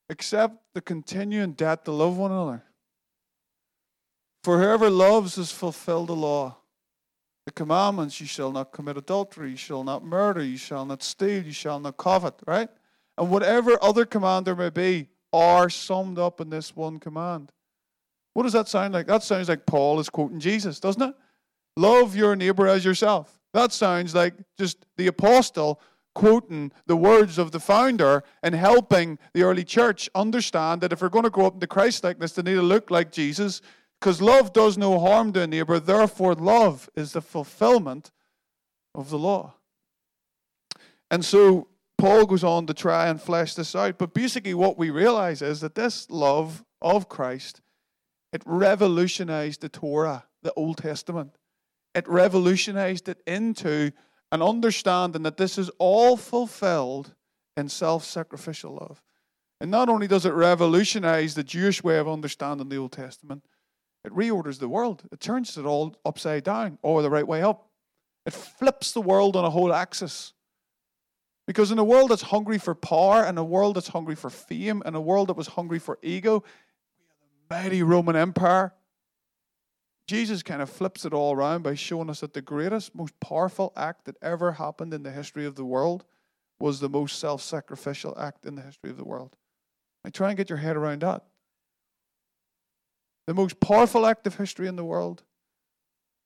except 0.09 0.55
the 0.73 0.81
continuing 0.81 1.51
debt 1.51 1.85
to 1.85 1.91
love 1.91 2.17
one 2.17 2.31
another. 2.31 2.63
For 4.43 4.59
whoever 4.59 4.89
loves 4.89 5.35
has 5.35 5.51
fulfilled 5.51 6.07
the 6.07 6.15
law. 6.15 6.58
The 7.49 7.53
commandments 7.53 8.21
you 8.21 8.27
shall 8.27 8.51
not 8.51 8.71
commit 8.71 8.95
adultery, 8.95 9.49
you 9.49 9.57
shall 9.57 9.83
not 9.83 10.05
murder, 10.05 10.43
you 10.43 10.55
shall 10.55 10.85
not 10.85 11.01
steal, 11.01 11.43
you 11.43 11.51
shall 11.51 11.79
not 11.79 11.97
covet, 11.97 12.35
right? 12.45 12.69
And 13.17 13.31
whatever 13.31 13.75
other 13.83 14.05
command 14.05 14.45
there 14.45 14.55
may 14.55 14.69
be 14.69 15.07
are 15.33 15.67
summed 15.67 16.19
up 16.19 16.41
in 16.41 16.51
this 16.51 16.75
one 16.75 16.99
command. 16.99 17.51
What 18.35 18.43
does 18.43 18.53
that 18.53 18.67
sound 18.67 18.93
like? 18.93 19.07
That 19.07 19.23
sounds 19.23 19.49
like 19.49 19.65
Paul 19.65 19.99
is 19.99 20.11
quoting 20.11 20.39
Jesus, 20.39 20.79
doesn't 20.79 21.01
it? 21.01 21.15
Love 21.75 22.15
your 22.15 22.35
neighbor 22.35 22.67
as 22.67 22.85
yourself. 22.85 23.39
That 23.55 23.71
sounds 23.73 24.13
like 24.13 24.35
just 24.59 24.85
the 24.97 25.07
apostle 25.07 25.81
quoting 26.13 26.71
the 26.85 26.97
words 26.97 27.39
of 27.39 27.51
the 27.51 27.59
founder 27.59 28.23
and 28.43 28.53
helping 28.53 29.17
the 29.33 29.41
early 29.41 29.63
church 29.63 30.07
understand 30.13 30.81
that 30.81 30.93
if 30.93 31.01
we're 31.01 31.09
going 31.09 31.23
to 31.23 31.31
grow 31.31 31.47
up 31.47 31.55
into 31.55 31.65
Christ 31.65 32.03
likeness, 32.03 32.33
they 32.33 32.43
need 32.43 32.55
to 32.55 32.61
look 32.61 32.91
like 32.91 33.11
Jesus 33.11 33.63
because 33.99 34.21
love 34.21 34.53
does 34.53 34.77
no 34.77 34.99
harm 34.99 35.33
to 35.33 35.41
a 35.41 35.47
neighbor. 35.47 35.79
Therefore, 35.79 36.33
love 36.33 36.89
is 36.95 37.13
the 37.13 37.21
fulfillment 37.21 38.11
of 38.95 39.09
the 39.09 39.19
law. 39.19 39.55
And 41.11 41.25
so 41.25 41.67
Paul 41.97 42.25
goes 42.25 42.43
on 42.43 42.65
to 42.67 42.73
try 42.73 43.07
and 43.07 43.21
flesh 43.21 43.55
this 43.55 43.75
out. 43.75 43.97
But 43.97 44.13
basically, 44.13 44.53
what 44.53 44.77
we 44.77 44.89
realize 44.89 45.41
is 45.41 45.59
that 45.59 45.75
this 45.75 46.09
love 46.09 46.63
of 46.81 47.09
Christ, 47.09 47.61
it 48.31 48.41
revolutionized 48.45 49.61
the 49.61 49.69
Torah, 49.69 50.25
the 50.43 50.53
Old 50.53 50.77
Testament. 50.77 51.35
It 51.93 52.07
revolutionized 52.07 53.09
it 53.09 53.21
into 53.27 53.91
an 54.31 54.41
understanding 54.41 55.23
that 55.23 55.37
this 55.37 55.57
is 55.57 55.69
all 55.77 56.15
fulfilled 56.15 57.15
in 57.57 57.67
self 57.67 58.05
sacrificial 58.05 58.75
love. 58.75 59.01
And 59.59 59.69
not 59.69 59.89
only 59.89 60.07
does 60.07 60.25
it 60.25 60.33
revolutionize 60.33 61.35
the 61.35 61.43
Jewish 61.43 61.83
way 61.83 61.97
of 61.97 62.07
understanding 62.07 62.69
the 62.69 62.77
Old 62.77 62.93
Testament, 62.93 63.43
it 64.05 64.13
reorders 64.13 64.59
the 64.59 64.69
world. 64.69 65.03
It 65.11 65.19
turns 65.19 65.57
it 65.57 65.65
all 65.65 65.95
upside 66.05 66.43
down 66.43 66.77
or 66.81 67.01
the 67.01 67.09
right 67.09 67.27
way 67.27 67.41
up. 67.41 67.69
It 68.25 68.33
flips 68.33 68.91
the 68.91 69.01
world 69.01 69.35
on 69.35 69.45
a 69.45 69.49
whole 69.49 69.73
axis. 69.73 70.33
Because 71.47 71.71
in 71.71 71.79
a 71.79 71.83
world 71.83 72.11
that's 72.11 72.21
hungry 72.21 72.59
for 72.59 72.75
power, 72.75 73.23
and 73.23 73.39
a 73.39 73.43
world 73.43 73.75
that's 73.75 73.87
hungry 73.87 74.15
for 74.15 74.29
fame, 74.29 74.83
and 74.85 74.95
a 74.95 75.01
world 75.01 75.29
that 75.29 75.37
was 75.37 75.47
hungry 75.47 75.79
for 75.79 75.97
ego, 76.03 76.43
we 76.43 77.05
have 77.07 77.17
the 77.59 77.69
mighty 77.69 77.81
Roman 77.81 78.15
Empire. 78.15 78.73
Jesus 80.07 80.43
kind 80.43 80.61
of 80.61 80.69
flips 80.69 81.05
it 81.05 81.13
all 81.13 81.33
around 81.33 81.63
by 81.63 81.73
showing 81.73 82.09
us 82.09 82.19
that 82.19 82.33
the 82.33 82.41
greatest, 82.41 82.93
most 82.93 83.19
powerful 83.19 83.73
act 83.75 84.05
that 84.05 84.15
ever 84.21 84.53
happened 84.53 84.93
in 84.93 85.01
the 85.01 85.11
history 85.11 85.45
of 85.45 85.55
the 85.55 85.65
world 85.65 86.05
was 86.59 86.79
the 86.79 86.89
most 86.89 87.19
self 87.19 87.41
sacrificial 87.41 88.15
act 88.19 88.45
in 88.45 88.55
the 88.55 88.61
history 88.61 88.91
of 88.91 88.97
the 88.97 89.03
world. 89.03 89.35
I 90.05 90.09
try 90.09 90.29
and 90.29 90.37
get 90.37 90.49
your 90.49 90.59
head 90.59 90.75
around 90.75 91.01
that. 91.01 91.23
The 93.29 93.35
most 93.35 93.59
powerful 93.59 94.07
act 94.07 94.25
of 94.25 94.37
history 94.37 94.67
in 94.67 94.75
the 94.75 94.83
world 94.83 95.21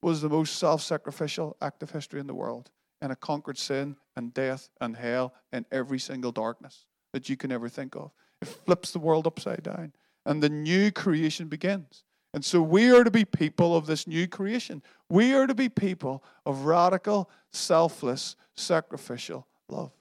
was 0.02 0.22
the 0.22 0.30
most 0.30 0.56
self 0.56 0.82
sacrificial 0.82 1.58
act 1.62 1.84
of 1.84 1.92
history 1.92 2.22
in 2.22 2.28
the 2.28 2.34
world 2.34 2.72
and 3.02 3.12
it 3.12 3.20
conquered 3.20 3.58
sin 3.58 3.98
and 4.16 4.34
death 4.34 4.70
and 4.80 4.96
hell 4.96 5.34
and 5.52 5.66
every 5.70 6.00
single 6.00 6.32
darkness 6.32 6.86
that 7.12 7.28
you 7.28 7.36
can 7.36 7.52
ever 7.52 7.68
think 7.68 7.98
of. 7.98 8.12
It 8.42 8.48
flips 8.48 8.92
the 8.92 9.00
world 9.00 9.28
upside 9.28 9.64
down, 9.64 9.92
and 10.26 10.42
the 10.42 10.48
new 10.48 10.94
creation 10.94 11.50
begins. 11.50 12.06
And 12.34 12.46
so 12.46 12.62
we 12.62 12.90
are 12.96 13.04
to 13.04 13.12
be 13.12 13.26
people 13.26 13.76
of 13.76 13.86
this 13.86 14.08
new 14.08 14.26
creation. 14.26 14.82
We 15.10 15.34
are 15.34 15.46
to 15.46 15.54
be 15.54 15.68
people 15.68 16.24
of 16.46 16.64
radical, 16.64 17.30
selfless, 17.52 18.38
sacrificial 18.56 19.46
love. 19.68 19.92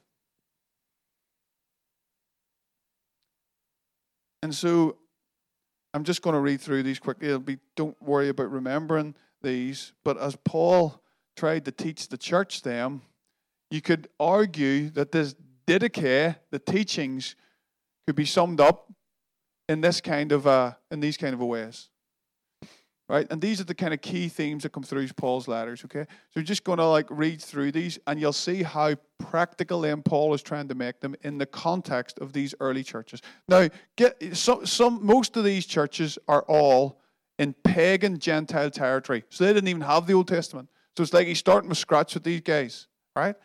And 4.40 4.54
so 4.54 4.98
I'm 5.94 6.04
just 6.04 6.22
going 6.22 6.34
to 6.34 6.40
read 6.40 6.60
through 6.60 6.82
these 6.82 6.98
quickly. 6.98 7.28
It'll 7.28 7.40
be, 7.40 7.58
don't 7.76 8.00
worry 8.02 8.28
about 8.28 8.50
remembering 8.50 9.14
these. 9.42 9.92
But 10.04 10.18
as 10.18 10.36
Paul 10.36 11.02
tried 11.36 11.64
to 11.66 11.72
teach 11.72 12.08
the 12.08 12.16
church 12.16 12.62
them, 12.62 13.02
you 13.70 13.80
could 13.80 14.08
argue 14.18 14.90
that 14.90 15.12
this 15.12 15.34
didache, 15.66 16.36
the 16.50 16.58
teachings, 16.58 17.36
could 18.06 18.16
be 18.16 18.24
summed 18.24 18.60
up 18.60 18.92
in 19.68 19.80
this 19.80 20.00
kind 20.00 20.32
of 20.32 20.46
uh, 20.46 20.72
in 20.90 21.00
these 21.00 21.16
kind 21.16 21.34
of 21.34 21.40
ways. 21.40 21.88
Right? 23.12 23.26
And 23.30 23.42
these 23.42 23.60
are 23.60 23.64
the 23.64 23.74
kind 23.74 23.92
of 23.92 24.00
key 24.00 24.28
themes 24.28 24.62
that 24.62 24.72
come 24.72 24.84
through 24.84 25.06
Paul's 25.08 25.46
letters, 25.46 25.84
okay? 25.84 26.04
So 26.08 26.40
you're 26.40 26.44
just 26.44 26.64
gonna 26.64 26.88
like 26.88 27.06
read 27.10 27.42
through 27.42 27.72
these 27.72 27.98
and 28.06 28.18
you'll 28.18 28.32
see 28.32 28.62
how 28.62 28.94
practical 29.18 29.82
then 29.82 30.02
Paul 30.02 30.32
is 30.32 30.40
trying 30.40 30.66
to 30.68 30.74
make 30.74 31.00
them 31.00 31.14
in 31.20 31.36
the 31.36 31.44
context 31.44 32.18
of 32.20 32.32
these 32.32 32.54
early 32.58 32.82
churches. 32.82 33.20
Now, 33.48 33.68
get 33.96 34.34
some 34.34 34.64
some 34.64 35.04
most 35.04 35.36
of 35.36 35.44
these 35.44 35.66
churches 35.66 36.18
are 36.26 36.40
all 36.48 37.02
in 37.38 37.52
pagan 37.52 38.18
Gentile 38.18 38.70
territory. 38.70 39.24
So 39.28 39.44
they 39.44 39.52
didn't 39.52 39.68
even 39.68 39.82
have 39.82 40.06
the 40.06 40.14
Old 40.14 40.28
Testament. 40.28 40.70
So 40.96 41.02
it's 41.02 41.12
like 41.12 41.26
he's 41.26 41.38
starting 41.38 41.68
from 41.68 41.74
scratch 41.74 42.14
with 42.14 42.24
these 42.24 42.40
guys, 42.40 42.86
right? 43.14 43.36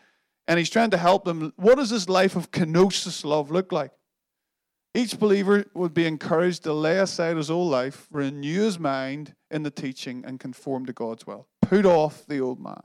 And 0.46 0.58
he's 0.58 0.70
trying 0.70 0.92
to 0.92 0.96
help 0.96 1.26
them. 1.26 1.52
What 1.56 1.76
does 1.76 1.90
this 1.90 2.08
life 2.08 2.36
of 2.36 2.52
kenosis 2.52 3.22
love 3.22 3.50
look 3.50 3.70
like? 3.70 3.90
Each 4.98 5.16
believer 5.16 5.64
would 5.74 5.94
be 5.94 6.08
encouraged 6.08 6.64
to 6.64 6.72
lay 6.72 6.98
aside 6.98 7.36
his 7.36 7.52
old 7.52 7.70
life, 7.70 8.08
renew 8.10 8.62
his 8.62 8.80
mind 8.80 9.36
in 9.48 9.62
the 9.62 9.70
teaching, 9.70 10.24
and 10.26 10.40
conform 10.40 10.86
to 10.86 10.92
God's 10.92 11.24
will. 11.24 11.46
Put 11.62 11.86
off 11.86 12.26
the 12.26 12.40
old 12.40 12.58
man. 12.58 12.82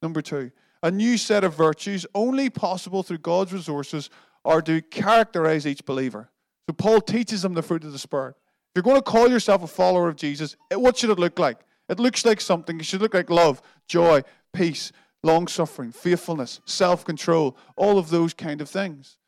Number 0.00 0.22
two, 0.22 0.50
a 0.82 0.90
new 0.90 1.18
set 1.18 1.44
of 1.44 1.54
virtues, 1.54 2.06
only 2.14 2.48
possible 2.48 3.02
through 3.02 3.18
God's 3.18 3.52
resources, 3.52 4.08
are 4.46 4.62
to 4.62 4.80
characterize 4.80 5.66
each 5.66 5.84
believer. 5.84 6.30
So 6.66 6.72
Paul 6.72 7.02
teaches 7.02 7.42
them 7.42 7.52
the 7.52 7.60
fruit 7.60 7.84
of 7.84 7.92
the 7.92 7.98
Spirit. 7.98 8.34
If 8.38 8.76
you're 8.76 8.82
going 8.82 8.96
to 8.96 9.02
call 9.02 9.28
yourself 9.28 9.62
a 9.62 9.66
follower 9.66 10.08
of 10.08 10.16
Jesus, 10.16 10.56
what 10.72 10.96
should 10.96 11.10
it 11.10 11.18
look 11.18 11.38
like? 11.38 11.58
It 11.86 12.00
looks 12.00 12.24
like 12.24 12.40
something. 12.40 12.80
It 12.80 12.86
should 12.86 13.02
look 13.02 13.12
like 13.12 13.28
love, 13.28 13.60
joy, 13.86 14.22
peace, 14.54 14.90
long 15.22 15.48
suffering, 15.48 15.92
faithfulness, 15.92 16.62
self 16.64 17.04
control, 17.04 17.58
all 17.76 17.98
of 17.98 18.08
those 18.08 18.32
kind 18.32 18.62
of 18.62 18.70
things. 18.70 19.18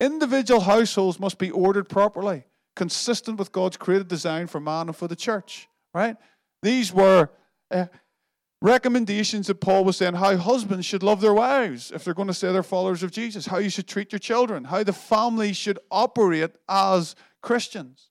Individual 0.00 0.60
households 0.60 1.18
must 1.18 1.38
be 1.38 1.50
ordered 1.50 1.88
properly, 1.88 2.44
consistent 2.76 3.38
with 3.38 3.52
God's 3.52 3.76
created 3.76 4.08
design 4.08 4.46
for 4.46 4.60
man 4.60 4.88
and 4.88 4.96
for 4.96 5.08
the 5.08 5.16
church, 5.16 5.68
right? 5.92 6.16
These 6.62 6.92
were 6.92 7.30
uh, 7.70 7.86
recommendations 8.62 9.48
that 9.48 9.60
Paul 9.60 9.84
was 9.84 9.96
saying 9.96 10.14
how 10.14 10.36
husbands 10.36 10.86
should 10.86 11.02
love 11.02 11.20
their 11.20 11.34
wives 11.34 11.90
if 11.92 12.04
they're 12.04 12.14
going 12.14 12.28
to 12.28 12.34
say 12.34 12.52
they're 12.52 12.62
followers 12.62 13.02
of 13.02 13.10
Jesus, 13.10 13.46
how 13.46 13.58
you 13.58 13.70
should 13.70 13.88
treat 13.88 14.12
your 14.12 14.18
children, 14.18 14.64
how 14.64 14.82
the 14.82 14.92
family 14.92 15.52
should 15.52 15.78
operate 15.90 16.52
as 16.68 17.14
Christians. 17.42 18.10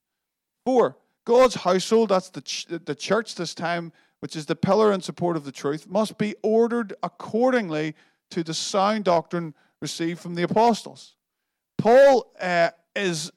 Four, 0.66 0.98
God's 1.26 1.56
household, 1.56 2.10
that's 2.10 2.30
the, 2.30 2.42
ch- 2.42 2.68
the 2.68 2.96
church 2.96 3.36
this 3.36 3.54
time, 3.54 3.92
which 4.20 4.36
is 4.36 4.46
the 4.46 4.56
pillar 4.56 4.92
and 4.92 5.04
support 5.04 5.38
of 5.38 5.44
the 5.44 5.52
truth, 5.52 5.88
must 5.88 6.18
be 6.18 6.36
ordered 6.42 6.94
accordingly 7.04 7.96
to 8.32 8.44
the 8.44 8.54
sound 8.54 9.04
doctrine 9.04 9.54
received 9.82 10.20
from 10.20 10.36
the 10.36 10.44
apostles. 10.44 11.16
Paul 11.78 12.32
uh, 12.40 12.72
is, 12.96 13.32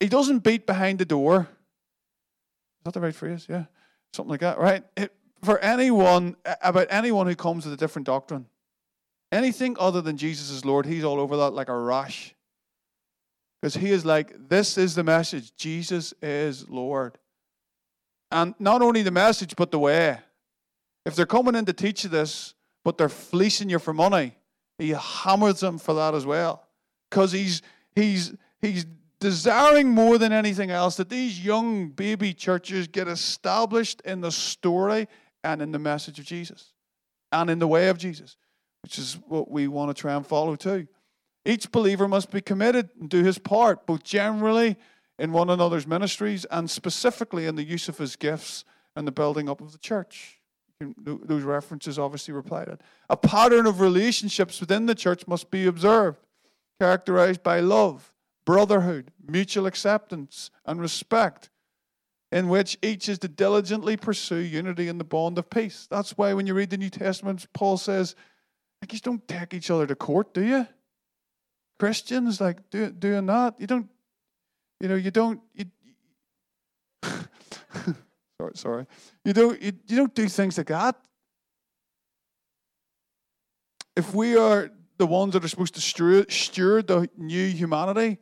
he 0.00 0.08
doesn't 0.08 0.40
beat 0.40 0.66
behind 0.66 0.98
the 0.98 1.04
door. 1.04 1.40
Is 1.40 2.84
that 2.84 2.94
the 2.94 3.00
right 3.00 3.14
phrase? 3.14 3.46
Yeah. 3.48 3.64
Something 4.12 4.30
like 4.30 4.40
that, 4.40 4.58
right? 4.58 4.84
It, 4.96 5.12
for 5.42 5.58
anyone, 5.58 6.36
about 6.62 6.88
anyone 6.90 7.26
who 7.26 7.36
comes 7.36 7.64
with 7.64 7.74
a 7.74 7.76
different 7.76 8.06
doctrine, 8.06 8.46
anything 9.30 9.76
other 9.78 10.00
than 10.00 10.16
Jesus 10.16 10.50
is 10.50 10.64
Lord, 10.64 10.86
he's 10.86 11.04
all 11.04 11.20
over 11.20 11.36
that 11.36 11.50
like 11.50 11.68
a 11.68 11.76
rash. 11.76 12.34
Because 13.60 13.74
he 13.74 13.90
is 13.90 14.04
like, 14.04 14.48
this 14.48 14.76
is 14.76 14.94
the 14.94 15.04
message 15.04 15.54
Jesus 15.56 16.14
is 16.22 16.68
Lord. 16.68 17.18
And 18.30 18.54
not 18.58 18.82
only 18.82 19.02
the 19.02 19.10
message, 19.10 19.54
but 19.56 19.70
the 19.70 19.78
way. 19.78 20.18
If 21.04 21.14
they're 21.14 21.26
coming 21.26 21.54
in 21.54 21.64
to 21.66 21.72
teach 21.72 22.04
you 22.04 22.10
this, 22.10 22.54
but 22.84 22.98
they're 22.98 23.08
fleecing 23.08 23.70
you 23.70 23.78
for 23.78 23.92
money, 23.92 24.36
he 24.78 24.90
hammers 24.90 25.60
them 25.60 25.78
for 25.78 25.94
that 25.94 26.14
as 26.14 26.26
well. 26.26 26.66
Because 27.10 27.32
he's, 27.32 27.62
he's, 27.94 28.34
he's 28.60 28.86
desiring 29.20 29.88
more 29.88 30.18
than 30.18 30.32
anything 30.32 30.70
else 30.70 30.96
that 30.96 31.08
these 31.08 31.44
young 31.44 31.88
baby 31.88 32.34
churches 32.34 32.86
get 32.86 33.08
established 33.08 34.00
in 34.02 34.20
the 34.20 34.32
story 34.32 35.08
and 35.42 35.62
in 35.62 35.72
the 35.72 35.78
message 35.78 36.18
of 36.18 36.24
Jesus 36.24 36.72
and 37.32 37.48
in 37.48 37.58
the 37.58 37.68
way 37.68 37.88
of 37.88 37.98
Jesus, 37.98 38.36
which 38.82 38.98
is 38.98 39.18
what 39.28 39.50
we 39.50 39.68
want 39.68 39.94
to 39.94 40.00
try 40.00 40.14
and 40.14 40.26
follow 40.26 40.56
too. 40.56 40.86
Each 41.44 41.70
believer 41.70 42.08
must 42.08 42.30
be 42.30 42.40
committed 42.40 42.90
and 43.00 43.08
do 43.08 43.22
his 43.22 43.38
part, 43.38 43.86
both 43.86 44.02
generally 44.02 44.76
in 45.18 45.32
one 45.32 45.48
another's 45.48 45.86
ministries 45.86 46.44
and 46.46 46.68
specifically 46.68 47.46
in 47.46 47.54
the 47.54 47.64
use 47.64 47.88
of 47.88 47.98
his 47.98 48.16
gifts 48.16 48.64
and 48.96 49.06
the 49.06 49.12
building 49.12 49.48
up 49.48 49.60
of 49.60 49.72
the 49.72 49.78
church. 49.78 50.40
Those 50.80 51.42
references 51.42 51.98
obviously 51.98 52.34
reply 52.34 52.66
to 52.66 52.78
A 53.08 53.16
pattern 53.16 53.66
of 53.66 53.80
relationships 53.80 54.60
within 54.60 54.86
the 54.86 54.94
church 54.94 55.26
must 55.26 55.50
be 55.50 55.66
observed, 55.66 56.18
characterized 56.80 57.42
by 57.42 57.60
love, 57.60 58.12
brotherhood, 58.44 59.10
mutual 59.26 59.66
acceptance, 59.66 60.50
and 60.66 60.80
respect, 60.80 61.48
in 62.30 62.48
which 62.48 62.76
each 62.82 63.08
is 63.08 63.18
to 63.20 63.28
diligently 63.28 63.96
pursue 63.96 64.36
unity 64.36 64.88
in 64.88 64.98
the 64.98 65.04
bond 65.04 65.38
of 65.38 65.48
peace. 65.48 65.86
That's 65.90 66.18
why 66.18 66.34
when 66.34 66.46
you 66.46 66.52
read 66.52 66.70
the 66.70 66.76
New 66.76 66.90
Testament, 66.90 67.46
Paul 67.54 67.78
says, 67.78 68.14
like, 68.82 68.92
you 68.92 68.98
don't 68.98 69.26
take 69.26 69.54
each 69.54 69.70
other 69.70 69.86
to 69.86 69.94
court, 69.94 70.34
do 70.34 70.44
you? 70.44 70.66
Christians 71.78 72.40
like 72.40 72.70
do, 72.70 72.90
doing 72.90 73.26
that. 73.26 73.54
You 73.58 73.66
don't, 73.66 73.88
you 74.80 74.88
know, 74.88 74.94
you 74.94 75.10
don't. 75.10 75.40
You, 75.54 75.64
sorry, 78.40 78.52
sorry. 78.54 78.86
You 79.24 79.32
don't. 79.32 79.60
You, 79.60 79.72
you 79.86 79.96
don't 79.96 80.14
do 80.14 80.28
things 80.28 80.58
like 80.58 80.68
that. 80.68 80.96
If 83.96 84.14
we 84.14 84.36
are 84.36 84.70
the 84.98 85.06
ones 85.06 85.32
that 85.32 85.44
are 85.44 85.48
supposed 85.48 85.74
to 85.74 85.80
steward, 85.80 86.86
the 86.86 87.08
new 87.16 87.46
humanity, 87.48 88.18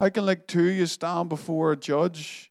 how 0.00 0.08
can 0.08 0.26
like 0.26 0.46
two 0.46 0.64
you 0.64 0.86
stand 0.86 1.28
before 1.28 1.72
a 1.72 1.76
judge 1.76 2.50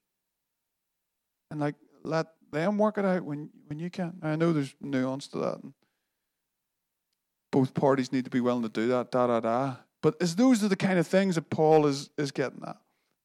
and 1.49 1.59
like 1.59 1.75
let 2.03 2.27
them 2.51 2.77
work 2.77 2.97
it 2.97 3.05
out 3.05 3.23
when 3.23 3.49
when 3.67 3.79
you 3.79 3.89
can? 3.89 4.19
I 4.21 4.35
know 4.35 4.53
there's 4.53 4.75
nuance 4.81 5.27
to 5.29 5.39
that. 5.39 5.61
Both 7.51 7.73
parties 7.73 8.11
need 8.11 8.25
to 8.25 8.31
be 8.31 8.41
willing 8.41 8.63
to 8.63 8.69
do 8.69 8.87
that. 8.89 9.11
Da 9.11 9.27
da 9.27 9.39
da. 9.39 9.75
But 10.03 10.15
is 10.19 10.35
those 10.35 10.63
are 10.63 10.67
the 10.67 10.75
kind 10.75 10.99
of 10.99 11.07
things 11.07 11.35
that 11.35 11.49
Paul 11.49 11.87
is 11.87 12.09
is 12.17 12.31
getting 12.31 12.61
at. 12.67 12.77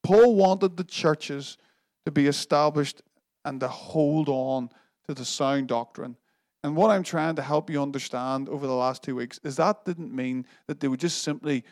Paul 0.02 0.34
wanted 0.36 0.76
the 0.76 0.84
churches 0.84 1.58
to 2.06 2.12
be 2.12 2.26
established 2.26 3.02
and 3.44 3.60
to 3.60 3.68
hold 3.68 4.28
on 4.28 4.70
to 5.06 5.14
the 5.14 5.24
sound 5.24 5.68
doctrine. 5.68 6.16
And 6.64 6.76
what 6.76 6.90
I'm 6.90 7.02
trying 7.02 7.36
to 7.36 7.42
help 7.42 7.70
you 7.70 7.82
understand 7.82 8.48
over 8.48 8.66
the 8.66 8.74
last 8.74 9.02
two 9.02 9.16
weeks 9.16 9.40
is 9.42 9.56
that 9.56 9.84
didn't 9.84 10.14
mean 10.14 10.46
that 10.68 10.80
they 10.80 10.88
would 10.88 11.00
just 11.00 11.22
simply 11.22 11.64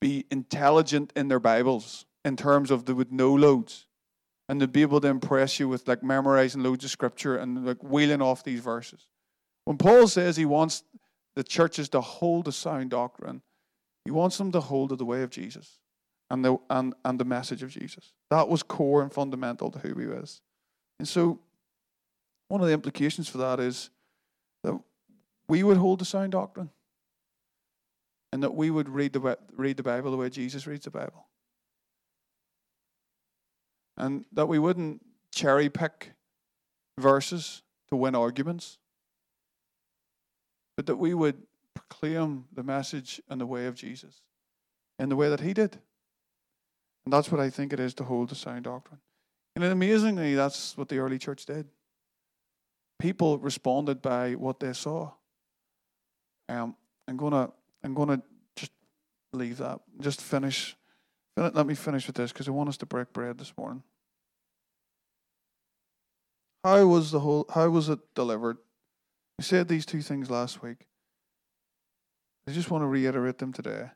be 0.00 0.24
intelligent 0.30 1.12
in 1.16 1.28
their 1.28 1.40
Bibles 1.40 2.06
in 2.24 2.36
terms 2.36 2.70
of 2.70 2.86
they 2.86 2.92
would 2.92 3.12
know 3.12 3.34
loads 3.34 3.86
and 4.48 4.60
they'd 4.60 4.72
be 4.72 4.82
able 4.82 5.00
to 5.00 5.08
impress 5.08 5.60
you 5.60 5.68
with 5.68 5.86
like 5.86 6.02
memorizing 6.02 6.62
loads 6.62 6.84
of 6.84 6.90
scripture 6.90 7.36
and 7.36 7.66
like 7.66 7.82
wheeling 7.82 8.22
off 8.22 8.42
these 8.42 8.60
verses. 8.60 9.06
When 9.64 9.76
Paul 9.76 10.08
says 10.08 10.36
he 10.36 10.46
wants 10.46 10.82
the 11.36 11.44
churches 11.44 11.90
to 11.90 12.00
hold 12.00 12.46
the 12.46 12.52
sound 12.52 12.90
doctrine, 12.90 13.42
he 14.04 14.10
wants 14.10 14.38
them 14.38 14.50
to 14.52 14.60
hold 14.60 14.88
to 14.88 14.96
the 14.96 15.04
way 15.04 15.22
of 15.22 15.30
Jesus 15.30 15.78
and 16.30 16.42
the, 16.44 16.56
and, 16.70 16.94
and 17.04 17.20
the 17.20 17.24
message 17.24 17.62
of 17.62 17.70
Jesus. 17.70 18.12
That 18.30 18.48
was 18.48 18.62
core 18.62 19.02
and 19.02 19.12
fundamental 19.12 19.70
to 19.70 19.78
who 19.78 19.94
he 19.94 20.06
was. 20.06 20.40
And 20.98 21.06
so, 21.06 21.38
one 22.48 22.60
of 22.60 22.66
the 22.66 22.72
implications 22.72 23.28
for 23.28 23.38
that 23.38 23.60
is 23.60 23.90
that 24.64 24.78
we 25.48 25.62
would 25.62 25.76
hold 25.76 25.98
the 25.98 26.04
sound 26.04 26.32
doctrine 26.32 26.70
and 28.32 28.42
that 28.42 28.54
we 28.54 28.70
would 28.70 28.88
read 28.88 29.12
the, 29.12 29.38
read 29.56 29.76
the 29.76 29.82
Bible 29.82 30.10
the 30.10 30.16
way 30.16 30.28
Jesus 30.28 30.66
reads 30.66 30.84
the 30.84 30.90
Bible. 30.90 31.26
And 33.96 34.24
that 34.32 34.46
we 34.46 34.58
wouldn't 34.58 35.04
cherry 35.34 35.68
pick 35.68 36.12
verses 36.98 37.62
to 37.88 37.96
win 37.96 38.14
arguments, 38.14 38.78
but 40.76 40.86
that 40.86 40.96
we 40.96 41.14
would 41.14 41.42
proclaim 41.74 42.44
the 42.52 42.62
message 42.62 43.20
and 43.28 43.40
the 43.40 43.46
way 43.46 43.66
of 43.66 43.74
Jesus 43.74 44.22
in 44.98 45.08
the 45.08 45.16
way 45.16 45.28
that 45.28 45.40
he 45.40 45.54
did. 45.54 45.78
And 47.04 47.12
that's 47.12 47.30
what 47.30 47.40
I 47.40 47.50
think 47.50 47.72
it 47.72 47.80
is 47.80 47.94
to 47.94 48.04
hold 48.04 48.28
the 48.28 48.34
sound 48.34 48.64
doctrine. 48.64 49.00
And 49.58 49.64
amazingly, 49.64 50.36
that's 50.36 50.76
what 50.76 50.88
the 50.88 50.98
early 50.98 51.18
church 51.18 51.44
did. 51.44 51.66
People 53.00 53.38
responded 53.38 54.00
by 54.00 54.34
what 54.34 54.60
they 54.60 54.72
saw. 54.72 55.10
Um, 56.48 56.76
I'm 57.08 57.16
gonna 57.16 57.50
I'm 57.82 57.92
gonna 57.92 58.22
just 58.54 58.70
leave 59.32 59.56
that. 59.56 59.80
Just 60.00 60.20
finish. 60.20 60.76
Let 61.36 61.66
me 61.66 61.74
finish 61.74 62.06
with 62.06 62.14
this 62.14 62.30
because 62.30 62.46
I 62.46 62.52
want 62.52 62.68
us 62.68 62.76
to 62.76 62.86
break 62.86 63.12
bread 63.12 63.36
this 63.36 63.52
morning. 63.58 63.82
How 66.62 66.86
was 66.86 67.10
the 67.10 67.18
whole? 67.18 67.44
How 67.52 67.68
was 67.68 67.88
it 67.88 67.98
delivered? 68.14 68.58
We 69.38 69.44
said 69.44 69.66
these 69.66 69.84
two 69.84 70.02
things 70.02 70.30
last 70.30 70.62
week. 70.62 70.86
I 72.46 72.52
just 72.52 72.70
want 72.70 72.82
to 72.82 72.86
reiterate 72.86 73.38
them 73.38 73.52
today. 73.52 73.90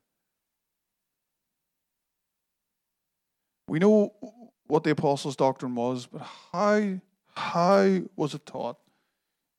We 3.68 3.78
know 3.78 4.12
what 4.72 4.84
the 4.84 4.90
apostles' 4.90 5.36
doctrine 5.36 5.74
was, 5.74 6.06
but 6.06 6.22
how 6.50 6.98
how 7.34 8.00
was 8.16 8.32
it 8.32 8.46
taught? 8.46 8.78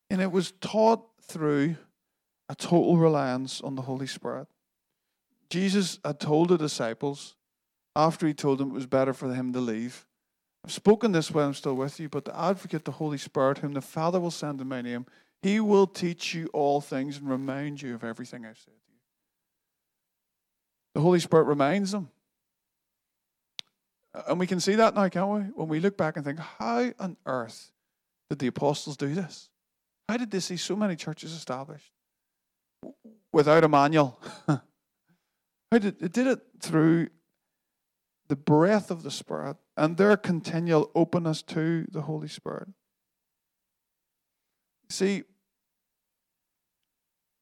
And 0.09 0.19
it 0.19 0.31
was 0.31 0.53
taught 0.53 1.05
through 1.21 1.75
a 2.49 2.55
total 2.55 2.97
reliance 2.97 3.61
on 3.61 3.75
the 3.75 3.83
Holy 3.83 4.07
Spirit. 4.07 4.47
Jesus 5.51 5.99
had 6.03 6.19
told 6.19 6.49
the 6.49 6.57
disciples 6.57 7.35
after 7.95 8.25
he 8.25 8.33
told 8.33 8.57
them 8.57 8.71
it 8.71 8.73
was 8.73 8.87
better 8.87 9.13
for 9.13 9.31
him 9.31 9.53
to 9.53 9.59
leave. 9.59 10.07
I've 10.65 10.71
spoken 10.71 11.11
this 11.11 11.29
while 11.29 11.45
I'm 11.45 11.53
still 11.53 11.75
with 11.75 11.99
you, 11.99 12.09
but 12.09 12.25
the 12.25 12.35
advocate, 12.35 12.83
the 12.83 12.93
Holy 12.93 13.19
Spirit, 13.19 13.59
whom 13.59 13.73
the 13.73 13.81
Father 13.81 14.19
will 14.19 14.31
send 14.31 14.61
in 14.61 14.67
my 14.67 14.81
name, 14.81 15.05
he 15.43 15.59
will 15.59 15.85
teach 15.85 16.33
you 16.33 16.49
all 16.53 16.81
things 16.81 17.17
and 17.17 17.29
remind 17.29 17.83
you 17.83 17.93
of 17.93 18.03
everything 18.03 18.47
I've 18.47 18.57
said 18.57 18.73
to 18.73 18.91
you. 18.91 18.99
The 20.95 21.01
Holy 21.01 21.19
Spirit 21.19 21.43
reminds 21.43 21.91
them. 21.91 22.09
And 24.27 24.39
we 24.39 24.47
can 24.47 24.59
see 24.59 24.75
that 24.75 24.93
now, 24.93 25.09
can't 25.09 25.29
we? 25.29 25.39
When 25.55 25.67
we 25.67 25.79
look 25.79 25.97
back 25.97 26.17
and 26.17 26.25
think, 26.25 26.39
how 26.39 26.91
on 26.99 27.17
earth 27.25 27.71
did 28.29 28.39
the 28.39 28.47
apostles 28.47 28.97
do 28.97 29.13
this? 29.13 29.49
How 30.07 30.17
did 30.17 30.29
they 30.29 30.39
see 30.39 30.57
so 30.57 30.75
many 30.75 30.95
churches 30.95 31.31
established 31.31 31.91
without 33.31 33.63
a 33.63 33.69
manual? 33.69 34.19
how 34.47 34.59
did 35.71 35.99
they 35.99 36.07
did 36.07 36.27
it 36.27 36.41
through 36.59 37.07
the 38.27 38.35
breath 38.35 38.89
of 38.89 39.03
the 39.03 39.11
Spirit 39.11 39.57
and 39.75 39.97
their 39.97 40.17
continual 40.17 40.91
openness 40.95 41.41
to 41.43 41.85
the 41.91 42.01
Holy 42.01 42.27
Spirit. 42.27 42.69
See, 44.89 45.23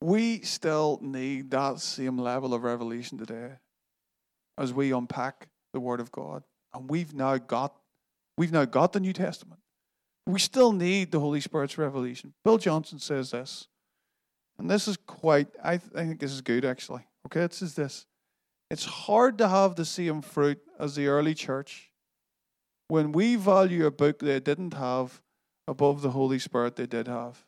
we 0.02 0.42
still 0.42 1.00
need 1.02 1.52
that 1.52 1.80
same 1.80 2.18
level 2.18 2.54
of 2.54 2.64
revelation 2.64 3.18
today 3.18 3.52
as 4.58 4.74
we 4.74 4.92
unpack 4.92 5.48
the 5.74 5.80
Word 5.80 6.00
of 6.00 6.12
God. 6.12 6.44
And 6.74 6.90
we've 6.90 7.14
now 7.14 7.38
got 7.38 7.76
we've 8.38 8.52
now 8.52 8.66
got 8.66 8.94
the 8.94 9.00
New 9.00 9.14
Testament. 9.14 9.60
We 10.28 10.40
still 10.40 10.72
need 10.72 11.12
the 11.12 11.20
Holy 11.20 11.42
Spirit's 11.42 11.78
revelation. 11.78 12.34
Bill 12.46 12.58
Johnson 12.58 13.00
says 13.00 13.32
this, 13.32 13.68
and 14.58 14.70
this 14.70 14.88
is 14.88 14.96
quite, 14.96 15.48
I, 15.64 15.78
th- 15.78 15.92
I 15.96 16.06
think 16.06 16.20
this 16.20 16.32
is 16.32 16.42
good 16.42 16.66
actually. 16.66 17.08
Okay, 17.26 17.42
it 17.42 17.54
says 17.54 17.74
this 17.74 18.06
It's 18.70 18.86
hard 18.86 19.38
to 19.40 19.48
have 19.48 19.76
the 19.76 19.86
same 19.86 20.22
fruit 20.22 20.60
as 20.80 20.96
the 20.96 21.08
early 21.08 21.34
church 21.34 21.92
when 22.88 23.12
we 23.12 23.36
value 23.36 23.86
a 23.86 23.92
book 23.92 24.20
they 24.20 24.40
didn't 24.40 24.74
have 24.76 25.22
above 25.68 26.02
the 26.02 26.12
Holy 26.12 26.38
Spirit 26.38 26.76
they 26.76 26.86
did 26.86 27.08
have. 27.08 27.44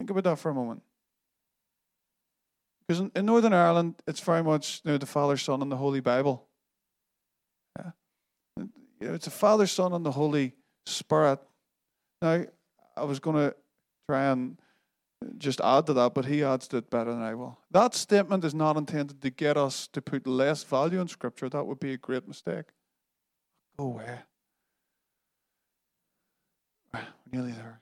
Think 0.00 0.10
about 0.10 0.24
that 0.24 0.38
for 0.38 0.50
a 0.50 0.54
moment. 0.54 0.82
Because 2.80 3.00
in, 3.00 3.12
in 3.14 3.26
Northern 3.26 3.52
Ireland, 3.52 3.96
it's 4.06 4.20
very 4.20 4.42
much 4.42 4.80
you 4.82 4.92
know, 4.92 4.98
the 4.98 5.06
Father, 5.06 5.36
Son, 5.36 5.60
and 5.60 5.70
the 5.70 5.76
Holy 5.76 6.00
Bible. 6.00 6.47
You 9.00 9.08
know, 9.08 9.14
it's 9.14 9.26
the 9.26 9.30
Father, 9.30 9.66
Son, 9.66 9.92
and 9.92 10.04
the 10.04 10.12
Holy 10.12 10.54
Spirit. 10.86 11.40
Now, 12.20 12.44
I 12.96 13.04
was 13.04 13.20
going 13.20 13.36
to 13.36 13.54
try 14.08 14.26
and 14.26 14.58
just 15.36 15.60
add 15.60 15.86
to 15.86 15.92
that, 15.94 16.14
but 16.14 16.24
he 16.24 16.42
adds 16.42 16.68
to 16.68 16.78
it 16.78 16.90
better 16.90 17.12
than 17.12 17.22
I 17.22 17.34
will. 17.34 17.58
That 17.70 17.94
statement 17.94 18.44
is 18.44 18.54
not 18.54 18.76
intended 18.76 19.20
to 19.22 19.30
get 19.30 19.56
us 19.56 19.88
to 19.88 20.02
put 20.02 20.26
less 20.26 20.62
value 20.64 21.00
in 21.00 21.08
Scripture. 21.08 21.48
That 21.48 21.64
would 21.64 21.80
be 21.80 21.92
a 21.92 21.96
great 21.96 22.26
mistake. 22.26 22.66
Go 23.78 23.86
away. 23.86 24.18
We're 26.92 27.00
nearly 27.32 27.52
there. 27.52 27.80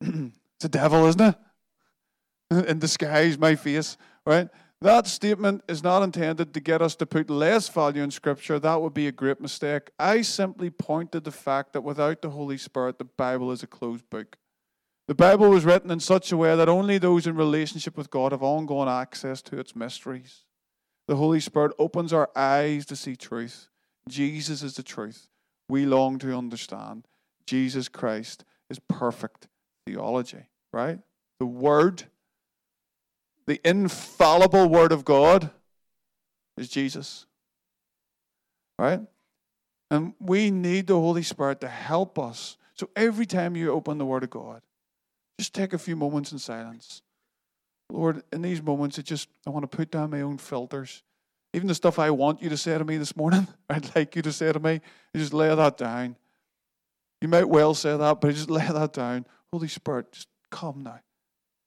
it's 0.00 0.64
a 0.64 0.68
devil, 0.68 1.06
isn't 1.06 1.20
it? 1.20 2.68
In 2.68 2.78
disguise, 2.78 3.36
my 3.36 3.56
face, 3.56 3.98
right? 4.24 4.48
That 4.80 5.08
statement 5.08 5.64
is 5.66 5.82
not 5.82 6.04
intended 6.04 6.54
to 6.54 6.60
get 6.60 6.80
us 6.80 6.94
to 6.96 7.06
put 7.06 7.28
less 7.28 7.68
value 7.68 8.02
in 8.02 8.12
Scripture. 8.12 8.60
That 8.60 8.80
would 8.80 8.94
be 8.94 9.08
a 9.08 9.12
great 9.12 9.40
mistake. 9.40 9.90
I 9.98 10.22
simply 10.22 10.70
pointed 10.70 11.12
to 11.12 11.20
the 11.20 11.32
fact 11.32 11.72
that 11.72 11.80
without 11.80 12.22
the 12.22 12.30
Holy 12.30 12.58
Spirit, 12.58 12.98
the 12.98 13.04
Bible 13.04 13.50
is 13.50 13.64
a 13.64 13.66
closed 13.66 14.08
book. 14.08 14.36
The 15.08 15.16
Bible 15.16 15.50
was 15.50 15.64
written 15.64 15.90
in 15.90 15.98
such 16.00 16.30
a 16.30 16.36
way 16.36 16.54
that 16.54 16.68
only 16.68 16.98
those 16.98 17.26
in 17.26 17.34
relationship 17.34 17.96
with 17.96 18.10
God 18.10 18.30
have 18.30 18.42
ongoing 18.42 18.88
access 18.88 19.42
to 19.42 19.58
its 19.58 19.74
mysteries. 19.74 20.44
The 21.08 21.16
Holy 21.16 21.40
Spirit 21.40 21.72
opens 21.78 22.12
our 22.12 22.30
eyes 22.36 22.86
to 22.86 22.94
see 22.94 23.16
truth. 23.16 23.68
Jesus 24.08 24.62
is 24.62 24.74
the 24.74 24.82
truth. 24.82 25.26
We 25.68 25.86
long 25.86 26.18
to 26.20 26.36
understand. 26.36 27.08
Jesus 27.46 27.88
Christ 27.88 28.44
is 28.70 28.78
perfect 28.78 29.48
theology, 29.86 30.50
right? 30.72 30.98
The 31.40 31.46
Word 31.46 32.04
the 33.48 33.60
infallible 33.64 34.68
Word 34.68 34.92
of 34.92 35.06
God 35.06 35.50
is 36.58 36.68
Jesus. 36.68 37.24
Right? 38.78 39.00
And 39.90 40.12
we 40.20 40.50
need 40.50 40.86
the 40.86 41.00
Holy 41.00 41.22
Spirit 41.22 41.62
to 41.62 41.68
help 41.68 42.18
us. 42.18 42.58
So 42.74 42.90
every 42.94 43.24
time 43.24 43.56
you 43.56 43.72
open 43.72 43.96
the 43.96 44.04
Word 44.04 44.22
of 44.22 44.28
God, 44.28 44.60
just 45.38 45.54
take 45.54 45.72
a 45.72 45.78
few 45.78 45.96
moments 45.96 46.30
in 46.30 46.38
silence. 46.38 47.00
Lord, 47.90 48.22
in 48.34 48.42
these 48.42 48.62
moments, 48.62 48.98
it 48.98 49.06
just 49.06 49.30
I 49.46 49.50
want 49.50 49.68
to 49.68 49.76
put 49.76 49.90
down 49.90 50.10
my 50.10 50.20
own 50.20 50.36
filters. 50.36 51.02
Even 51.54 51.68
the 51.68 51.74
stuff 51.74 51.98
I 51.98 52.10
want 52.10 52.42
you 52.42 52.50
to 52.50 52.56
say 52.58 52.76
to 52.76 52.84
me 52.84 52.98
this 52.98 53.16
morning, 53.16 53.48
I'd 53.70 53.96
like 53.96 54.14
you 54.14 54.20
to 54.20 54.32
say 54.32 54.52
to 54.52 54.60
me, 54.60 54.82
just 55.16 55.32
lay 55.32 55.54
that 55.54 55.78
down. 55.78 56.16
You 57.22 57.28
might 57.28 57.48
well 57.48 57.72
say 57.72 57.96
that, 57.96 58.20
but 58.20 58.34
just 58.34 58.50
lay 58.50 58.66
that 58.66 58.92
down. 58.92 59.24
Holy 59.50 59.68
Spirit, 59.68 60.12
just 60.12 60.28
come 60.50 60.82
now. 60.82 61.00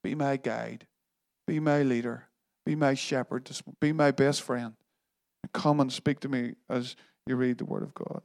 Be 0.04 0.14
my 0.14 0.38
guide. 0.38 0.86
Be 1.52 1.60
my 1.60 1.84
leader. 1.84 2.30
Be 2.66 2.76
my 2.76 2.93
shepherd. 2.93 3.52
Be 3.82 3.91
my 3.91 4.12
best 4.12 4.41
friend. 4.41 4.74
And 5.43 5.52
come 5.52 5.82
and 5.82 5.91
speak 5.91 6.22
to 6.22 6.30
me 6.30 6.54
as 6.70 6.95
you 7.28 7.36
read 7.36 7.58
the 7.58 7.66
Word 7.66 7.84
of 7.84 7.93
God. 7.93 8.22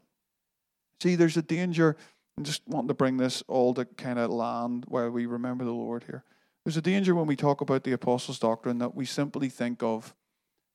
See, 1.03 1.17
there's 1.17 1.37
a 1.37 1.43
danger. 1.43 1.97
I'm 2.39 2.45
just 2.45 2.63
wanting 2.69 2.87
to 2.87 2.95
bring 2.95 3.17
this 3.17 3.43
all 3.49 3.75
to 3.75 3.85
kind 3.85 4.21
of 4.21 4.31
land 4.31 4.85
where 4.87 5.11
we 5.11 5.27
remember 5.27 5.65
the 5.65 5.73
Lord 5.73 6.05
here. 6.05 6.23
There's 6.65 6.77
a 6.77 6.81
danger 6.81 7.17
when 7.17 7.27
we 7.27 7.35
talk 7.35 7.61
about 7.61 7.83
the 7.83 7.91
apostles' 7.91 8.39
doctrine 8.39 8.79
that 8.79 8.95
we 8.95 9.05
simply 9.05 9.49
think 9.49 9.83
of 9.83 10.15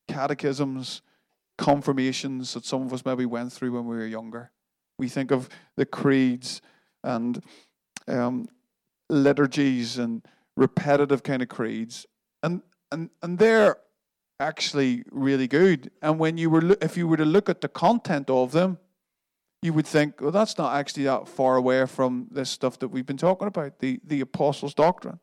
catechisms, 0.10 1.04
confirmations 1.58 2.54
that 2.54 2.66
some 2.66 2.82
of 2.82 2.92
us 2.92 3.06
maybe 3.06 3.26
went 3.26 3.54
through 3.54 3.72
when 3.72 3.88
we 3.88 3.96
were 3.96 4.06
younger. 4.06 4.52
We 5.00 5.08
think 5.08 5.32
of 5.32 5.48
the 5.78 5.86
creeds 5.86 6.62
and 7.02 7.42
um, 8.10 8.50
liturgies 9.10 9.98
and 9.98 10.22
repetitive 10.58 11.24
kind 11.24 11.42
of 11.42 11.48
creeds, 11.48 12.06
and 12.44 12.62
and 12.92 13.10
and 13.22 13.38
they're 13.38 13.78
actually 14.40 15.04
really 15.12 15.48
good. 15.48 15.92
And 16.02 16.20
when 16.20 16.38
you 16.38 16.50
were, 16.50 16.76
if 16.82 16.98
you 16.98 17.08
were 17.08 17.18
to 17.18 17.26
look 17.26 17.48
at 17.48 17.62
the 17.62 17.68
content 17.68 18.30
of 18.30 18.52
them, 18.52 18.80
you 19.62 19.72
would 19.74 19.86
think, 19.86 20.20
well, 20.20 20.32
that's 20.32 20.58
not 20.58 20.76
actually 20.76 21.04
that 21.04 21.28
far 21.28 21.56
away 21.56 21.86
from 21.86 22.28
this 22.32 22.50
stuff 22.50 22.80
that 22.80 22.88
we've 22.88 23.06
been 23.06 23.18
talking 23.18 23.48
about, 23.48 23.80
the 23.80 24.00
the 24.04 24.22
apostles' 24.22 24.74
doctrine. 24.74 25.20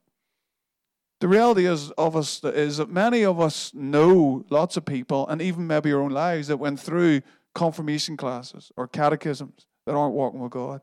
The 1.21 1.29
reality 1.29 1.67
is 1.67 1.91
of 1.93 2.15
us 2.15 2.43
is 2.45 2.77
that 2.77 2.91
many 2.91 3.25
of 3.25 3.41
us 3.41 3.75
know 3.75 4.45
lots 4.51 4.77
of 4.77 4.85
people, 4.85 5.27
and 5.29 5.43
even 5.43 5.67
maybe 5.67 5.93
our 5.93 6.01
own 6.01 6.13
lives, 6.13 6.47
that 6.47 6.59
went 6.59 6.79
through 6.79 7.23
confirmation 7.55 8.17
classes 8.17 8.71
or 8.77 8.87
catechisms 8.87 9.67
that 9.85 9.97
aren't 9.97 10.15
walking 10.15 10.41
with 10.41 10.53
God, 10.53 10.81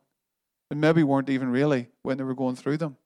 and 0.70 0.82
maybe 0.82 1.04
weren't 1.04 1.30
even 1.30 1.50
really 1.50 1.88
when 2.02 2.18
they 2.18 2.26
were 2.26 2.36
going 2.36 2.58
through 2.58 2.78
them. 2.78 2.98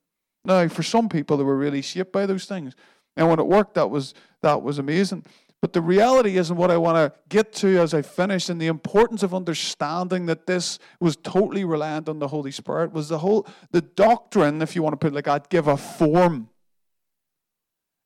Now, 0.44 0.66
for 0.66 0.82
some 0.82 1.08
people, 1.08 1.36
they 1.36 1.44
were 1.44 1.56
really 1.56 1.82
shaped 1.82 2.12
by 2.12 2.26
those 2.26 2.46
things, 2.46 2.74
and 3.16 3.28
when 3.28 3.38
it 3.38 3.46
worked, 3.46 3.74
that 3.74 3.90
was 3.90 4.14
that 4.42 4.62
was 4.62 4.78
amazing. 4.78 5.24
But 5.60 5.74
the 5.74 5.82
reality 5.82 6.38
is, 6.38 6.48
and 6.48 6.58
what 6.58 6.70
I 6.70 6.78
want 6.78 6.96
to 6.96 7.12
get 7.28 7.52
to 7.54 7.78
as 7.78 7.92
I 7.92 8.00
finish, 8.00 8.48
and 8.48 8.58
the 8.58 8.66
importance 8.66 9.22
of 9.22 9.34
understanding 9.34 10.24
that 10.26 10.46
this 10.46 10.78
was 11.00 11.16
totally 11.16 11.64
reliant 11.64 12.08
on 12.08 12.18
the 12.18 12.28
Holy 12.28 12.50
Spirit, 12.50 12.92
was 12.92 13.10
the 13.10 13.18
whole 13.18 13.46
the 13.70 13.82
doctrine, 13.82 14.62
if 14.62 14.74
you 14.74 14.82
want 14.82 14.94
to 14.94 14.96
put 14.96 15.12
it 15.12 15.14
like 15.14 15.26
that, 15.26 15.50
give 15.50 15.68
a 15.68 15.76
form 15.76 16.48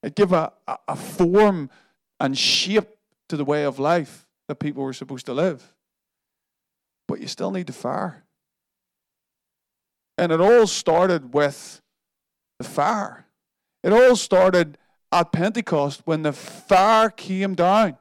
it 0.05 0.15
gave 0.15 0.33
a, 0.33 0.53
a, 0.69 0.79
a 0.89 0.97
form 0.97 1.71
and 2.21 2.37
shape 2.37 2.91
to 3.31 3.39
the 3.39 3.45
way 3.45 3.65
of 3.65 3.79
life 3.79 4.27
that 4.49 4.57
people 4.57 4.85
were 4.85 4.93
supposed 4.93 5.25
to 5.27 5.33
live. 5.33 5.75
But 7.09 7.21
you 7.21 7.27
still 7.27 7.51
need 7.51 7.69
the 7.69 7.73
fire. 7.73 8.25
And 10.19 10.31
it 10.31 10.41
all 10.41 10.67
started 10.67 11.33
with 11.33 11.81
the 12.59 12.65
fire. 12.65 13.27
It 13.83 13.95
all 13.95 14.15
started 14.15 14.77
at 15.13 15.33
Pentecost 15.33 16.03
when 16.05 16.23
the 16.23 16.33
fire 16.33 17.11
came 17.11 17.55
down 17.55 17.97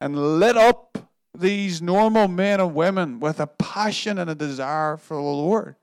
and 0.00 0.38
lit 0.38 0.56
up 0.56 1.08
these 1.36 1.80
normal 1.82 2.28
men 2.28 2.60
and 2.60 2.74
women 2.74 3.20
with 3.20 3.40
a 3.40 3.46
passion 3.46 4.18
and 4.18 4.28
a 4.28 4.34
desire 4.34 4.96
for 4.96 5.14
the 5.14 5.22
Lord. 5.22 5.76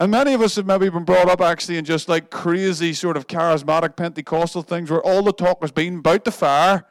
And 0.00 0.10
many 0.10 0.34
of 0.34 0.42
us 0.42 0.56
have 0.56 0.66
maybe 0.66 0.88
been 0.88 1.04
brought 1.04 1.28
up 1.28 1.40
actually 1.40 1.76
in 1.76 1.84
just 1.84 2.08
like 2.08 2.30
crazy 2.30 2.92
sort 2.92 3.16
of 3.16 3.28
charismatic 3.28 3.94
Pentecostal 3.94 4.62
things 4.62 4.90
where 4.90 5.02
all 5.02 5.22
the 5.22 5.32
talk 5.32 5.62
has 5.62 5.70
been 5.70 5.98
about 5.98 6.24
the 6.24 6.32
fire 6.32 6.84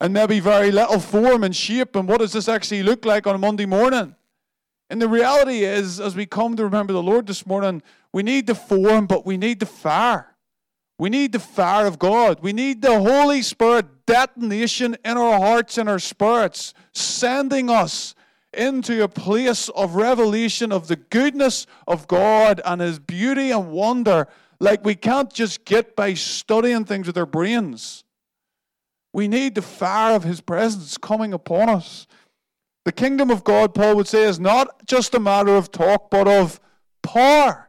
and 0.00 0.12
maybe 0.12 0.38
very 0.38 0.70
little 0.70 1.00
form 1.00 1.42
and 1.42 1.56
shape 1.56 1.96
and 1.96 2.06
what 2.06 2.20
does 2.20 2.32
this 2.32 2.48
actually 2.48 2.82
look 2.82 3.04
like 3.04 3.26
on 3.26 3.34
a 3.34 3.38
Monday 3.38 3.66
morning. 3.66 4.14
And 4.90 5.02
the 5.02 5.08
reality 5.08 5.64
is, 5.64 6.00
as 6.00 6.16
we 6.16 6.24
come 6.24 6.56
to 6.56 6.64
remember 6.64 6.92
the 6.92 7.02
Lord 7.02 7.26
this 7.26 7.46
morning, 7.46 7.82
we 8.12 8.22
need 8.22 8.46
the 8.46 8.54
form, 8.54 9.06
but 9.06 9.26
we 9.26 9.36
need 9.36 9.60
the 9.60 9.66
fire. 9.66 10.27
We 10.98 11.10
need 11.10 11.32
the 11.32 11.38
fire 11.38 11.86
of 11.86 11.98
God. 11.98 12.40
We 12.40 12.52
need 12.52 12.82
the 12.82 12.98
Holy 12.98 13.42
Spirit 13.42 14.04
detonation 14.06 14.96
in 15.04 15.16
our 15.16 15.38
hearts 15.38 15.78
and 15.78 15.88
our 15.88 16.00
spirits, 16.00 16.74
sending 16.92 17.70
us 17.70 18.16
into 18.52 19.04
a 19.04 19.08
place 19.08 19.68
of 19.70 19.94
revelation 19.94 20.72
of 20.72 20.88
the 20.88 20.96
goodness 20.96 21.66
of 21.86 22.08
God 22.08 22.60
and 22.64 22.80
His 22.80 22.98
beauty 22.98 23.52
and 23.52 23.70
wonder, 23.70 24.26
like 24.58 24.84
we 24.84 24.96
can't 24.96 25.32
just 25.32 25.64
get 25.64 25.94
by 25.94 26.14
studying 26.14 26.84
things 26.84 27.06
with 27.06 27.16
our 27.16 27.26
brains. 27.26 28.02
We 29.12 29.28
need 29.28 29.54
the 29.54 29.62
fire 29.62 30.16
of 30.16 30.24
His 30.24 30.40
presence 30.40 30.98
coming 30.98 31.32
upon 31.32 31.68
us. 31.68 32.08
The 32.84 32.92
kingdom 32.92 33.30
of 33.30 33.44
God, 33.44 33.74
Paul 33.74 33.96
would 33.96 34.08
say, 34.08 34.24
is 34.24 34.40
not 34.40 34.86
just 34.86 35.14
a 35.14 35.20
matter 35.20 35.54
of 35.54 35.70
talk, 35.70 36.10
but 36.10 36.26
of 36.26 36.58
power. 37.02 37.68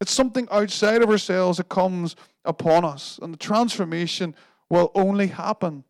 It's 0.00 0.12
something 0.12 0.46
outside 0.50 1.02
of 1.02 1.10
ourselves 1.10 1.56
that 1.56 1.68
comes 1.68 2.14
upon 2.44 2.84
us. 2.84 3.18
And 3.22 3.32
the 3.32 3.38
transformation 3.38 4.34
will 4.70 4.90
only 4.94 5.28
happen 5.28 5.84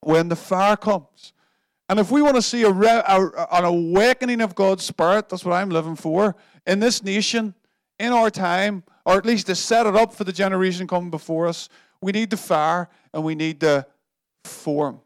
when 0.00 0.28
the 0.28 0.36
fire 0.36 0.76
comes. 0.76 1.32
And 1.88 2.00
if 2.00 2.10
we 2.10 2.22
want 2.22 2.36
to 2.36 2.42
see 2.42 2.62
a, 2.62 2.70
a, 2.70 3.46
an 3.52 3.64
awakening 3.64 4.40
of 4.40 4.54
God's 4.54 4.84
Spirit, 4.84 5.28
that's 5.28 5.44
what 5.44 5.54
I'm 5.54 5.70
living 5.70 5.96
for, 5.96 6.34
in 6.66 6.80
this 6.80 7.02
nation, 7.02 7.54
in 7.98 8.12
our 8.12 8.30
time, 8.30 8.84
or 9.04 9.16
at 9.16 9.26
least 9.26 9.46
to 9.46 9.54
set 9.54 9.86
it 9.86 9.94
up 9.94 10.14
for 10.14 10.24
the 10.24 10.32
generation 10.32 10.86
coming 10.86 11.10
before 11.10 11.46
us, 11.46 11.68
we 12.00 12.12
need 12.12 12.30
the 12.30 12.36
fire 12.36 12.88
and 13.12 13.22
we 13.22 13.34
need 13.34 13.60
the 13.60 13.86
form. 14.44 15.00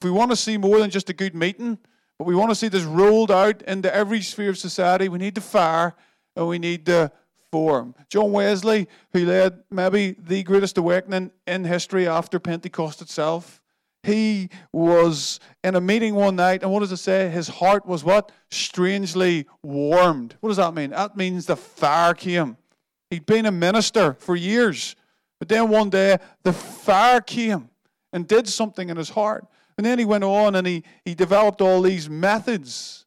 If 0.00 0.04
we 0.04 0.10
want 0.10 0.30
to 0.30 0.36
see 0.36 0.56
more 0.56 0.78
than 0.78 0.90
just 0.90 1.10
a 1.10 1.12
good 1.12 1.34
meeting, 1.34 1.78
but 2.18 2.24
we 2.24 2.34
want 2.34 2.50
to 2.50 2.54
see 2.54 2.68
this 2.68 2.84
rolled 2.84 3.30
out 3.30 3.62
into 3.62 3.94
every 3.94 4.20
sphere 4.20 4.50
of 4.50 4.58
society, 4.58 5.08
we 5.08 5.18
need 5.18 5.34
the 5.34 5.40
fire 5.40 5.94
and 6.36 6.48
we 6.48 6.58
need 6.58 6.84
the 6.84 7.12
form. 7.50 7.94
John 8.08 8.32
Wesley, 8.32 8.88
who 9.12 9.26
led 9.26 9.62
maybe 9.70 10.16
the 10.18 10.42
greatest 10.42 10.78
awakening 10.78 11.30
in 11.46 11.64
history 11.64 12.06
after 12.06 12.38
Pentecost 12.38 13.02
itself, 13.02 13.60
he 14.02 14.48
was 14.72 15.40
in 15.62 15.74
a 15.74 15.80
meeting 15.80 16.14
one 16.14 16.36
night, 16.36 16.62
and 16.62 16.72
what 16.72 16.80
does 16.80 16.92
it 16.92 16.96
say? 16.96 17.28
His 17.28 17.48
heart 17.48 17.84
was 17.84 18.02
what? 18.02 18.32
Strangely 18.50 19.46
warmed. 19.62 20.36
What 20.40 20.48
does 20.50 20.56
that 20.56 20.74
mean? 20.74 20.90
That 20.90 21.16
means 21.16 21.46
the 21.46 21.56
fire 21.56 22.14
came. 22.14 22.56
He'd 23.10 23.26
been 23.26 23.44
a 23.44 23.52
minister 23.52 24.14
for 24.14 24.36
years, 24.36 24.96
but 25.38 25.48
then 25.48 25.68
one 25.68 25.90
day 25.90 26.18
the 26.44 26.52
fire 26.52 27.20
came 27.20 27.68
and 28.12 28.26
did 28.26 28.48
something 28.48 28.88
in 28.88 28.96
his 28.96 29.10
heart. 29.10 29.46
And 29.76 29.84
then 29.84 29.98
he 29.98 30.04
went 30.04 30.24
on 30.24 30.54
and 30.54 30.66
he, 30.66 30.84
he 31.04 31.14
developed 31.14 31.60
all 31.60 31.82
these 31.82 32.08
methods, 32.08 33.06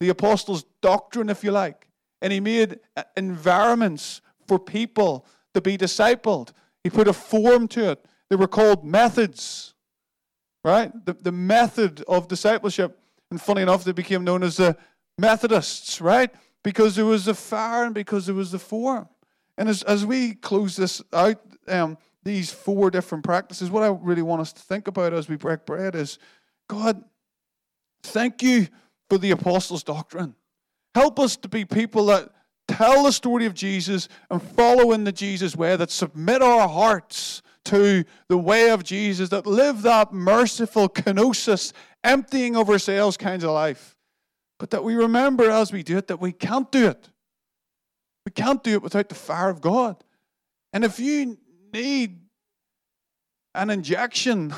the 0.00 0.08
apostles' 0.08 0.64
doctrine, 0.80 1.28
if 1.28 1.42
you 1.42 1.50
like. 1.50 1.87
And 2.20 2.32
he 2.32 2.40
made 2.40 2.80
uh, 2.96 3.04
environments 3.16 4.20
for 4.46 4.58
people 4.58 5.26
to 5.54 5.60
be 5.60 5.76
discipled. 5.78 6.52
He 6.82 6.90
put 6.90 7.08
a 7.08 7.12
form 7.12 7.68
to 7.68 7.90
it. 7.90 8.04
They 8.30 8.36
were 8.36 8.48
called 8.48 8.84
methods 8.84 9.74
right? 10.64 10.92
The, 11.04 11.14
the 11.14 11.32
method 11.32 12.02
of 12.06 12.28
discipleship. 12.28 12.98
And 13.30 13.40
funny 13.40 13.62
enough, 13.62 13.84
they 13.84 13.92
became 13.92 14.24
known 14.24 14.42
as 14.42 14.56
the 14.56 14.76
Methodists, 15.18 16.00
right? 16.00 16.30
Because 16.62 16.96
there 16.96 17.04
was 17.04 17.24
the 17.24 17.34
fire 17.34 17.84
and 17.84 17.94
because 17.94 18.26
there 18.26 18.34
was 18.34 18.52
the 18.52 18.58
form. 18.58 19.08
And 19.56 19.68
as, 19.68 19.82
as 19.82 20.06
we 20.06 20.34
close 20.34 20.76
this 20.76 21.02
out, 21.12 21.40
um, 21.66 21.98
these 22.22 22.52
four 22.52 22.90
different 22.90 23.24
practices, 23.24 23.70
what 23.70 23.82
I 23.82 23.88
really 23.88 24.22
want 24.22 24.42
us 24.42 24.52
to 24.52 24.60
think 24.60 24.86
about 24.86 25.12
as 25.12 25.28
we 25.28 25.36
break 25.36 25.66
bread 25.66 25.94
is 25.94 26.18
God, 26.68 27.02
thank 28.02 28.42
you 28.42 28.68
for 29.08 29.18
the 29.18 29.30
apostles' 29.30 29.82
doctrine. 29.82 30.34
Help 30.98 31.20
us 31.20 31.36
to 31.36 31.48
be 31.48 31.64
people 31.64 32.06
that 32.06 32.28
tell 32.66 33.04
the 33.04 33.12
story 33.12 33.46
of 33.46 33.54
Jesus 33.54 34.08
and 34.32 34.42
follow 34.42 34.90
in 34.90 35.04
the 35.04 35.12
Jesus 35.12 35.54
way, 35.54 35.76
that 35.76 35.92
submit 35.92 36.42
our 36.42 36.68
hearts 36.68 37.40
to 37.66 38.04
the 38.28 38.36
way 38.36 38.70
of 38.70 38.82
Jesus, 38.82 39.28
that 39.28 39.46
live 39.46 39.82
that 39.82 40.12
merciful 40.12 40.88
kenosis, 40.88 41.72
emptying 42.02 42.56
of 42.56 42.68
ourselves 42.68 43.16
kinds 43.16 43.44
of 43.44 43.52
life. 43.52 43.94
But 44.58 44.70
that 44.70 44.82
we 44.82 44.96
remember 44.96 45.48
as 45.48 45.72
we 45.72 45.84
do 45.84 45.98
it 45.98 46.08
that 46.08 46.20
we 46.20 46.32
can't 46.32 46.68
do 46.72 46.88
it. 46.88 47.08
We 48.26 48.32
can't 48.32 48.64
do 48.64 48.72
it 48.72 48.82
without 48.82 49.08
the 49.08 49.14
fire 49.14 49.50
of 49.50 49.60
God. 49.60 50.02
And 50.72 50.84
if 50.84 50.98
you 50.98 51.38
need 51.72 52.18
an 53.54 53.70
injection 53.70 54.52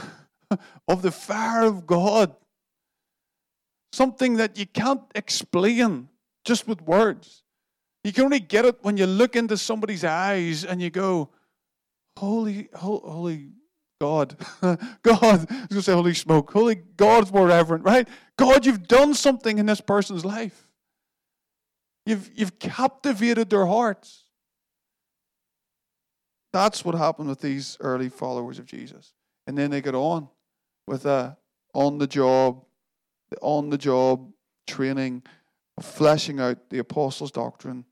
of 0.88 1.02
the 1.02 1.12
fire 1.12 1.64
of 1.64 1.86
God, 1.86 2.34
something 3.92 4.38
that 4.38 4.58
you 4.58 4.64
can't 4.64 5.02
explain 5.14 6.08
just 6.44 6.66
with 6.66 6.80
words, 6.82 7.42
you 8.04 8.12
can 8.12 8.24
only 8.24 8.40
get 8.40 8.64
it 8.64 8.78
when 8.82 8.96
you 8.96 9.06
look 9.06 9.36
into 9.36 9.56
somebody's 9.56 10.04
eyes 10.04 10.64
and 10.64 10.80
you 10.80 10.90
go, 10.90 11.30
Holy, 12.16 12.68
holy 12.74 13.50
God, 14.00 14.36
God, 14.62 14.78
I 15.02 15.44
going 15.44 15.68
to 15.68 15.82
say 15.82 15.92
holy 15.92 16.14
smoke. 16.14 16.50
Holy 16.50 16.74
God's 16.74 17.32
more 17.32 17.46
reverent, 17.46 17.84
right? 17.84 18.08
God, 18.36 18.64
you've 18.64 18.88
done 18.88 19.14
something 19.14 19.58
in 19.58 19.66
this 19.66 19.80
person's 19.80 20.24
life. 20.24 20.70
You've, 22.06 22.30
you've 22.34 22.58
captivated 22.58 23.50
their 23.50 23.66
hearts. 23.66 24.24
That's 26.52 26.84
what 26.84 26.94
happened 26.94 27.28
with 27.28 27.40
these 27.40 27.76
early 27.80 28.08
followers 28.08 28.58
of 28.58 28.64
Jesus. 28.64 29.12
And 29.46 29.56
then 29.56 29.70
they 29.70 29.82
get 29.82 29.94
on 29.94 30.28
with 30.86 31.04
a 31.04 31.36
on 31.72 31.98
the 31.98 32.06
job, 32.06 32.64
on 33.40 33.70
the 33.70 33.78
job 33.78 34.32
training, 34.66 35.22
fleshing 35.82 36.40
out 36.40 36.70
the 36.70 36.78
apostles' 36.78 37.30
doctrine 37.30 37.84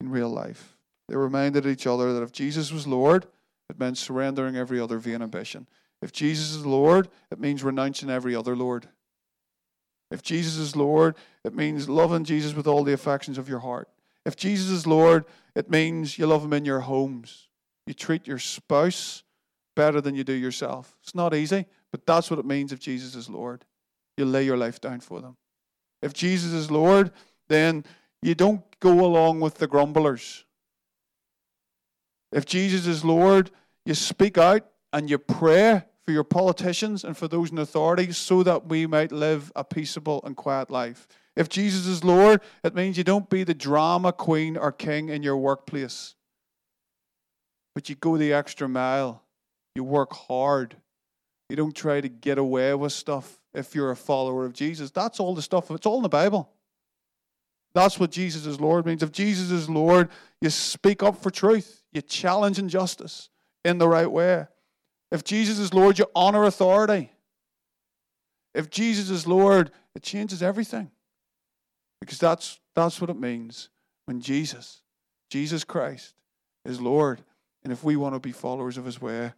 in 0.00 0.10
real 0.10 0.28
life. 0.28 0.76
They 1.08 1.16
reminded 1.16 1.66
each 1.66 1.86
other 1.86 2.12
that 2.12 2.22
if 2.22 2.32
Jesus 2.32 2.72
was 2.72 2.86
Lord, 2.86 3.26
It 3.70 3.78
meant 3.78 3.98
surrendering 3.98 4.56
every 4.56 4.80
other 4.80 4.98
vain 4.98 5.22
ambition. 5.22 5.68
If 6.02 6.10
Jesus 6.10 6.50
is 6.50 6.66
Lord, 6.66 7.08
it 7.30 7.38
means 7.38 7.62
renouncing 7.62 8.10
every 8.10 8.34
other 8.34 8.56
Lord. 8.56 8.88
If 10.10 10.22
Jesus 10.22 10.56
is 10.56 10.74
Lord, 10.74 11.14
it 11.44 11.54
means 11.54 11.88
loving 11.88 12.24
Jesus 12.24 12.52
with 12.52 12.66
all 12.66 12.82
the 12.82 12.92
affections 12.92 13.38
of 13.38 13.48
your 13.48 13.60
heart. 13.60 13.88
If 14.26 14.34
Jesus 14.34 14.70
is 14.70 14.88
Lord, 14.88 15.24
it 15.54 15.70
means 15.70 16.18
you 16.18 16.26
love 16.26 16.44
Him 16.44 16.52
in 16.52 16.64
your 16.64 16.80
homes. 16.80 17.48
You 17.86 17.94
treat 17.94 18.26
your 18.26 18.40
spouse 18.40 19.22
better 19.76 20.00
than 20.00 20.16
you 20.16 20.24
do 20.24 20.32
yourself. 20.32 20.96
It's 21.04 21.14
not 21.14 21.32
easy, 21.32 21.66
but 21.92 22.04
that's 22.06 22.28
what 22.28 22.40
it 22.40 22.44
means 22.44 22.72
if 22.72 22.80
Jesus 22.80 23.14
is 23.14 23.30
Lord. 23.30 23.64
You 24.16 24.24
lay 24.24 24.44
your 24.44 24.56
life 24.56 24.80
down 24.80 24.98
for 24.98 25.20
them. 25.20 25.36
If 26.02 26.12
Jesus 26.12 26.52
is 26.52 26.72
Lord, 26.72 27.12
then 27.50 27.84
you 28.22 28.34
don't 28.34 28.62
go 28.80 29.04
along 29.04 29.40
with 29.40 29.56
the 29.56 29.66
grumblers. 29.66 30.44
If 32.32 32.46
Jesus 32.46 32.86
is 32.86 33.04
Lord, 33.04 33.50
you 33.84 33.94
speak 33.94 34.38
out 34.38 34.66
and 34.92 35.10
you 35.10 35.18
pray 35.18 35.82
for 36.04 36.12
your 36.12 36.24
politicians 36.24 37.04
and 37.04 37.16
for 37.16 37.28
those 37.28 37.50
in 37.50 37.58
authority 37.58 38.12
so 38.12 38.42
that 38.44 38.66
we 38.66 38.86
might 38.86 39.12
live 39.12 39.52
a 39.54 39.64
peaceable 39.64 40.20
and 40.24 40.36
quiet 40.36 40.70
life. 40.70 41.08
If 41.36 41.48
Jesus 41.48 41.86
is 41.86 42.04
Lord, 42.04 42.40
it 42.62 42.74
means 42.74 42.96
you 42.96 43.04
don't 43.04 43.28
be 43.28 43.44
the 43.44 43.54
drama 43.54 44.12
queen 44.12 44.56
or 44.56 44.72
king 44.72 45.08
in 45.08 45.22
your 45.22 45.36
workplace, 45.36 46.14
but 47.74 47.88
you 47.88 47.96
go 47.96 48.16
the 48.16 48.32
extra 48.32 48.68
mile. 48.68 49.22
You 49.74 49.84
work 49.84 50.12
hard. 50.12 50.76
You 51.48 51.56
don't 51.56 51.74
try 51.74 52.00
to 52.00 52.08
get 52.08 52.38
away 52.38 52.74
with 52.74 52.92
stuff 52.92 53.40
if 53.54 53.74
you're 53.74 53.90
a 53.90 53.96
follower 53.96 54.44
of 54.44 54.52
Jesus. 54.52 54.90
That's 54.90 55.18
all 55.18 55.34
the 55.34 55.42
stuff, 55.42 55.70
it's 55.70 55.86
all 55.86 55.96
in 55.96 56.02
the 56.02 56.08
Bible. 56.08 56.52
That's 57.74 58.00
what 58.00 58.10
Jesus 58.10 58.46
is 58.46 58.60
Lord 58.60 58.86
means. 58.86 59.02
If 59.02 59.12
Jesus 59.12 59.50
is 59.50 59.68
Lord, 59.68 60.08
you 60.40 60.50
speak 60.50 61.02
up 61.02 61.22
for 61.22 61.30
truth, 61.30 61.82
you 61.92 62.02
challenge 62.02 62.58
injustice 62.58 63.28
in 63.64 63.78
the 63.78 63.88
right 63.88 64.10
way. 64.10 64.46
If 65.12 65.24
Jesus 65.24 65.58
is 65.58 65.74
Lord, 65.74 65.98
you 65.98 66.06
honor 66.14 66.44
authority. 66.44 67.12
If 68.54 68.70
Jesus 68.70 69.10
is 69.10 69.26
Lord, 69.26 69.70
it 69.94 70.02
changes 70.02 70.42
everything. 70.42 70.90
Because 72.00 72.18
that's, 72.18 72.58
that's 72.74 73.00
what 73.00 73.10
it 73.10 73.18
means 73.18 73.68
when 74.06 74.20
Jesus, 74.20 74.82
Jesus 75.30 75.64
Christ, 75.64 76.14
is 76.64 76.80
Lord. 76.80 77.22
And 77.62 77.72
if 77.72 77.84
we 77.84 77.96
want 77.96 78.14
to 78.14 78.20
be 78.20 78.32
followers 78.32 78.76
of 78.78 78.84
his 78.84 79.00
way, 79.00 79.32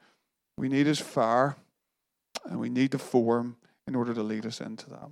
we 0.57 0.68
need 0.68 0.87
his 0.87 1.01
fire 1.01 1.57
and 2.45 2.59
we 2.59 2.68
need 2.68 2.91
the 2.93 2.99
form 2.99 3.57
in 3.87 3.95
order 3.95 4.14
to 4.14 4.22
lead 4.22 4.47
us 4.47 4.61
into 4.61 4.89
that. 4.91 5.11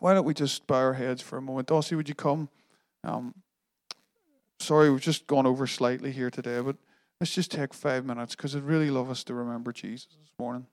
Why 0.00 0.14
don't 0.14 0.24
we 0.24 0.34
just 0.34 0.66
bow 0.66 0.76
our 0.76 0.94
heads 0.94 1.22
for 1.22 1.36
a 1.36 1.42
moment? 1.42 1.68
Dossie, 1.68 1.96
would 1.96 2.08
you 2.08 2.14
come? 2.14 2.48
Um, 3.04 3.34
sorry, 4.58 4.90
we've 4.90 5.00
just 5.00 5.26
gone 5.26 5.46
over 5.46 5.66
slightly 5.66 6.10
here 6.10 6.30
today, 6.30 6.60
but 6.60 6.76
let's 7.20 7.34
just 7.34 7.50
take 7.50 7.74
five 7.74 8.06
minutes 8.06 8.34
because 8.34 8.56
I'd 8.56 8.62
really 8.62 8.90
love 8.90 9.10
us 9.10 9.22
to 9.24 9.34
remember 9.34 9.72
Jesus 9.72 10.08
this 10.18 10.32
morning. 10.38 10.66